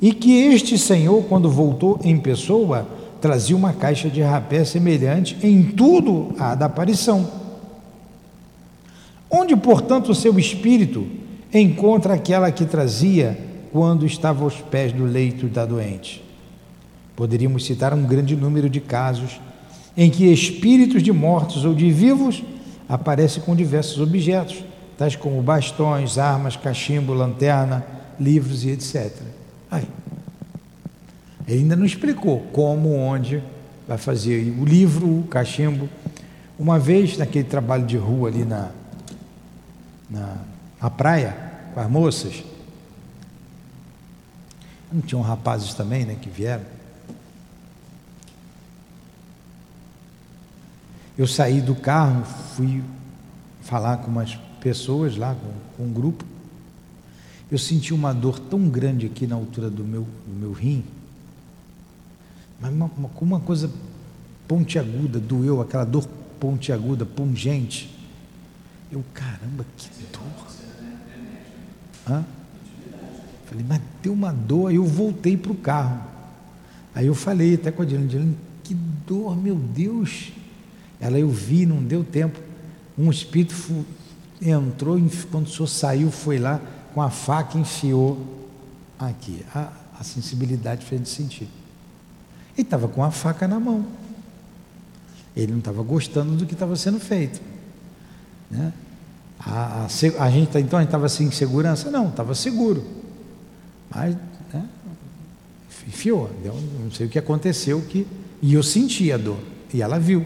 e 0.00 0.12
que 0.12 0.42
este 0.46 0.76
Senhor, 0.76 1.22
quando 1.28 1.48
voltou 1.48 2.00
em 2.02 2.18
pessoa, 2.18 2.88
trazia 3.20 3.54
uma 3.54 3.72
caixa 3.72 4.10
de 4.10 4.20
rapé 4.20 4.64
semelhante 4.64 5.38
em 5.44 5.62
tudo 5.62 6.34
à 6.40 6.56
da 6.56 6.66
aparição. 6.66 7.30
Onde, 9.30 9.54
portanto, 9.54 10.08
o 10.10 10.14
seu 10.14 10.36
espírito 10.40 11.21
encontra 11.60 12.14
aquela 12.14 12.50
que 12.50 12.64
trazia 12.64 13.38
quando 13.72 14.06
estava 14.06 14.44
aos 14.44 14.54
pés 14.54 14.92
do 14.92 15.04
leito 15.04 15.46
da 15.48 15.64
doente? 15.66 16.22
Poderíamos 17.14 17.64
citar 17.64 17.92
um 17.92 18.04
grande 18.04 18.34
número 18.34 18.70
de 18.70 18.80
casos 18.80 19.40
em 19.96 20.10
que 20.10 20.32
espíritos 20.32 21.02
de 21.02 21.12
mortos 21.12 21.64
ou 21.64 21.74
de 21.74 21.90
vivos 21.90 22.42
aparecem 22.88 23.42
com 23.42 23.54
diversos 23.54 24.00
objetos, 24.00 24.64
tais 24.96 25.16
como 25.16 25.42
bastões, 25.42 26.18
armas, 26.18 26.56
cachimbo, 26.56 27.12
lanterna, 27.12 27.84
livros 28.18 28.64
e 28.64 28.70
etc. 28.70 29.12
Aí. 29.70 29.86
Ele 31.46 31.60
ainda 31.60 31.76
não 31.76 31.84
explicou 31.84 32.40
como, 32.52 32.94
onde 32.94 33.42
vai 33.86 33.98
fazer 33.98 34.54
o 34.58 34.64
livro, 34.64 35.06
o 35.06 35.24
cachimbo. 35.24 35.88
Uma 36.58 36.78
vez, 36.78 37.18
naquele 37.18 37.44
trabalho 37.44 37.84
de 37.84 37.96
rua 37.96 38.28
ali 38.28 38.44
na, 38.44 38.70
na, 40.08 40.36
na 40.82 40.90
praia, 40.90 41.36
com 41.72 41.78
as 41.78 41.88
moças, 41.88 42.42
não 44.90 45.00
tinham 45.00 45.22
rapazes 45.22 45.74
também, 45.74 46.04
né, 46.04 46.16
que 46.20 46.28
vieram. 46.28 46.64
Eu 51.16 51.26
saí 51.28 51.60
do 51.60 51.76
carro, 51.76 52.24
fui 52.24 52.82
falar 53.62 53.98
com 53.98 54.10
umas 54.10 54.34
pessoas 54.60 55.16
lá, 55.16 55.36
com, 55.36 55.52
com 55.76 55.88
um 55.88 55.92
grupo. 55.92 56.24
Eu 57.48 57.58
senti 57.58 57.94
uma 57.94 58.12
dor 58.12 58.40
tão 58.40 58.68
grande 58.68 59.06
aqui 59.06 59.24
na 59.24 59.36
altura 59.36 59.70
do 59.70 59.84
meu, 59.84 60.02
do 60.26 60.34
meu 60.34 60.52
rim, 60.52 60.82
mas 62.60 62.72
uma, 62.72 62.90
uma, 62.96 63.10
uma 63.20 63.40
coisa 63.40 63.70
pontiaguda, 64.48 65.20
doeu, 65.20 65.60
aquela 65.60 65.84
dor 65.84 66.08
pontiaguda, 66.40 67.06
pungente. 67.06 67.88
Eu, 68.90 69.04
caramba, 69.14 69.64
que. 69.76 70.01
Hã? 72.08 72.24
Falei, 73.46 73.64
mas 73.68 73.80
deu 74.02 74.12
uma 74.12 74.32
dor, 74.32 74.68
aí 74.68 74.76
eu 74.76 74.84
voltei 74.84 75.36
para 75.36 75.52
o 75.52 75.54
carro. 75.54 76.00
Aí 76.94 77.06
eu 77.06 77.14
falei 77.14 77.54
até 77.54 77.70
com 77.70 77.82
a 77.82 77.84
Dilane, 77.84 78.08
Dilane, 78.08 78.36
que 78.62 78.74
dor, 78.74 79.36
meu 79.36 79.56
Deus. 79.56 80.32
Ela 81.00 81.18
eu 81.18 81.28
vi, 81.28 81.66
não 81.66 81.82
deu 81.82 82.04
tempo. 82.04 82.38
Um 82.96 83.10
espírito 83.10 83.54
entrou, 84.40 85.00
quando 85.30 85.46
o 85.46 85.50
senhor 85.50 85.66
saiu, 85.66 86.10
foi 86.10 86.38
lá 86.38 86.60
com 86.94 87.00
a 87.00 87.10
faca 87.10 87.58
enfiou 87.58 88.48
aqui. 88.98 89.44
A, 89.54 89.72
a 89.98 90.04
sensibilidade 90.04 90.84
fez 90.84 91.02
de 91.02 91.08
sentir. 91.08 91.48
Ele 92.56 92.66
estava 92.66 92.86
com 92.88 93.02
a 93.02 93.10
faca 93.10 93.48
na 93.48 93.58
mão. 93.58 93.86
Ele 95.34 95.52
não 95.52 95.58
estava 95.58 95.82
gostando 95.82 96.36
do 96.36 96.44
que 96.44 96.52
estava 96.52 96.76
sendo 96.76 97.00
feito. 97.00 97.40
Né? 98.50 98.72
A, 99.44 99.86
a, 99.86 100.24
a 100.24 100.30
gente, 100.30 100.58
então, 100.58 100.78
a 100.78 100.82
gente 100.82 100.88
estava 100.88 101.08
sem 101.08 101.30
segurança? 101.30 101.90
Não, 101.90 102.08
estava 102.08 102.34
seguro. 102.34 102.84
Mas, 103.90 104.16
né, 104.52 104.64
enfiou. 105.86 106.30
Não 106.82 106.90
sei 106.90 107.06
o 107.06 107.08
que 107.08 107.18
aconteceu, 107.18 107.80
que, 107.82 108.06
e 108.40 108.54
eu 108.54 108.62
senti 108.62 109.10
a 109.10 109.16
dor. 109.16 109.38
E 109.72 109.82
ela 109.82 109.98
viu. 109.98 110.24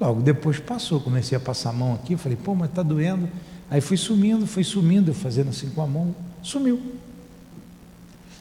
Logo 0.00 0.22
depois 0.22 0.58
passou, 0.58 1.00
comecei 1.00 1.36
a 1.36 1.40
passar 1.40 1.70
a 1.70 1.72
mão 1.72 1.94
aqui, 1.94 2.16
falei, 2.16 2.36
pô, 2.42 2.54
mas 2.54 2.70
está 2.70 2.82
doendo. 2.82 3.28
Aí 3.70 3.80
fui 3.80 3.96
sumindo, 3.96 4.46
fui 4.46 4.64
sumindo, 4.64 5.12
fazendo 5.12 5.50
assim 5.50 5.68
com 5.70 5.82
a 5.82 5.86
mão, 5.86 6.14
sumiu. 6.42 6.80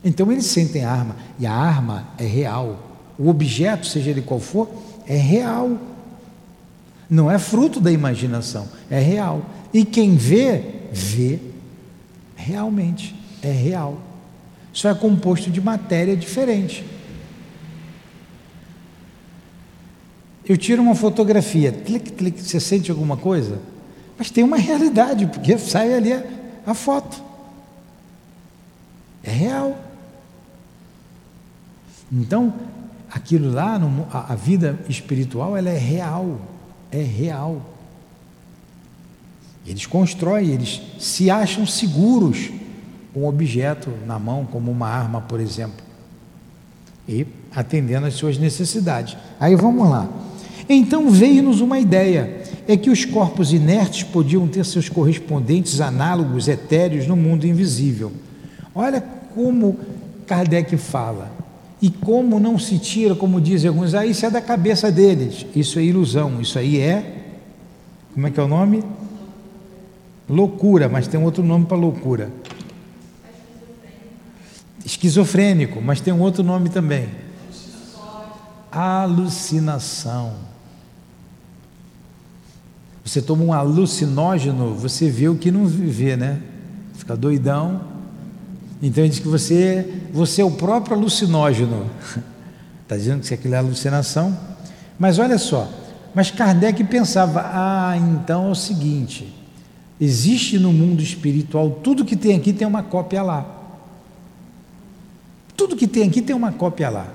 Então 0.04 0.32
eles 0.32 0.46
sentem 0.46 0.86
a 0.86 0.92
arma, 0.92 1.16
e 1.38 1.46
a 1.46 1.54
arma 1.54 2.08
é 2.18 2.26
real. 2.26 2.80
O 3.18 3.28
objeto, 3.28 3.86
seja 3.86 4.10
ele 4.10 4.22
qual 4.22 4.40
for, 4.40 4.70
é 5.06 5.18
real. 5.18 5.78
Não 7.10 7.32
é 7.32 7.40
fruto 7.40 7.80
da 7.80 7.92
imaginação, 7.92 8.68
é 8.90 9.00
real. 9.00 9.46
E 9.74 9.84
quem 9.84 10.16
vê, 10.16 10.64
vê 10.92 11.40
realmente, 12.36 13.16
é 13.42 13.52
real. 13.52 14.00
Só 14.72 14.90
é 14.90 14.94
composto 14.94 15.50
de 15.50 15.60
matéria 15.60 16.16
diferente. 16.16 16.86
Eu 20.46 20.58
tiro 20.58 20.82
uma 20.82 20.96
fotografia, 20.96 21.72
clique, 21.72 22.12
clique, 22.12 22.42
você 22.42 22.60
sente 22.60 22.90
alguma 22.90 23.18
coisa? 23.18 23.60
Mas 24.18 24.32
tem 24.32 24.44
uma 24.44 24.58
realidade, 24.58 25.28
porque 25.28 25.58
sai 25.58 25.94
ali 25.94 26.14
a, 26.14 26.24
a 26.66 26.74
foto. 26.74 27.22
É 29.24 29.32
real. 29.32 29.78
Então, 32.12 32.54
aquilo 33.12 33.52
lá, 33.52 33.80
a 34.12 34.36
vida 34.36 34.80
espiritual, 34.90 35.56
ela 35.56 35.70
é 35.70 35.78
real. 35.78 36.40
É 36.92 37.02
real. 37.02 37.62
Eles 39.66 39.86
constroem, 39.86 40.50
eles 40.50 40.82
se 41.00 41.30
acham 41.30 41.66
seguros 41.66 42.50
com 43.14 43.22
um 43.22 43.28
objeto 43.28 43.92
na 44.06 44.18
mão, 44.18 44.46
como 44.46 44.72
uma 44.72 44.88
arma, 44.88 45.22
por 45.22 45.40
exemplo, 45.40 45.84
e 47.08 47.26
atendendo 47.56 48.08
às 48.08 48.16
suas 48.16 48.38
necessidades. 48.38 49.18
Aí 49.40 49.56
vamos 49.56 49.90
lá. 49.90 50.10
Então 50.68 51.10
veio-nos 51.10 51.62
uma 51.62 51.80
ideia: 51.80 52.42
é 52.68 52.78
que 52.78 52.90
os 52.90 53.06
corpos 53.06 53.52
inertes 53.52 54.04
podiam 54.04 54.48
ter 54.48 54.66
seus 54.66 54.88
correspondentes 54.88 55.82
análogos 55.82 56.48
etéreos 56.48 57.08
no 57.08 57.16
mundo 57.16 57.46
invisível. 57.46 58.12
Olha 58.74 59.02
como 59.34 59.78
Kardec 60.28 60.78
fala. 60.78 61.39
E 61.82 61.90
como 61.90 62.40
não 62.40 62.60
se 62.60 62.78
tira, 62.78 63.16
como 63.16 63.40
dizem 63.40 63.70
alguns, 63.70 63.94
ah, 63.94 64.06
isso 64.06 64.26
é 64.26 64.30
da 64.30 64.42
cabeça 64.42 64.92
deles. 64.92 65.46
Isso 65.56 65.80
é 65.80 65.84
ilusão, 65.84 66.42
isso 66.42 66.60
aí 66.60 66.80
é. 66.80 67.24
Como 68.14 68.28
é 68.28 68.32
que 68.32 68.40
é 68.40 68.44
o 68.44 68.48
nome? 68.48 68.84
Loucura, 70.28 70.90
mas 70.90 71.08
tem 71.08 71.22
outro 71.22 71.42
nome 71.42 71.66
para 71.66 71.78
loucura. 71.78 72.32
Esquizofrênico, 74.86 75.82
mas 75.82 76.02
tem 76.02 76.14
um 76.14 76.22
outro 76.22 76.44
nome 76.44 76.70
também. 76.70 77.10
Alucinação. 78.72 80.34
Você 83.06 83.22
toma 83.22 83.44
um 83.44 83.54
alucinógeno, 83.54 84.76
você 84.76 85.10
vê 85.10 85.30
o 85.30 85.36
que 85.36 85.50
não 85.50 85.66
vê, 85.66 86.16
né? 86.16 86.42
Fica 86.94 87.16
doidão. 87.16 87.99
Então 88.82 89.04
ele 89.04 89.10
diz 89.10 89.20
que 89.20 89.28
você, 89.28 89.88
você 90.12 90.42
é 90.42 90.46
o 90.46 90.52
próprio 90.52 90.96
alucinógeno. 90.96 91.90
Está 92.84 92.96
dizendo 92.98 93.22
que 93.22 93.34
aquilo 93.34 93.56
é 93.56 93.58
alucinação. 93.58 94.38
Mas 94.98 95.20
olha 95.20 95.38
só, 95.38 95.70
mas 96.14 96.32
Kardec 96.32 96.84
pensava: 96.86 97.42
ah, 97.54 97.98
então 97.98 98.48
é 98.48 98.52
o 98.52 98.56
seguinte: 98.56 99.34
existe 100.00 100.58
no 100.58 100.72
mundo 100.72 101.02
espiritual, 101.02 101.70
tudo 101.84 102.06
que 102.06 102.16
tem 102.16 102.36
aqui 102.36 102.54
tem 102.54 102.68
uma 102.68 102.84
cópia 102.84 103.22
lá. 103.22 103.56
Tudo 105.56 105.76
que 105.76 105.88
tem 105.88 106.08
aqui 106.08 106.22
tem 106.22 106.36
uma 106.36 106.54
cópia 106.54 106.90
lá. 106.90 107.08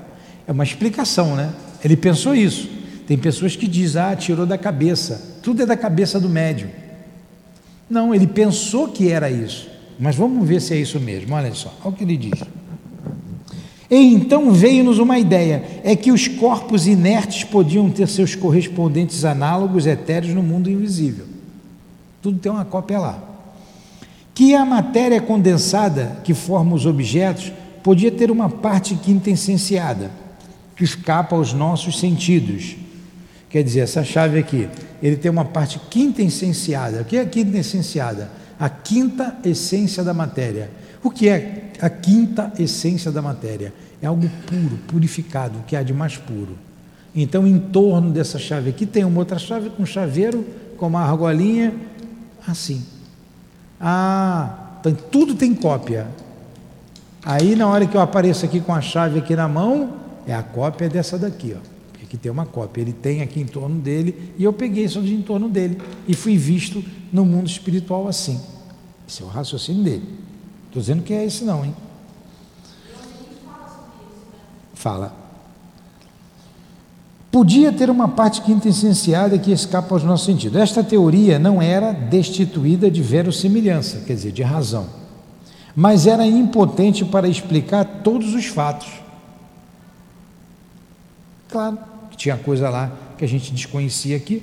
É 0.47 0.53
uma 0.53 0.65
explicação, 0.65 1.35
né? 1.35 1.51
Ele 1.83 1.97
pensou 1.97 2.35
isso. 2.35 2.69
Tem 3.07 3.17
pessoas 3.17 3.57
que 3.57 3.67
dizem, 3.67 4.01
ah, 4.01 4.15
tirou 4.15 4.45
da 4.45 4.59
cabeça. 4.59 5.39
Tudo 5.43 5.63
é 5.63 5.67
da 5.67 5.77
cabeça 5.77 6.21
do 6.21 6.29
médium. 6.29 6.69
Não, 7.89 8.15
ele 8.15 8.27
pensou 8.27 8.89
que 8.89 9.11
era 9.11 9.31
isso. 9.31 9.69
Mas 9.99 10.17
vamos 10.17 10.47
ver 10.47 10.61
se 10.61 10.75
é 10.75 10.77
isso 10.77 10.99
mesmo. 10.99 11.35
Olha 11.35 11.55
só, 11.55 11.73
olha 11.83 11.91
o 11.91 11.93
que 11.93 12.05
ele 12.05 12.17
diz. 12.17 12.43
E 13.91 14.15
então 14.15 14.51
veio-nos 14.51 14.99
uma 14.99 15.19
ideia: 15.19 15.63
é 15.85 15.95
que 15.95 16.11
os 16.11 16.27
corpos 16.27 16.87
inertes 16.87 17.45
podiam 17.45 17.91
ter 17.91 18.09
seus 18.09 18.35
correspondentes 18.35 19.25
análogos 19.25 19.87
etéreos 19.87 20.35
no 20.35 20.43
mundo 20.43 20.71
invisível. 20.71 21.27
Tudo 22.21 22.39
tem 22.39 22.51
uma 22.51 22.65
cópia 22.65 22.99
lá. 22.99 23.23
Que 24.35 24.55
a 24.55 24.65
matéria 24.65 25.21
condensada 25.21 26.21
que 26.25 26.35
forma 26.35 26.75
os 26.75 26.87
objetos 26.87 27.53
podia 27.85 28.11
ter 28.11 28.31
uma 28.31 28.49
parte 28.49 28.95
quintessenciada, 28.97 30.11
que 30.75 30.83
escapa 30.83 31.37
aos 31.37 31.53
nossos 31.53 32.01
sentidos. 32.01 32.77
Quer 33.49 33.63
dizer, 33.63 33.81
essa 33.81 34.03
chave 34.03 34.39
aqui, 34.39 34.69
ele 35.01 35.17
tem 35.17 35.31
uma 35.31 35.45
parte 35.45 35.79
quintessenciada. 35.91 37.03
O 37.03 37.05
que 37.05 37.17
é 37.17 37.25
quintessenciada? 37.25 38.29
A 38.59 38.69
quinta 38.69 39.37
essência 39.45 40.03
da 40.03 40.15
matéria. 40.15 40.71
O 41.03 41.11
que 41.11 41.29
é 41.29 41.73
a 41.81 41.91
quinta 41.91 42.53
essência 42.59 43.11
da 43.11 43.21
matéria? 43.21 43.73
É 44.01 44.07
algo 44.07 44.29
puro, 44.47 44.79
purificado, 44.87 45.59
o 45.59 45.63
que 45.63 45.77
há 45.77 45.83
de 45.83 45.93
mais 45.93 46.17
puro. 46.17 46.57
Então, 47.15 47.47
em 47.47 47.59
torno 47.59 48.11
dessa 48.11 48.39
chave 48.39 48.71
aqui, 48.71 48.87
tem 48.87 49.05
uma 49.05 49.19
outra 49.19 49.39
chave 49.39 49.71
com 49.71 49.87
chaveiro, 49.87 50.45
com 50.77 50.87
uma 50.87 51.03
argolinha, 51.03 51.73
assim. 52.47 52.85
Ah, 53.81 54.79
então 54.81 54.93
tudo 55.11 55.35
tem 55.35 55.55
cópia. 55.55 56.07
Aí, 57.25 57.55
na 57.55 57.69
hora 57.69 57.87
que 57.87 57.97
eu 57.97 58.01
apareço 58.01 58.45
aqui 58.45 58.61
com 58.61 58.75
a 58.75 58.81
chave 58.81 59.19
aqui 59.19 59.37
na 59.37 59.49
mão, 59.49 59.95
é 60.27 60.35
a 60.35 60.43
cópia 60.43 60.89
dessa 60.89 61.19
daqui, 61.19 61.57
ó. 61.57 61.75
Aqui 62.03 62.17
tem 62.17 62.31
uma 62.31 62.47
cópia. 62.47 62.83
Ele 62.83 62.93
tem 62.93 63.23
aqui 63.23 63.41
em 63.41 63.47
torno 63.47 63.81
dele 63.81 64.33
e 64.39 64.45
eu 64.45 64.53
peguei 64.53 64.85
isso 64.85 65.01
de 65.01 65.15
em 65.15 65.23
torno 65.23 65.49
dele 65.49 65.79
e 66.07 66.15
fui 66.15 66.37
visto 66.37 66.85
no 67.15 67.25
mundo 67.25 67.47
espiritual 67.47 68.09
assim. 68.09 68.41
Esse 69.07 69.23
é 69.23 69.25
o 69.25 69.29
raciocínio 69.29 69.85
dele. 69.85 70.19
Estou 70.67 70.83
dizendo 70.83 71.05
que 71.05 71.15
é 71.15 71.25
esse 71.25 71.45
não, 71.45 71.65
hein? 71.65 71.73
Fala. 74.75 75.15
Podia 77.31 77.73
ter 77.73 77.89
uma 77.89 78.09
parte 78.09 78.43
quintessenciada 78.43 79.39
que 79.39 79.53
escapa 79.53 79.95
aos 79.95 80.03
nossos 80.03 80.27
sentidos. 80.27 80.61
Esta 80.61 80.83
teoria 80.83 81.39
não 81.39 81.63
era 81.63 81.93
destituída 81.93 82.91
de 82.91 83.01
verossimilhança, 83.01 84.01
quer 84.01 84.15
dizer, 84.15 84.33
de 84.33 84.43
razão, 84.43 84.89
mas 85.75 86.09
era 86.09 86.27
impotente 86.27 87.05
para 87.05 87.29
explicar 87.29 87.85
todos 88.03 88.35
os 88.35 88.47
fatos. 88.47 88.89
Claro 91.49 91.79
que 92.11 92.17
tinha 92.17 92.37
coisa 92.37 92.69
lá 92.69 92.91
que 93.17 93.25
a 93.25 93.29
gente 93.29 93.53
desconhecia 93.53 94.17
aqui. 94.17 94.43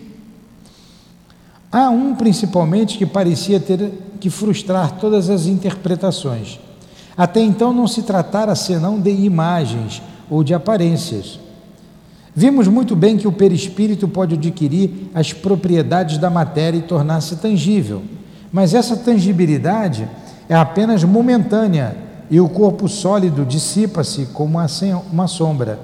Há 1.71 1.89
um 1.89 2.15
principalmente 2.15 2.97
que 2.97 3.05
parecia 3.05 3.59
ter 3.59 3.91
que 4.19 4.29
frustrar 4.29 4.97
todas 4.99 5.29
as 5.29 5.45
interpretações. 5.45 6.59
Até 7.15 7.39
então 7.39 7.71
não 7.71 7.87
se 7.87 8.03
tratara 8.03 8.55
senão 8.55 8.99
de 8.99 9.11
imagens 9.11 10.01
ou 10.29 10.43
de 10.43 10.53
aparências. 10.53 11.39
Vimos 12.35 12.67
muito 12.67 12.95
bem 12.95 13.17
que 13.17 13.27
o 13.27 13.31
perispírito 13.31 14.07
pode 14.07 14.35
adquirir 14.35 15.09
as 15.13 15.33
propriedades 15.33 16.17
da 16.17 16.29
matéria 16.29 16.77
e 16.77 16.81
tornar-se 16.81 17.35
tangível, 17.37 18.01
mas 18.51 18.73
essa 18.73 18.95
tangibilidade 18.95 20.07
é 20.47 20.55
apenas 20.55 21.03
momentânea 21.03 21.95
e 22.29 22.39
o 22.39 22.47
corpo 22.47 22.87
sólido 22.87 23.45
dissipa-se 23.45 24.27
como 24.27 24.57
uma 25.11 25.27
sombra. 25.27 25.79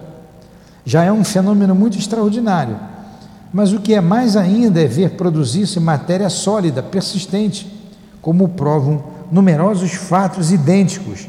Já 0.85 1.03
é 1.03 1.11
um 1.11 1.23
fenômeno 1.23 1.75
muito 1.75 1.97
extraordinário, 1.97 2.77
mas 3.53 3.73
o 3.73 3.79
que 3.79 3.93
é 3.93 4.01
mais 4.01 4.35
ainda 4.35 4.81
é 4.81 4.87
ver 4.87 5.11
produzir-se 5.11 5.79
matéria 5.79 6.29
sólida, 6.29 6.83
persistente, 6.83 7.67
como 8.21 8.49
provam 8.49 9.03
numerosos 9.31 9.93
fatos 9.93 10.51
idênticos, 10.51 11.27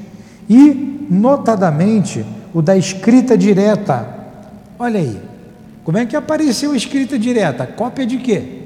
e, 0.49 1.07
notadamente, 1.11 2.25
o 2.55 2.63
da 2.63 2.77
escrita 2.77 3.37
direta. 3.37 4.17
Olha 4.79 4.99
aí, 4.99 5.21
como 5.85 5.99
é 5.99 6.07
que 6.07 6.17
apareceu 6.17 6.73
a 6.73 6.77
escrita 6.77 7.19
direta? 7.19 7.67
Cópia 7.67 8.07
de 8.07 8.19
quê? 8.19 8.63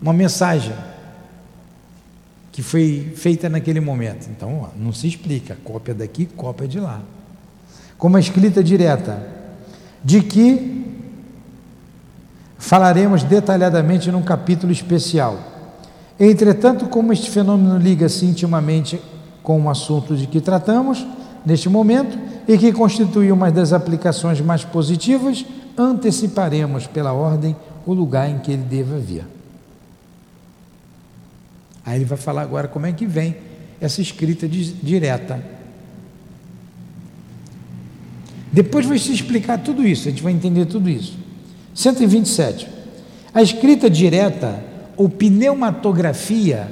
Uma 0.00 0.12
mensagem 0.12 0.74
que 2.52 2.62
foi 2.62 3.12
feita 3.16 3.48
naquele 3.48 3.80
momento. 3.80 4.28
Então, 4.30 4.70
não 4.76 4.92
se 4.92 5.08
explica, 5.08 5.56
cópia 5.64 5.94
daqui, 5.94 6.26
cópia 6.26 6.68
de 6.68 6.78
lá. 6.78 7.00
Como 7.98 8.16
a 8.16 8.20
escrita 8.20 8.62
direta, 8.62 9.26
de 10.04 10.20
que 10.20 10.83
falaremos 12.64 13.22
detalhadamente 13.22 14.10
num 14.10 14.22
capítulo 14.22 14.72
especial. 14.72 15.38
Entretanto, 16.18 16.86
como 16.86 17.12
este 17.12 17.30
fenômeno 17.30 17.76
liga-se 17.76 18.24
intimamente 18.24 19.00
com 19.42 19.60
o 19.60 19.68
assunto 19.68 20.16
de 20.16 20.26
que 20.26 20.40
tratamos, 20.40 21.06
neste 21.44 21.68
momento 21.68 22.18
e 22.48 22.56
que 22.56 22.72
constitui 22.72 23.30
uma 23.30 23.50
das 23.50 23.74
aplicações 23.74 24.40
mais 24.40 24.64
positivas, 24.64 25.44
anteciparemos 25.76 26.86
pela 26.86 27.12
ordem 27.12 27.54
o 27.84 27.92
lugar 27.92 28.30
em 28.30 28.38
que 28.38 28.52
ele 28.52 28.62
deva 28.62 28.98
vir. 28.98 29.26
Aí 31.84 31.98
ele 31.98 32.06
vai 32.06 32.16
falar 32.16 32.40
agora 32.40 32.66
como 32.66 32.86
é 32.86 32.92
que 32.92 33.04
vem 33.04 33.36
essa 33.78 34.00
escrita 34.00 34.48
direta. 34.48 35.44
Depois 38.50 38.86
vai 38.86 38.98
se 38.98 39.12
explicar 39.12 39.58
tudo 39.58 39.86
isso, 39.86 40.08
a 40.08 40.10
gente 40.10 40.22
vai 40.22 40.32
entender 40.32 40.64
tudo 40.64 40.88
isso. 40.88 41.23
127. 41.74 42.68
A 43.34 43.42
escrita 43.42 43.90
direta 43.90 44.62
ou 44.96 45.08
pneumatografia, 45.08 46.70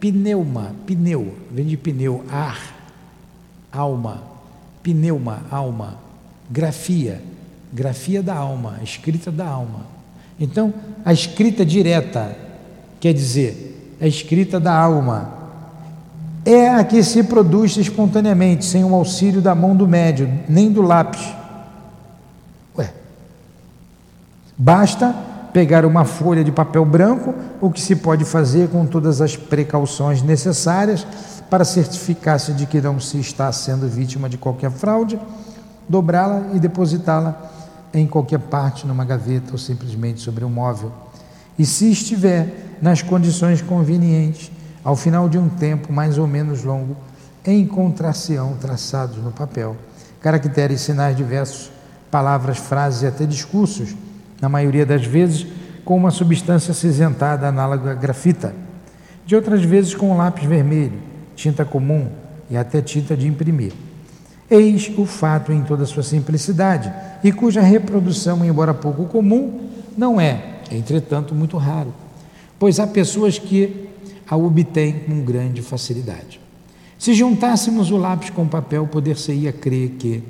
pneuma, 0.00 0.74
pneu, 0.86 1.34
vem 1.50 1.66
de 1.66 1.76
pneu, 1.76 2.24
ar, 2.30 2.58
alma, 3.70 4.22
pneuma, 4.82 5.42
alma, 5.50 5.98
grafia, 6.50 7.20
grafia 7.72 8.22
da 8.22 8.34
alma, 8.34 8.78
escrita 8.82 9.30
da 9.30 9.46
alma. 9.46 9.86
Então, 10.40 10.72
a 11.04 11.12
escrita 11.12 11.64
direta, 11.64 12.36
quer 13.00 13.12
dizer, 13.12 13.96
a 14.00 14.06
escrita 14.06 14.58
da 14.58 14.72
alma, 14.72 15.36
é 16.44 16.68
a 16.68 16.82
que 16.84 17.02
se 17.02 17.24
produz 17.24 17.76
espontaneamente, 17.76 18.64
sem 18.64 18.84
o 18.84 18.94
auxílio 18.94 19.42
da 19.42 19.54
mão 19.54 19.76
do 19.76 19.86
médio, 19.86 20.30
nem 20.48 20.70
do 20.70 20.80
lápis. 20.80 21.20
Basta 24.58 25.14
pegar 25.52 25.86
uma 25.86 26.04
folha 26.04 26.42
de 26.42 26.50
papel 26.50 26.84
branco, 26.84 27.34
o 27.60 27.70
que 27.70 27.80
se 27.80 27.96
pode 27.96 28.24
fazer 28.24 28.68
com 28.68 28.84
todas 28.84 29.20
as 29.20 29.36
precauções 29.36 30.20
necessárias 30.20 31.06
para 31.48 31.64
certificar-se 31.64 32.52
de 32.52 32.66
que 32.66 32.80
não 32.80 33.00
se 33.00 33.18
está 33.18 33.50
sendo 33.52 33.88
vítima 33.88 34.28
de 34.28 34.36
qualquer 34.36 34.70
fraude, 34.70 35.18
dobrá-la 35.88 36.48
e 36.52 36.58
depositá-la 36.58 37.50
em 37.94 38.06
qualquer 38.06 38.38
parte, 38.38 38.86
numa 38.86 39.04
gaveta 39.04 39.52
ou 39.52 39.58
simplesmente 39.58 40.20
sobre 40.20 40.44
um 40.44 40.50
móvel. 40.50 40.92
E 41.58 41.64
se 41.64 41.90
estiver 41.90 42.76
nas 42.82 43.00
condições 43.00 43.62
convenientes, 43.62 44.50
ao 44.84 44.94
final 44.94 45.28
de 45.28 45.38
um 45.38 45.48
tempo 45.48 45.92
mais 45.92 46.18
ou 46.18 46.26
menos 46.26 46.64
longo, 46.64 46.96
encontrar-se-ão 47.46 48.54
traçados 48.60 49.16
no 49.16 49.32
papel 49.32 49.76
caracteres, 50.20 50.80
sinais 50.80 51.16
diversos, 51.16 51.70
palavras, 52.10 52.58
frases 52.58 53.02
e 53.02 53.06
até 53.06 53.24
discursos, 53.24 53.94
na 54.40 54.48
maioria 54.48 54.86
das 54.86 55.04
vezes 55.04 55.46
com 55.84 55.96
uma 55.96 56.10
substância 56.10 56.72
acinzentada 56.72 57.48
análoga 57.48 57.92
à 57.92 57.94
grafita, 57.94 58.54
de 59.24 59.34
outras 59.34 59.62
vezes 59.62 59.94
com 59.94 60.16
lápis 60.16 60.44
vermelho, 60.44 60.98
tinta 61.34 61.64
comum 61.64 62.08
e 62.50 62.56
até 62.56 62.80
tinta 62.80 63.16
de 63.16 63.26
imprimir. 63.26 63.72
Eis 64.50 64.90
o 64.96 65.04
fato 65.04 65.52
em 65.52 65.62
toda 65.62 65.84
sua 65.84 66.02
simplicidade, 66.02 66.92
e 67.22 67.32
cuja 67.32 67.60
reprodução, 67.60 68.44
embora 68.44 68.72
pouco 68.72 69.04
comum, 69.06 69.68
não 69.96 70.20
é, 70.20 70.60
entretanto, 70.70 71.34
muito 71.34 71.56
raro, 71.56 71.92
pois 72.58 72.78
há 72.80 72.86
pessoas 72.86 73.38
que 73.38 73.88
a 74.28 74.36
obtêm 74.36 75.00
com 75.00 75.20
grande 75.22 75.62
facilidade. 75.62 76.40
Se 76.98 77.14
juntássemos 77.14 77.90
o 77.90 77.96
lápis 77.96 78.30
com 78.30 78.42
o 78.42 78.48
papel, 78.48 78.86
poder-se-ia 78.86 79.52
crer 79.52 79.90
que 79.98 80.22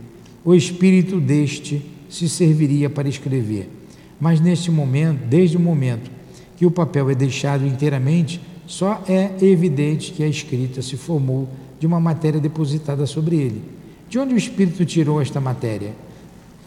o 0.45 0.55
espírito 0.55 1.21
deste 1.21 1.85
se 2.09 2.29
serviria 2.29 2.89
para 2.89 3.09
escrever. 3.09 3.78
Mas 4.21 4.41
neste 4.41 4.71
momento, 4.71 5.25
desde 5.27 5.57
o 5.57 5.61
momento 5.61 6.11
que 6.57 6.66
o 6.66 6.71
papel 6.71 7.11
é 7.11 7.14
deixado 7.14 7.66
inteiramente, 7.66 8.41
só 8.66 9.03
é 9.09 9.33
evidente 9.41 10.12
que 10.12 10.23
a 10.23 10.29
escrita 10.29 10.83
se 10.83 10.97
formou 10.97 11.49
de 11.79 11.87
uma 11.87 12.01
matéria 12.01 12.41
depositada 12.41 13.07
sobre 13.07 13.37
ele. 13.37 13.62
De 14.09 14.19
onde 14.19 14.35
o 14.35 14.39
Espírito 14.39 14.85
tirou 14.85 15.23
esta 15.23 15.41
matéria? 15.41 15.93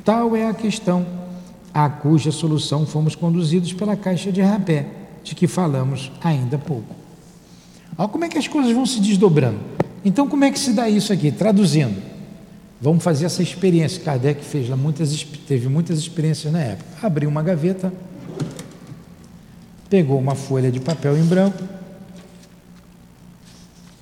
Tal 0.03 0.35
é 0.35 0.47
a 0.47 0.53
questão 0.53 1.05
a 1.73 1.89
cuja 1.89 2.31
solução 2.31 2.85
fomos 2.85 3.15
conduzidos 3.15 3.71
pela 3.73 3.95
caixa 3.95 4.31
de 4.31 4.41
rapé, 4.41 4.87
de 5.23 5.33
que 5.33 5.47
falamos 5.47 6.11
ainda 6.21 6.57
há 6.57 6.59
pouco. 6.59 6.95
Olha 7.97 8.07
como 8.07 8.25
é 8.25 8.29
que 8.29 8.37
as 8.37 8.47
coisas 8.47 8.71
vão 8.73 8.85
se 8.85 8.99
desdobrando. 8.99 9.59
Então, 10.03 10.27
como 10.27 10.43
é 10.43 10.51
que 10.51 10.59
se 10.59 10.73
dá 10.73 10.89
isso 10.89 11.13
aqui? 11.13 11.31
Traduzindo. 11.31 12.10
Vamos 12.81 13.03
fazer 13.03 13.25
essa 13.25 13.43
experiência. 13.43 14.03
Kardec 14.03 14.43
fez 14.43 14.67
lá 14.67 14.75
muitas, 14.75 15.23
teve 15.47 15.69
muitas 15.69 15.99
experiências 15.99 16.51
na 16.51 16.59
época. 16.59 17.05
Abriu 17.05 17.29
uma 17.29 17.43
gaveta, 17.43 17.93
pegou 19.87 20.17
uma 20.17 20.33
folha 20.33 20.71
de 20.71 20.79
papel 20.79 21.15
em 21.15 21.23
branco, 21.23 21.61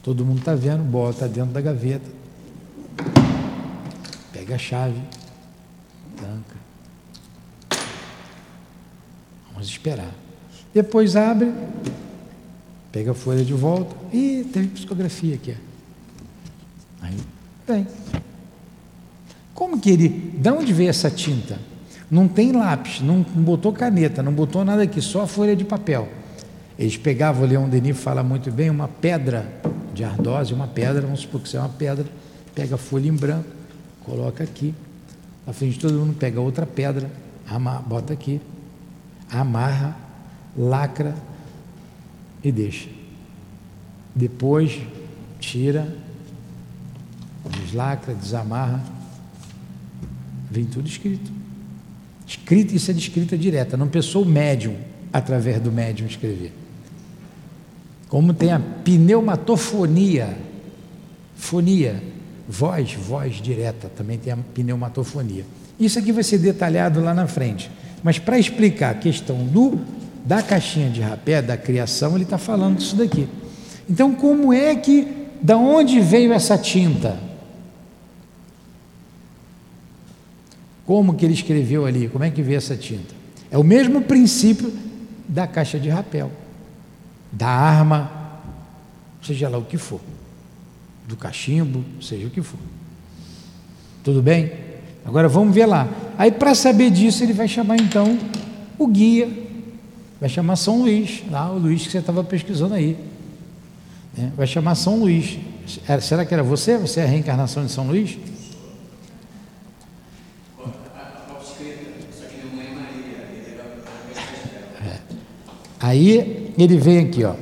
todo 0.01 0.25
mundo 0.25 0.39
está 0.39 0.55
vendo, 0.55 0.81
bota 0.81 1.27
dentro 1.27 1.51
da 1.51 1.59
gaveta, 1.59 2.09
pega 4.31 4.55
a 4.55 4.57
chave, 4.57 5.01
tanca. 6.15 6.55
Vamos 9.51 9.67
esperar. 9.67 10.15
Depois 10.73 11.17
abre, 11.17 11.51
pega 12.93 13.11
a 13.11 13.13
folha 13.13 13.43
de 13.43 13.53
volta. 13.53 13.93
e 14.13 14.45
teve 14.53 14.69
psicografia 14.69 15.35
aqui. 15.35 15.57
Aí, 17.01 17.17
tem. 17.67 17.85
Como 19.59 19.77
que 19.77 19.89
ele. 19.89 20.07
De 20.07 20.49
onde 20.49 20.71
veio 20.71 20.89
essa 20.89 21.11
tinta? 21.11 21.59
Não 22.09 22.29
tem 22.29 22.53
lápis, 22.53 23.01
não 23.01 23.21
botou 23.21 23.73
caneta, 23.73 24.23
não 24.23 24.31
botou 24.31 24.63
nada 24.63 24.83
aqui, 24.83 25.01
só 25.01 25.23
a 25.23 25.27
folha 25.27 25.53
de 25.53 25.65
papel. 25.65 26.07
Eles 26.77 26.95
pegavam, 26.95 27.43
o 27.43 27.45
Leão 27.45 27.67
Denis 27.67 27.99
fala 27.99 28.23
muito 28.23 28.49
bem, 28.49 28.69
uma 28.69 28.87
pedra 28.87 29.51
de 29.93 30.01
ardose, 30.01 30.53
uma 30.53 30.65
pedra, 30.65 31.01
vamos 31.01 31.19
supor 31.19 31.41
que 31.41 31.47
isso 31.47 31.57
é 31.57 31.59
uma 31.59 31.67
pedra, 31.67 32.05
pega 32.55 32.75
a 32.75 32.77
folha 32.77 33.09
em 33.09 33.13
branco, 33.13 33.49
coloca 34.05 34.45
aqui, 34.45 34.73
na 35.45 35.51
frente 35.51 35.73
de 35.73 35.79
todo 35.79 35.93
mundo, 35.93 36.15
pega 36.17 36.39
outra 36.39 36.65
pedra, 36.65 37.11
bota 37.85 38.13
aqui, 38.13 38.39
amarra, 39.29 39.93
lacra 40.57 41.13
e 42.41 42.49
deixa. 42.49 42.87
Depois 44.15 44.79
tira, 45.37 45.85
deslacra, 47.61 48.13
desamarra, 48.13 48.97
vem 50.49 50.65
tudo 50.65 50.87
escrito. 50.87 51.31
Escrita, 52.25 52.75
isso 52.75 52.91
é 52.91 52.93
de 52.93 52.99
escrita 52.99 53.37
direta, 53.37 53.75
não 53.75 53.87
pensou 53.87 54.23
o 54.23 54.25
médium 54.25 54.75
através 55.11 55.59
do 55.61 55.71
médium 55.71 56.07
escrever. 56.07 56.53
Como 58.07 58.33
tem 58.33 58.51
a 58.51 58.59
pneumatofonia, 58.59 60.37
fonia, 61.35 62.01
voz, 62.47 62.93
voz 62.93 63.35
direta, 63.35 63.89
também 63.89 64.17
tem 64.17 64.33
a 64.33 64.37
pneumatofonia. 64.37 65.45
Isso 65.79 65.97
aqui 65.97 66.11
vai 66.11 66.23
ser 66.23 66.39
detalhado 66.39 67.01
lá 67.01 67.13
na 67.13 67.27
frente. 67.27 67.69
Mas 68.03 68.19
para 68.19 68.39
explicar 68.39 68.91
a 68.91 68.95
questão 68.95 69.45
do 69.45 69.79
da 70.25 70.41
caixinha 70.43 70.89
de 70.89 71.01
rapé, 71.01 71.41
da 71.41 71.57
criação, 71.57 72.13
ele 72.15 72.23
está 72.23 72.37
falando 72.37 72.77
disso 72.77 72.95
daqui. 72.95 73.27
Então, 73.89 74.13
como 74.13 74.53
é 74.53 74.75
que, 74.75 75.07
da 75.41 75.57
onde 75.57 75.99
veio 75.99 76.33
essa 76.33 76.57
tinta? 76.57 77.17
Como 80.89 81.13
que 81.13 81.23
ele 81.23 81.35
escreveu 81.35 81.85
ali? 81.85 82.09
Como 82.09 82.23
é 82.23 82.31
que 82.31 82.41
veio 82.41 82.57
essa 82.57 82.75
tinta? 82.75 83.13
É 83.51 83.57
o 83.59 83.63
mesmo 83.63 84.01
princípio 84.01 84.73
da 85.27 85.45
caixa 85.45 85.79
de 85.79 85.87
rapel, 85.87 86.31
da 87.31 87.47
arma, 87.47 88.41
seja 89.21 89.47
lá 89.47 89.59
o 89.59 89.65
que 89.65 89.77
for, 89.77 90.01
do 91.07 91.15
cachimbo, 91.15 91.85
seja 92.01 92.25
o 92.25 92.31
que 92.31 92.41
for. 92.41 92.59
Tudo 94.03 94.19
bem? 94.19 94.51
Agora 95.05 95.29
vamos 95.29 95.53
ver 95.53 95.67
lá. 95.67 95.87
Aí, 96.17 96.31
para 96.31 96.55
saber 96.55 96.89
disso, 96.89 97.23
ele 97.23 97.33
vai 97.33 97.47
chamar 97.47 97.75
então 97.75 98.17
o 98.75 98.87
guia, 98.87 99.29
vai 100.19 100.27
chamar 100.27 100.55
São 100.55 100.81
Luís, 100.81 101.21
lá 101.29 101.51
o 101.51 101.59
Luís 101.59 101.85
que 101.85 101.91
você 101.91 101.99
estava 101.99 102.23
pesquisando 102.23 102.73
aí. 102.73 102.97
Né? 104.17 104.31
Vai 104.35 104.47
chamar 104.47 104.73
São 104.73 104.97
Luís. 104.97 105.37
Será 106.01 106.25
que 106.25 106.33
era 106.33 106.41
você? 106.41 106.79
Você 106.79 106.99
é 106.99 107.03
a 107.03 107.07
reencarnação 107.07 107.63
de 107.63 107.71
São 107.71 107.85
Luís? 107.85 108.17
Aí 115.79 116.53
ele 116.57 116.77
vem 116.77 116.99
aqui, 116.99 117.23
ó. 117.23 117.35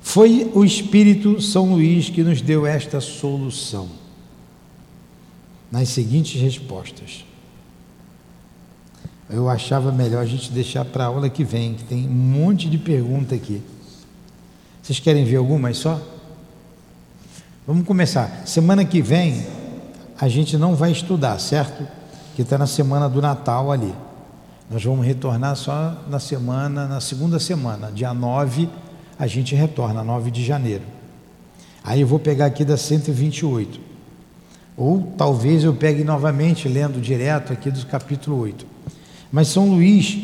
Foi 0.00 0.50
o 0.54 0.64
Espírito 0.64 1.40
São 1.40 1.72
Luís 1.72 2.08
que 2.08 2.22
nos 2.22 2.40
deu 2.40 2.66
esta 2.66 3.00
solução. 3.00 3.88
Nas 5.70 5.90
seguintes 5.90 6.40
respostas. 6.40 7.24
Eu 9.28 9.48
achava 9.48 9.92
melhor 9.92 10.22
a 10.22 10.26
gente 10.26 10.50
deixar 10.50 10.84
para 10.84 11.04
a 11.04 11.06
aula 11.06 11.28
que 11.28 11.44
vem, 11.44 11.74
que 11.74 11.84
tem 11.84 12.08
um 12.08 12.10
monte 12.10 12.68
de 12.68 12.76
pergunta 12.76 13.34
aqui. 13.34 13.62
Vocês 14.82 14.98
querem 14.98 15.24
ver 15.24 15.36
algumas 15.36 15.76
só? 15.76 16.00
Vamos 17.64 17.86
começar. 17.86 18.42
Semana 18.46 18.84
que 18.84 19.00
vem 19.00 19.46
a 20.18 20.28
gente 20.28 20.56
não 20.56 20.74
vai 20.74 20.90
estudar, 20.90 21.38
certo? 21.38 21.86
Que 22.34 22.42
está 22.42 22.58
na 22.58 22.66
semana 22.66 23.08
do 23.08 23.22
Natal 23.22 23.70
ali. 23.70 23.94
Nós 24.70 24.84
vamos 24.84 25.04
retornar 25.04 25.56
só 25.56 25.96
na 26.08 26.20
semana, 26.20 26.86
na 26.86 27.00
segunda 27.00 27.40
semana, 27.40 27.90
dia 27.90 28.14
9, 28.14 28.68
a 29.18 29.26
gente 29.26 29.52
retorna, 29.52 30.04
9 30.04 30.30
de 30.30 30.44
janeiro. 30.44 30.84
Aí 31.82 32.02
eu 32.02 32.06
vou 32.06 32.20
pegar 32.20 32.46
aqui 32.46 32.64
da 32.64 32.76
128. 32.76 33.80
Ou 34.76 35.12
talvez 35.18 35.64
eu 35.64 35.74
pegue 35.74 36.04
novamente, 36.04 36.68
lendo 36.68 37.00
direto 37.00 37.52
aqui 37.52 37.68
do 37.68 37.84
capítulo 37.84 38.38
8. 38.38 38.64
Mas 39.32 39.48
São 39.48 39.68
Luís, 39.68 40.16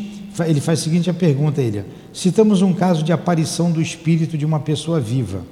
ele 0.46 0.60
faz 0.60 0.78
a 0.78 0.82
seguinte 0.82 1.10
a 1.10 1.14
pergunta 1.14 1.60
ele: 1.60 1.84
citamos 2.14 2.62
um 2.62 2.72
caso 2.72 3.02
de 3.02 3.12
aparição 3.12 3.72
do 3.72 3.82
espírito 3.82 4.38
de 4.38 4.46
uma 4.46 4.60
pessoa 4.60 5.00
viva. 5.00 5.42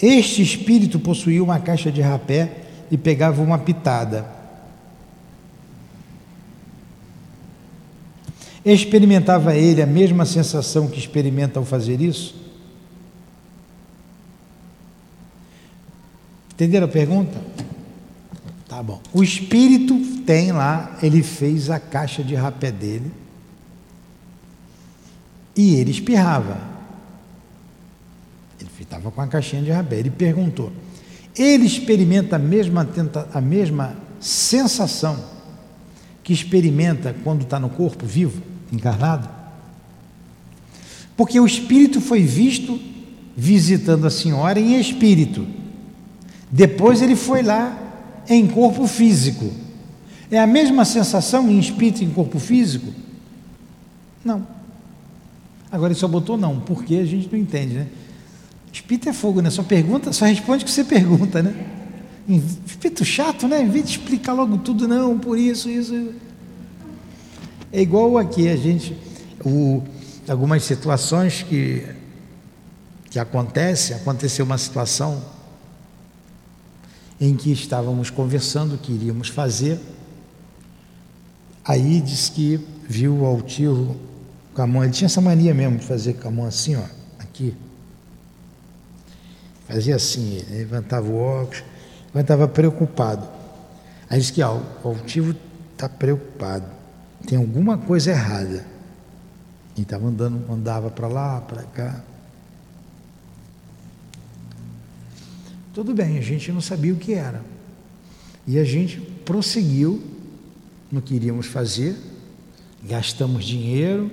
Este 0.00 0.42
espírito 0.42 1.00
possuía 1.00 1.42
uma 1.42 1.58
caixa 1.58 1.90
de 1.90 2.02
rapé 2.02 2.52
e 2.88 2.96
pegava 2.96 3.42
uma 3.42 3.58
pitada. 3.58 4.35
Experimentava 8.66 9.54
ele 9.54 9.80
a 9.80 9.86
mesma 9.86 10.24
sensação 10.24 10.88
que 10.88 10.98
experimenta 10.98 11.60
ao 11.60 11.64
fazer 11.64 12.00
isso? 12.00 12.34
Entenderam 16.52 16.86
a 16.86 16.90
pergunta? 16.90 17.40
Tá 18.68 18.82
bom. 18.82 19.00
O 19.12 19.22
espírito 19.22 19.96
tem 20.26 20.50
lá, 20.50 20.98
ele 21.00 21.22
fez 21.22 21.70
a 21.70 21.78
caixa 21.78 22.24
de 22.24 22.34
rapé 22.34 22.72
dele 22.72 23.12
e 25.54 25.76
ele 25.76 25.92
espirrava. 25.92 26.58
Ele 28.58 28.68
estava 28.80 29.12
com 29.12 29.20
a 29.20 29.28
caixinha 29.28 29.62
de 29.62 29.70
rabé. 29.70 30.00
Ele 30.00 30.10
perguntou: 30.10 30.72
ele 31.36 31.66
experimenta 31.66 32.34
a 32.34 32.38
mesma, 32.40 32.84
tenta, 32.84 33.28
a 33.32 33.40
mesma 33.40 33.96
sensação 34.18 35.22
que 36.24 36.32
experimenta 36.32 37.14
quando 37.22 37.42
está 37.42 37.60
no 37.60 37.68
corpo 37.68 38.04
vivo, 38.04 38.55
encarnado? 38.72 39.28
Porque 41.16 41.40
o 41.40 41.46
espírito 41.46 42.00
foi 42.00 42.22
visto 42.22 42.78
visitando 43.36 44.06
a 44.06 44.10
senhora 44.10 44.60
em 44.60 44.78
espírito. 44.78 45.46
Depois 46.50 47.02
ele 47.02 47.16
foi 47.16 47.42
lá 47.42 47.76
em 48.28 48.46
corpo 48.46 48.86
físico. 48.86 49.52
É 50.30 50.38
a 50.38 50.46
mesma 50.46 50.84
sensação 50.84 51.48
em 51.50 51.58
espírito 51.58 52.02
e 52.02 52.04
em 52.04 52.10
corpo 52.10 52.38
físico? 52.38 52.92
Não. 54.24 54.46
Agora 55.70 55.92
ele 55.92 55.98
só 55.98 56.08
botou 56.08 56.36
não, 56.36 56.60
porque 56.60 56.96
a 56.96 57.04
gente 57.04 57.28
não 57.30 57.38
entende, 57.38 57.74
né? 57.74 57.86
Espírito 58.72 59.08
é 59.08 59.12
fogo, 59.12 59.40
né? 59.40 59.50
Só 59.50 59.62
pergunta, 59.62 60.12
só 60.12 60.26
responde 60.26 60.64
o 60.64 60.66
que 60.66 60.72
você 60.72 60.84
pergunta, 60.84 61.42
né? 61.42 61.54
Espírito 62.66 63.04
chato, 63.04 63.46
né? 63.46 63.62
Em 63.62 63.68
vez 63.68 63.84
de 63.84 63.92
explicar 63.92 64.32
logo 64.32 64.58
tudo, 64.58 64.86
não, 64.88 65.18
por 65.18 65.38
isso, 65.38 65.70
isso. 65.70 66.12
É 67.72 67.80
igual 67.80 68.16
aqui, 68.18 68.48
a 68.48 68.56
gente, 68.56 68.96
o, 69.44 69.82
algumas 70.28 70.62
situações 70.62 71.42
que, 71.42 71.86
que 73.10 73.18
acontecem, 73.18 73.96
aconteceu 73.96 74.44
uma 74.44 74.58
situação 74.58 75.22
em 77.20 77.34
que 77.34 77.50
estávamos 77.50 78.10
conversando 78.10 78.74
o 78.74 78.78
que 78.78 78.92
iríamos 78.92 79.28
fazer, 79.28 79.80
aí 81.64 82.00
disse 82.00 82.30
que 82.32 82.60
viu 82.88 83.16
o 83.18 83.24
altivo 83.24 83.96
com 84.54 84.62
a 84.62 84.66
mão, 84.66 84.84
ele 84.84 84.92
tinha 84.92 85.06
essa 85.06 85.20
mania 85.20 85.52
mesmo 85.52 85.78
de 85.78 85.84
fazer 85.84 86.14
com 86.14 86.28
a 86.28 86.30
mão 86.30 86.46
assim, 86.46 86.76
ó, 86.76 86.82
aqui. 87.18 87.54
Fazia 89.66 89.96
assim, 89.96 90.36
ele 90.36 90.58
levantava 90.58 91.06
o 91.08 91.16
óculos, 91.16 91.64
estava 92.14 92.46
preocupado. 92.46 93.28
Aí 94.08 94.20
disse 94.20 94.32
que 94.32 94.42
ó, 94.42 94.60
o 94.84 94.88
altivo 94.88 95.34
está 95.72 95.88
preocupado, 95.88 96.64
tem 97.26 97.38
alguma 97.38 97.76
coisa 97.76 98.10
errada. 98.10 98.66
E 99.76 99.82
estava 99.82 100.06
andando, 100.06 100.50
andava 100.50 100.90
para 100.90 101.08
lá, 101.08 101.40
para 101.40 101.62
cá. 101.64 102.02
Tudo 105.74 105.94
bem, 105.94 106.16
a 106.16 106.22
gente 106.22 106.50
não 106.50 106.60
sabia 106.60 106.94
o 106.94 106.96
que 106.96 107.12
era. 107.12 107.44
E 108.46 108.58
a 108.58 108.64
gente 108.64 109.00
prosseguiu 109.00 110.02
no 110.90 111.02
que 111.02 111.14
iríamos 111.14 111.46
fazer, 111.46 111.96
gastamos 112.82 113.44
dinheiro, 113.44 114.10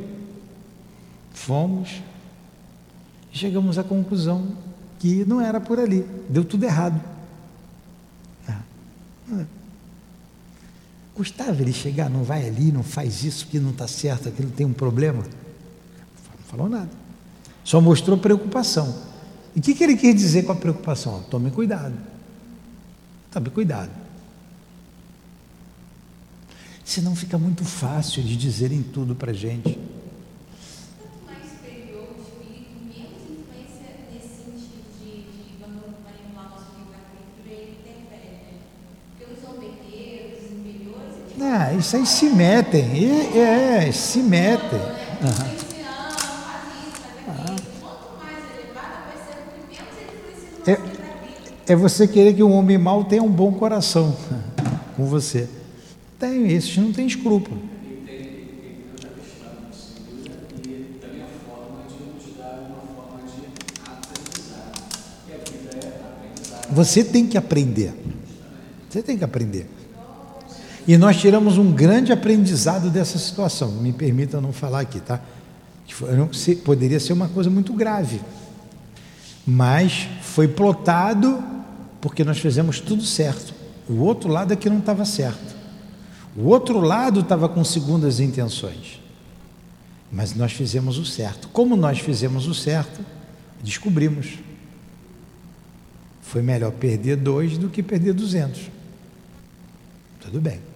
Fomos 1.34 2.02
e 3.34 3.38
chegamos 3.38 3.78
à 3.80 3.84
conclusão 3.84 4.56
que 5.00 5.26
não 5.26 5.42
era 5.42 5.60
por 5.60 5.80
ali, 5.80 6.06
deu 6.30 6.46
tudo 6.46 6.64
errado. 6.64 7.02
Ah. 8.48 8.62
Custava 11.14 11.62
ele 11.62 11.74
chegar, 11.74 12.10
não 12.10 12.24
vai 12.24 12.48
ali, 12.48 12.72
não 12.72 12.84
faz 12.84 13.24
isso, 13.24 13.48
que 13.48 13.60
não 13.60 13.70
está 13.70 13.88
certo, 13.88 14.30
aquilo 14.30 14.50
tem 14.50 14.66
um 14.66 14.74
problema. 14.74 15.24
falou 16.48 16.68
nada. 16.68 16.90
Só 17.64 17.80
mostrou 17.80 18.18
preocupação. 18.18 19.14
E 19.56 19.60
o 19.60 19.62
que, 19.62 19.76
que 19.76 19.84
ele 19.84 19.96
quer 19.96 20.14
dizer 20.14 20.44
com 20.44 20.52
a 20.52 20.56
preocupação? 20.56 21.22
Tome 21.30 21.52
cuidado. 21.52 21.96
Tome 23.32 23.50
cuidado. 23.52 23.92
Senão 26.84 27.16
fica 27.16 27.38
muito 27.38 27.64
fácil 27.64 28.22
de 28.24 28.36
dizerem 28.36 28.82
tudo 28.82 29.16
para 29.16 29.32
a 29.32 29.34
gente. 29.34 29.80
Isso 41.84 41.98
aí 41.98 42.06
se 42.06 42.30
metem, 42.30 42.82
é, 43.36 43.88
é 43.88 43.92
se 43.92 44.20
metem. 44.20 44.80
É, 50.66 50.80
é 51.74 51.76
você 51.76 52.08
querer 52.08 52.34
que 52.34 52.42
um 52.42 52.54
homem 52.54 52.78
mau 52.78 53.04
tenha 53.04 53.22
um 53.22 53.30
bom 53.30 53.52
coração 53.52 54.16
com 54.96 55.06
você. 55.06 55.50
Tem, 56.18 56.54
esses 56.54 56.78
não 56.78 56.94
tem 56.94 57.06
escrúpulo. 57.06 57.62
Você 66.72 67.04
tem 67.04 67.28
que 67.28 67.38
aprender. 67.38 67.94
Você 68.90 69.04
tem 69.04 69.18
que 69.18 69.24
aprender. 69.26 69.68
E 70.88 70.98
nós 70.98 71.18
tiramos 71.18 71.58
um 71.58 71.72
grande 71.72 72.12
aprendizado 72.12 72.90
dessa 72.90 73.18
situação. 73.18 73.72
Me 73.72 73.94
permita 73.94 74.42
não 74.42 74.52
falar 74.52 74.82
aqui, 74.82 75.00
tá? 75.00 75.20
Que 75.86 76.56
poderia 76.58 77.00
ser 77.00 77.14
uma 77.14 77.30
coisa 77.30 77.50
muito 77.50 77.74
grave. 77.74 78.20
Mas 79.46 80.08
foi 80.22 80.48
plotado 80.48 81.42
porque 82.02 82.24
nós 82.24 82.38
fizemos 82.38 82.80
tudo 82.82 83.04
certo. 83.04 83.54
O 83.88 84.00
outro 84.00 84.30
lado 84.30 84.52
é 84.52 84.56
que 84.56 84.70
não 84.70 84.80
estava 84.80 85.06
certo. 85.06 85.56
O 86.36 86.48
outro 86.48 86.80
lado 86.80 87.22
estava 87.22 87.48
com 87.48 87.64
segundas 87.64 88.20
intenções. 88.20 89.00
Mas 90.12 90.36
nós 90.36 90.52
fizemos 90.52 90.98
o 90.98 91.06
certo. 91.06 91.48
Como 91.50 91.76
nós 91.76 92.00
fizemos 92.00 92.48
o 92.48 92.54
certo, 92.54 93.02
descobrimos. 93.64 94.40
Foi 96.22 96.42
melhor 96.42 96.72
perder 96.72 97.16
dois 97.16 97.58
do 97.58 97.70
que 97.70 97.82
perder 97.82 98.14
duzentos. 98.14 98.70
Tudo 100.20 100.42
bem. 100.42 100.73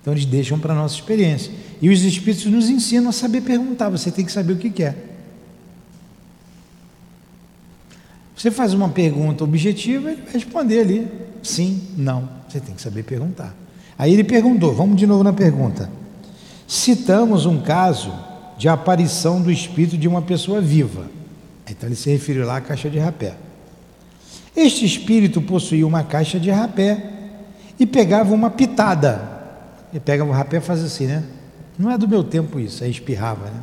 Então 0.00 0.14
eles 0.14 0.24
deixam 0.24 0.58
para 0.58 0.72
a 0.72 0.76
nossa 0.76 0.94
experiência. 0.94 1.52
E 1.80 1.88
os 1.90 2.02
espíritos 2.02 2.46
nos 2.46 2.68
ensinam 2.68 3.10
a 3.10 3.12
saber 3.12 3.42
perguntar, 3.42 3.88
você 3.88 4.10
tem 4.10 4.24
que 4.24 4.32
saber 4.32 4.54
o 4.54 4.56
que 4.56 4.70
quer. 4.70 4.96
Você 8.34 8.50
faz 8.50 8.72
uma 8.72 8.88
pergunta 8.88 9.44
objetiva, 9.44 10.10
ele 10.10 10.22
vai 10.22 10.32
responder 10.32 10.80
ali 10.80 11.08
sim, 11.42 11.82
não. 11.96 12.28
Você 12.48 12.60
tem 12.60 12.74
que 12.74 12.80
saber 12.80 13.02
perguntar. 13.02 13.54
Aí 13.98 14.12
ele 14.12 14.24
perguntou, 14.24 14.74
vamos 14.74 14.96
de 14.96 15.06
novo 15.06 15.22
na 15.22 15.32
pergunta. 15.32 15.90
Citamos 16.66 17.44
um 17.44 17.60
caso 17.60 18.12
de 18.56 18.68
aparição 18.68 19.42
do 19.42 19.50
espírito 19.50 19.98
de 19.98 20.08
uma 20.08 20.22
pessoa 20.22 20.60
viva. 20.60 21.10
Então 21.68 21.88
ele 21.88 21.96
se 21.96 22.10
referiu 22.10 22.46
lá 22.46 22.56
à 22.56 22.60
caixa 22.60 22.88
de 22.88 22.98
rapé. 22.98 23.34
Este 24.56 24.84
espírito 24.84 25.40
possuía 25.40 25.86
uma 25.86 26.02
caixa 26.02 26.40
de 26.40 26.50
rapé 26.50 27.12
e 27.78 27.86
pegava 27.86 28.34
uma 28.34 28.50
pitada 28.50 29.39
ele 29.92 30.00
pega 30.00 30.24
o 30.24 30.30
rapé 30.30 30.58
e 30.58 30.60
faz 30.60 30.82
assim, 30.82 31.06
né? 31.06 31.24
Não 31.78 31.90
é 31.90 31.98
do 31.98 32.06
meu 32.06 32.22
tempo 32.22 32.60
isso, 32.60 32.84
aí 32.84 32.90
espirrava, 32.90 33.50
né? 33.50 33.62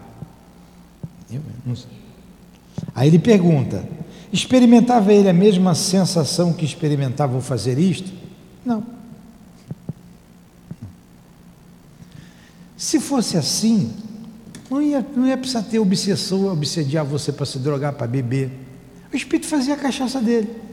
Aí 2.96 3.08
ele 3.08 3.20
pergunta: 3.20 3.88
experimentava 4.32 5.14
ele 5.14 5.30
a 5.30 5.34
mesma 5.34 5.76
sensação 5.76 6.54
que 6.54 6.66
experimentavam 6.66 7.38
ao 7.38 7.42
fazer 7.42 7.78
isto? 7.78 8.12
Não. 8.66 8.84
Se 12.76 13.00
fosse 13.00 13.38
assim, 13.38 13.92
não 14.70 14.82
ia, 14.82 15.06
não 15.16 15.26
ia 15.26 15.38
precisar 15.38 15.64
ter 15.64 15.80
obsessor, 15.80 16.52
obsediar 16.52 17.04
você 17.04 17.32
para 17.32 17.46
se 17.46 17.58
drogar, 17.58 17.94
para 17.94 18.06
beber. 18.06 18.52
O 19.12 19.16
Espírito 19.16 19.48
fazia 19.48 19.74
a 19.74 19.78
cachaça 19.78 20.22
dele. 20.22 20.67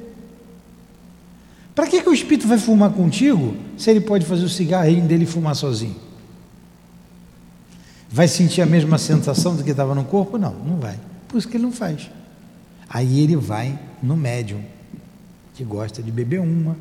Para 1.74 1.88
que, 1.88 2.00
que 2.00 2.08
o 2.08 2.14
espírito 2.14 2.46
vai 2.46 2.58
fumar 2.58 2.90
contigo 2.92 3.56
se 3.76 3.90
ele 3.90 4.00
pode 4.00 4.24
fazer 4.24 4.44
o 4.44 4.48
cigarrinho 4.48 5.06
dele 5.06 5.26
fumar 5.26 5.56
sozinho? 5.56 5.96
Vai 8.08 8.28
sentir 8.28 8.62
a 8.62 8.66
mesma 8.66 8.96
sensação 8.96 9.56
do 9.56 9.64
que 9.64 9.70
estava 9.70 9.92
no 9.92 10.04
corpo? 10.04 10.38
Não, 10.38 10.54
não 10.54 10.76
vai. 10.76 10.98
Por 11.26 11.36
isso 11.36 11.48
que 11.48 11.56
ele 11.56 11.64
não 11.64 11.72
faz. 11.72 12.08
Aí 12.88 13.20
ele 13.20 13.34
vai 13.34 13.76
no 14.00 14.16
médium, 14.16 14.62
que 15.54 15.64
gosta 15.64 16.00
de 16.00 16.12
beber 16.12 16.40
uma, 16.40 16.76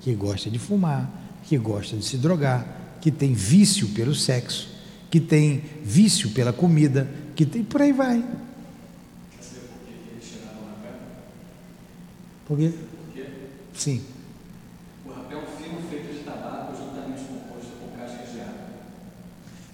que 0.00 0.14
gosta 0.14 0.48
de 0.48 0.58
fumar, 0.58 1.10
que 1.44 1.58
gosta 1.58 1.94
de 1.94 2.04
se 2.04 2.16
drogar, 2.16 2.66
que 3.02 3.10
tem 3.10 3.34
vício 3.34 3.88
pelo 3.88 4.14
sexo, 4.14 4.70
que 5.10 5.20
tem 5.20 5.62
vício 5.84 6.30
pela 6.30 6.54
comida, 6.54 7.06
que 7.36 7.44
tem 7.44 7.62
por 7.62 7.82
aí 7.82 7.92
vai. 7.92 8.24
Por 12.46 12.56
quê? 12.56 12.72
Sim. 13.74 14.00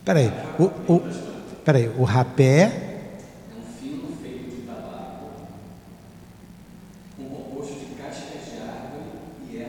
Peraí, 0.05 0.30
o, 0.59 0.64
o, 0.92 1.02
peraí, 1.64 1.90
o 1.96 2.05
rapé. 2.05 2.90
É. 9.55 9.66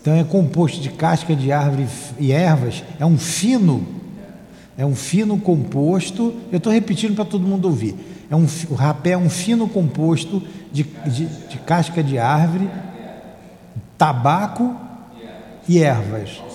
Então 0.00 0.14
é 0.14 0.24
composto 0.24 0.80
de 0.80 0.90
casca 0.90 1.36
de 1.36 1.52
árvore 1.52 1.86
e 2.18 2.32
ervas, 2.32 2.82
é 2.98 3.06
um 3.06 3.16
fino, 3.16 3.86
é 4.76 4.84
um 4.84 4.96
fino 4.96 5.38
composto, 5.38 6.34
eu 6.50 6.58
estou 6.58 6.72
repetindo 6.72 7.14
para 7.14 7.24
todo 7.24 7.46
mundo 7.46 7.66
ouvir. 7.66 7.94
É 8.28 8.34
um, 8.34 8.46
o 8.70 8.74
rapé 8.74 9.10
é 9.10 9.18
um 9.18 9.30
fino 9.30 9.68
composto 9.68 10.42
de, 10.72 10.82
de, 10.82 11.26
de 11.26 11.58
casca 11.58 12.02
de 12.02 12.18
árvore, 12.18 12.68
tabaco 13.96 14.74
e 15.68 15.78
ervas. 15.78 16.47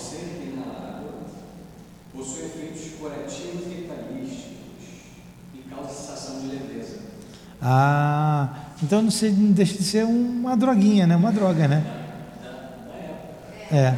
Ah, 7.66 8.50
então 8.84 9.02
não, 9.02 9.10
sei, 9.10 9.32
não 9.32 9.54
deixa 9.54 9.78
de 9.78 9.84
ser 9.84 10.04
uma 10.04 10.58
droguinha, 10.58 11.08
né? 11.08 11.16
Uma 11.16 11.32
droga, 11.32 11.66
né? 11.66 11.82
É. 13.72 13.96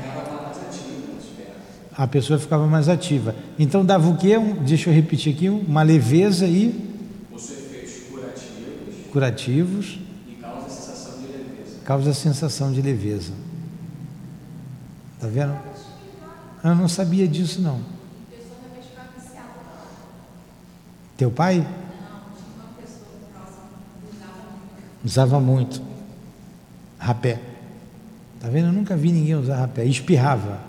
A 1.97 2.05
pessoa 2.05 2.37
ficava 2.37 2.67
mais 2.67 2.87
ativa. 2.87 3.35
Então 3.57 3.83
dava 3.83 4.07
o 4.07 4.17
quê? 4.17 4.37
Um, 4.37 4.53
deixa 4.63 4.89
eu 4.89 4.93
repetir 4.93 5.33
aqui, 5.33 5.49
uma 5.49 5.81
leveza 5.81 6.45
e. 6.45 6.93
Os 7.33 7.49
efeitos 7.49 8.03
curativos. 8.11 9.11
Curativos. 9.11 9.99
E 10.29 10.35
causa 10.35 10.67
a 10.67 10.69
sensação 10.69 11.19
de 11.19 11.27
leveza. 11.27 11.79
Causa 11.83 12.09
a 12.11 12.13
sensação 12.13 12.71
de 12.71 12.81
leveza. 12.81 13.33
Tá 15.19 15.27
vendo? 15.27 15.57
Eu 16.63 16.75
não 16.75 16.87
sabia 16.87 17.27
disso 17.27 17.61
não. 17.61 17.79
Teu 21.17 21.31
pai? 21.31 21.65
Usava 25.05 25.39
muito. 25.39 25.79
Rapé. 26.97 27.39
Tá 28.41 28.49
vendo? 28.49 28.69
Eu 28.69 28.73
nunca 28.73 28.97
vi 28.97 29.11
ninguém 29.11 29.35
usar 29.35 29.57
rapé. 29.57 29.85
Espirrava. 29.85 30.59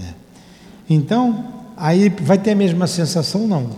É. 0.00 0.14
Então, 0.90 1.64
aí 1.76 2.08
vai 2.08 2.38
ter 2.38 2.50
a 2.50 2.56
mesma 2.56 2.88
sensação? 2.88 3.46
Não. 3.46 3.70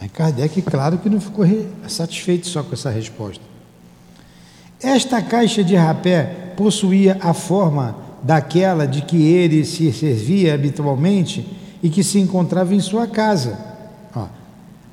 Aí 0.00 0.08
Kardec, 0.08 0.62
claro 0.62 0.96
que 0.96 1.10
não 1.10 1.20
ficou 1.20 1.44
satisfeito 1.86 2.46
só 2.46 2.62
com 2.62 2.72
essa 2.72 2.88
resposta. 2.88 3.47
Esta 4.82 5.20
caixa 5.20 5.64
de 5.64 5.74
rapé 5.74 6.52
possuía 6.56 7.18
a 7.20 7.34
forma 7.34 7.96
daquela 8.22 8.86
de 8.86 9.02
que 9.02 9.16
ele 9.22 9.64
se 9.64 9.92
servia 9.92 10.54
habitualmente 10.54 11.46
e 11.82 11.88
que 11.88 12.04
se 12.04 12.18
encontrava 12.18 12.74
em 12.74 12.80
sua 12.80 13.06
casa. 13.06 13.58
Ó, 14.14 14.26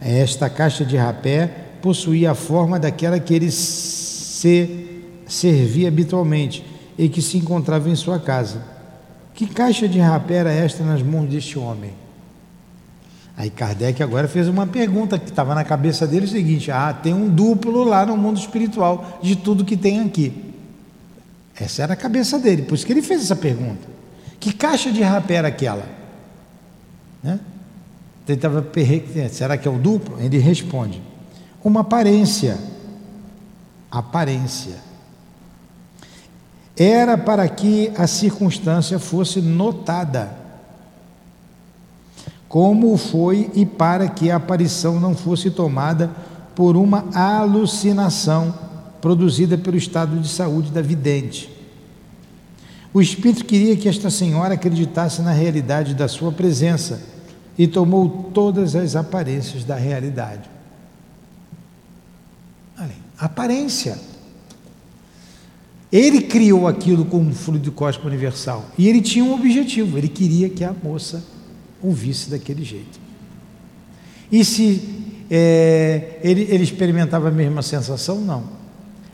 esta 0.01 0.49
caixa 0.49 0.83
de 0.83 0.97
rapé 0.97 1.49
possuía 1.81 2.31
a 2.31 2.36
forma 2.36 2.79
daquela 2.79 3.19
que 3.19 3.33
ele 3.33 3.51
se 3.51 4.88
servia 5.27 5.88
habitualmente 5.88 6.63
e 6.97 7.09
que 7.09 7.21
se 7.21 7.38
encontrava 7.38 7.89
em 7.89 7.95
sua 7.95 8.19
casa. 8.19 8.63
Que 9.33 9.45
caixa 9.45 9.88
de 9.88 9.99
rapé 9.99 10.36
era 10.36 10.51
esta 10.51 10.83
nas 10.83 11.03
mãos 11.03 11.29
deste 11.29 11.59
homem? 11.59 12.05
Aí 13.38 13.49
Kardec 13.49 14.01
agora 14.01 14.27
fez 14.27 14.47
uma 14.47 14.65
pergunta 14.65 15.19
que 15.19 15.29
estava 15.29 15.53
na 15.53 15.63
cabeça 15.63 16.07
dele: 16.07 16.25
o 16.25 16.29
seguinte, 16.29 16.71
ah, 16.71 16.93
tem 16.93 17.13
um 17.13 17.27
duplo 17.27 17.83
lá 17.83 18.05
no 18.05 18.15
mundo 18.15 18.39
espiritual 18.39 19.19
de 19.21 19.36
tudo 19.36 19.65
que 19.65 19.75
tem 19.75 20.01
aqui. 20.01 20.53
Essa 21.55 21.83
era 21.83 21.93
a 21.93 21.97
cabeça 21.97 22.39
dele, 22.39 22.63
por 22.63 22.75
isso 22.75 22.86
que 22.86 22.93
ele 22.93 23.01
fez 23.01 23.21
essa 23.21 23.36
pergunta. 23.36 23.88
Que 24.39 24.53
caixa 24.53 24.91
de 24.91 25.01
rapé 25.01 25.36
era 25.36 25.47
aquela? 25.49 25.86
Né? 27.23 27.39
Ele 28.27 28.38
estava 28.38 28.65
será 29.31 29.57
que 29.57 29.67
é 29.67 29.71
o 29.71 29.77
duplo? 29.77 30.17
Ele 30.19 30.38
responde: 30.38 31.01
uma 31.63 31.81
aparência. 31.81 32.57
Aparência. 33.91 34.75
Era 36.77 37.17
para 37.17 37.47
que 37.47 37.91
a 37.97 38.07
circunstância 38.07 38.99
fosse 38.99 39.41
notada 39.41 40.44
como 42.47 42.95
foi 42.97 43.49
e 43.53 43.65
para 43.65 44.07
que 44.07 44.29
a 44.29 44.37
aparição 44.37 44.99
não 44.99 45.15
fosse 45.15 45.49
tomada 45.49 46.11
por 46.55 46.77
uma 46.77 47.05
alucinação 47.13 48.53
produzida 49.01 49.57
pelo 49.57 49.77
estado 49.77 50.19
de 50.19 50.27
saúde 50.27 50.71
da 50.71 50.81
vidente. 50.81 51.51
O 52.93 53.01
espírito 53.01 53.43
queria 53.43 53.75
que 53.75 53.89
esta 53.89 54.09
senhora 54.09 54.53
acreditasse 54.53 55.21
na 55.21 55.31
realidade 55.31 55.93
da 55.93 56.07
sua 56.07 56.31
presença 56.31 57.01
e 57.57 57.67
tomou 57.67 58.31
todas 58.33 58.75
as 58.75 58.95
aparências 58.95 59.63
da 59.63 59.75
realidade. 59.75 60.49
Olha, 62.79 62.95
aparência. 63.17 63.99
Ele 65.91 66.21
criou 66.21 66.67
aquilo 66.67 67.05
como 67.05 67.33
fluido 67.33 67.71
cósmico 67.71 68.07
universal 68.07 68.65
e 68.77 68.87
ele 68.87 69.01
tinha 69.01 69.23
um 69.23 69.33
objetivo, 69.33 69.97
ele 69.97 70.09
queria 70.09 70.49
que 70.49 70.63
a 70.63 70.73
moça 70.73 71.23
ouvisse 71.86 72.29
daquele 72.29 72.63
jeito. 72.63 72.99
E 74.31 74.43
se 74.43 75.25
é, 75.29 76.19
ele, 76.23 76.41
ele 76.49 76.63
experimentava 76.63 77.29
a 77.29 77.31
mesma 77.31 77.61
sensação? 77.61 78.19
Não. 78.21 78.43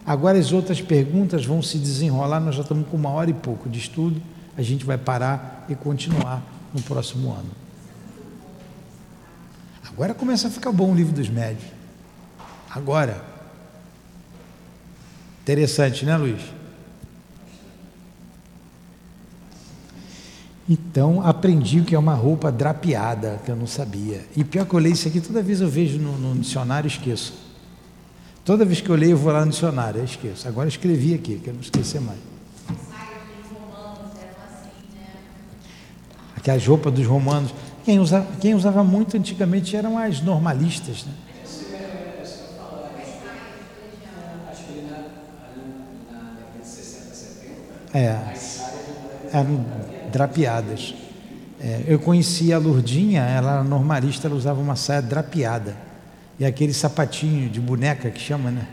Agora 0.06 0.38
as 0.38 0.52
outras 0.52 0.82
perguntas 0.82 1.46
vão 1.46 1.62
se 1.62 1.78
desenrolar, 1.78 2.40
nós 2.40 2.56
já 2.56 2.62
estamos 2.62 2.88
com 2.88 2.98
uma 2.98 3.10
hora 3.10 3.30
e 3.30 3.34
pouco 3.34 3.70
de 3.70 3.80
estudo, 3.80 4.22
a 4.58 4.62
gente 4.62 4.84
vai 4.84 4.98
parar 4.98 5.66
e 5.70 5.76
continuar 5.76 6.44
no 6.74 6.82
próximo 6.82 7.32
ano. 7.32 7.50
Agora 9.88 10.14
começa 10.14 10.48
a 10.48 10.52
ficar 10.52 10.72
bom 10.72 10.92
o 10.92 10.96
livro 10.96 11.14
dos 11.14 11.30
médios. 11.30 11.70
Agora. 12.70 13.24
Interessante, 15.44 16.06
né, 16.06 16.16
Luiz? 16.16 16.42
Então 20.72 21.22
aprendi 21.28 21.82
o 21.82 21.84
que 21.84 21.94
é 21.94 22.00
uma 22.00 22.14
roupa 22.14 22.50
drapeada, 22.50 23.42
que 23.44 23.52
eu 23.52 23.58
não 23.58 23.68
sabia. 23.68 24.26
E 24.38 24.42
pior 24.42 24.66
que 24.66 24.74
eu 24.74 24.80
leio 24.80 24.94
isso 24.94 25.06
aqui, 25.06 25.20
toda 25.20 25.44
vez 25.44 25.60
eu 25.60 25.68
vejo 25.68 26.00
no, 26.00 26.18
no 26.18 26.40
dicionário 26.40 26.88
esqueço. 26.88 27.34
Toda 28.46 28.64
vez 28.64 28.80
que 28.80 28.90
eu 28.90 28.96
leio, 28.96 29.12
eu 29.12 29.18
vou 29.18 29.34
lá 29.34 29.44
no 29.44 29.52
dicionário, 29.52 30.00
eu 30.00 30.06
esqueço. 30.06 30.48
Agora 30.48 30.68
eu 30.68 30.70
escrevi 30.70 31.14
aqui, 31.14 31.40
que 31.40 31.50
eu 31.50 31.54
não 31.54 31.60
esquecer 31.60 32.00
mais. 32.00 32.20
Aquelas 36.38 36.66
roupas 36.66 36.94
dos 36.94 37.06
romanos. 37.06 37.54
Quem 37.84 38.00
usava, 38.00 38.28
quem 38.40 38.56
usava 38.56 38.82
muito 38.82 39.18
antigamente 39.18 39.76
eram 39.76 39.98
as 39.98 40.22
normalistas. 40.22 41.06
Né? 41.06 41.14
É. 47.94 48.22
Eram 49.34 49.66
drapeadas. 50.12 50.94
É, 51.60 51.84
eu 51.88 52.00
conhecia 52.00 52.56
a 52.56 52.60
Lurdinha, 52.60 53.22
ela 53.22 53.54
era 53.54 53.64
normalista, 53.64 54.28
ela 54.28 54.36
usava 54.36 54.60
uma 54.60 54.76
saia 54.76 55.02
drapeada. 55.02 55.78
E 56.40 56.46
aquele 56.46 56.74
sapatinho 56.74 57.50
de 57.50 57.60
boneca 57.60 58.10
que 58.10 58.20
chama, 58.20 58.50
né? 58.50 58.68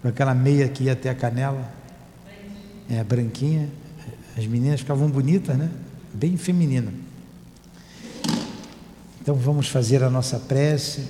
Com 0.00 0.08
aquela 0.08 0.34
meia 0.34 0.68
que 0.68 0.84
ia 0.84 0.92
até 0.92 1.10
a 1.10 1.14
canela. 1.14 1.70
É, 2.90 3.04
branquinha. 3.04 3.68
As 4.36 4.46
meninas 4.46 4.80
ficavam 4.80 5.10
bonitas, 5.10 5.56
né? 5.56 5.68
Bem 6.14 6.36
feminina. 6.36 6.90
Então 9.20 9.36
vamos 9.36 9.68
fazer 9.68 10.02
a 10.02 10.08
nossa 10.08 10.38
prece, 10.38 11.04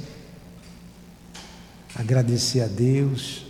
agradecer 1.94 2.62
a 2.62 2.66
Deus, 2.66 3.46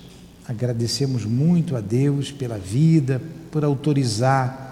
agradecemos 0.47 1.25
muito 1.25 1.75
a 1.75 1.81
Deus 1.81 2.31
pela 2.31 2.59
vida, 2.59 3.19
por 3.51 3.65
autorizar 3.65 4.68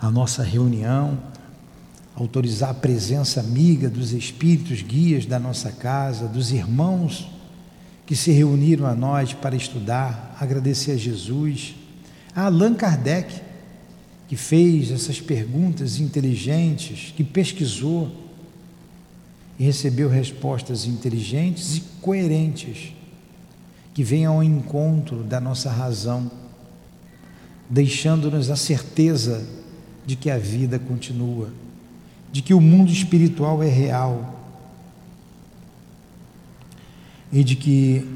a 0.00 0.10
nossa 0.10 0.42
reunião, 0.42 1.18
autorizar 2.14 2.70
a 2.70 2.74
presença 2.74 3.40
amiga 3.40 3.88
dos 3.88 4.12
espíritos 4.12 4.82
guias 4.82 5.26
da 5.26 5.38
nossa 5.38 5.70
casa, 5.70 6.26
dos 6.26 6.52
irmãos 6.52 7.28
que 8.06 8.16
se 8.16 8.30
reuniram 8.30 8.86
a 8.86 8.94
nós 8.94 9.34
para 9.34 9.54
estudar, 9.54 10.36
agradecer 10.40 10.92
a 10.92 10.96
Jesus, 10.96 11.74
a 12.34 12.46
Allan 12.46 12.74
Kardec, 12.74 13.42
que 14.26 14.36
fez 14.36 14.90
essas 14.90 15.20
perguntas 15.20 16.00
inteligentes, 16.00 17.12
que 17.16 17.22
pesquisou 17.22 18.10
e 19.58 19.64
recebeu 19.64 20.08
respostas 20.08 20.86
inteligentes 20.86 21.76
e 21.76 21.80
coerentes, 22.00 22.92
que 23.92 24.04
vêm 24.04 24.24
ao 24.24 24.42
encontro 24.42 25.22
da 25.22 25.40
nossa 25.40 25.70
razão, 25.70 26.30
deixando-nos 27.68 28.50
a 28.50 28.56
certeza 28.56 29.57
de 30.08 30.16
que 30.16 30.30
a 30.30 30.38
vida 30.38 30.78
continua, 30.78 31.50
de 32.32 32.40
que 32.40 32.54
o 32.54 32.62
mundo 32.62 32.90
espiritual 32.90 33.62
é 33.62 33.68
real 33.68 34.42
e 37.30 37.44
de 37.44 37.54
que 37.54 38.08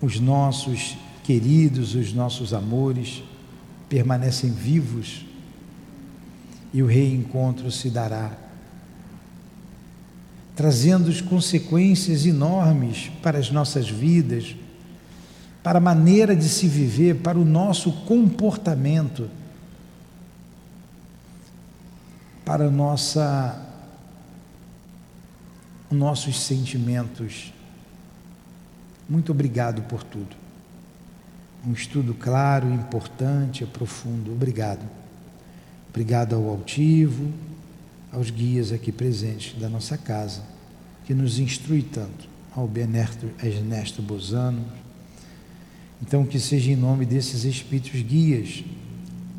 os 0.00 0.20
nossos 0.20 0.96
queridos, 1.24 1.96
os 1.96 2.12
nossos 2.12 2.54
amores 2.54 3.24
permanecem 3.88 4.52
vivos 4.52 5.26
e 6.72 6.84
o 6.84 6.86
reencontro 6.86 7.68
se 7.72 7.90
dará, 7.90 8.38
trazendo 10.54 11.12
consequências 11.24 12.24
enormes 12.24 13.10
para 13.20 13.40
as 13.40 13.50
nossas 13.50 13.88
vidas, 13.88 14.54
para 15.64 15.78
a 15.78 15.82
maneira 15.82 16.36
de 16.36 16.48
se 16.48 16.68
viver, 16.68 17.16
para 17.16 17.36
o 17.36 17.44
nosso 17.44 17.90
comportamento 17.90 19.28
para 22.44 22.70
nossa 22.70 23.68
nossos 25.90 26.40
sentimentos. 26.40 27.52
Muito 29.08 29.30
obrigado 29.30 29.82
por 29.82 30.02
tudo. 30.02 30.34
Um 31.66 31.72
estudo 31.72 32.14
claro, 32.14 32.66
importante, 32.72 33.64
profundo. 33.66 34.32
Obrigado. 34.32 34.88
Obrigado 35.90 36.34
ao 36.34 36.48
altivo, 36.48 37.30
aos 38.10 38.30
guias 38.30 38.72
aqui 38.72 38.90
presentes 38.90 39.60
da 39.60 39.68
nossa 39.68 39.98
casa, 39.98 40.42
que 41.04 41.14
nos 41.14 41.38
instrui 41.38 41.82
tanto, 41.82 42.26
ao 42.56 42.66
Benerto 42.66 43.30
Ernesto 43.42 44.00
Bozano. 44.00 44.64
Então, 46.00 46.24
que 46.24 46.40
seja 46.40 46.70
em 46.70 46.76
nome 46.76 47.04
desses 47.04 47.44
espíritos 47.44 48.00
guias 48.00 48.64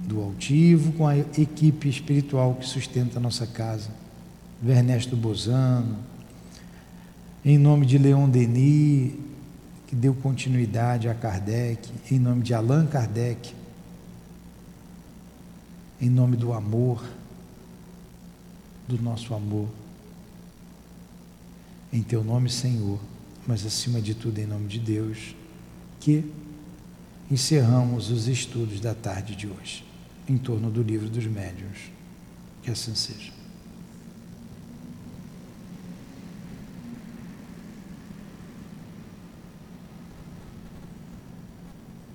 do 0.04 0.22
altivo 0.22 0.92
com 0.94 1.08
a 1.08 1.18
equipe 1.18 1.88
espiritual 1.88 2.56
que 2.56 2.68
sustenta 2.68 3.18
a 3.18 3.22
nossa 3.22 3.48
casa, 3.48 3.90
Ernesto 4.66 5.16
Bozano, 5.16 5.98
em 7.44 7.58
nome 7.58 7.86
de 7.86 7.98
Leon 7.98 8.30
Denis, 8.30 9.14
que 9.88 9.96
deu 9.96 10.14
continuidade 10.14 11.08
a 11.08 11.14
Kardec, 11.14 11.90
em 12.12 12.20
nome 12.20 12.42
de 12.42 12.54
Allan 12.54 12.86
Kardec, 12.86 13.54
em 16.02 16.10
nome 16.10 16.36
do 16.36 16.54
amor, 16.54 17.04
do 18.88 19.02
nosso 19.02 19.34
amor, 19.34 19.70
em 21.92 22.02
teu 22.02 22.24
nome, 22.24 22.50
Senhor, 22.50 23.00
mas 23.48 23.66
acima 23.66 24.02
de 24.02 24.14
tudo 24.14 24.40
em 24.40 24.46
nome 24.46 24.68
de 24.68 24.80
Deus, 24.80 25.36
que 26.00 26.30
encerramos 27.32 28.10
os 28.10 28.28
estudos 28.28 28.80
da 28.82 28.94
tarde 28.94 29.36
de 29.36 29.48
hoje 29.48 29.93
em 30.28 30.38
torno 30.38 30.70
do 30.70 30.82
livro 30.82 31.10
dos 31.10 31.26
médiuns. 31.26 31.92
Que 32.62 32.72
assim 32.72 32.96
seja. 32.96 33.33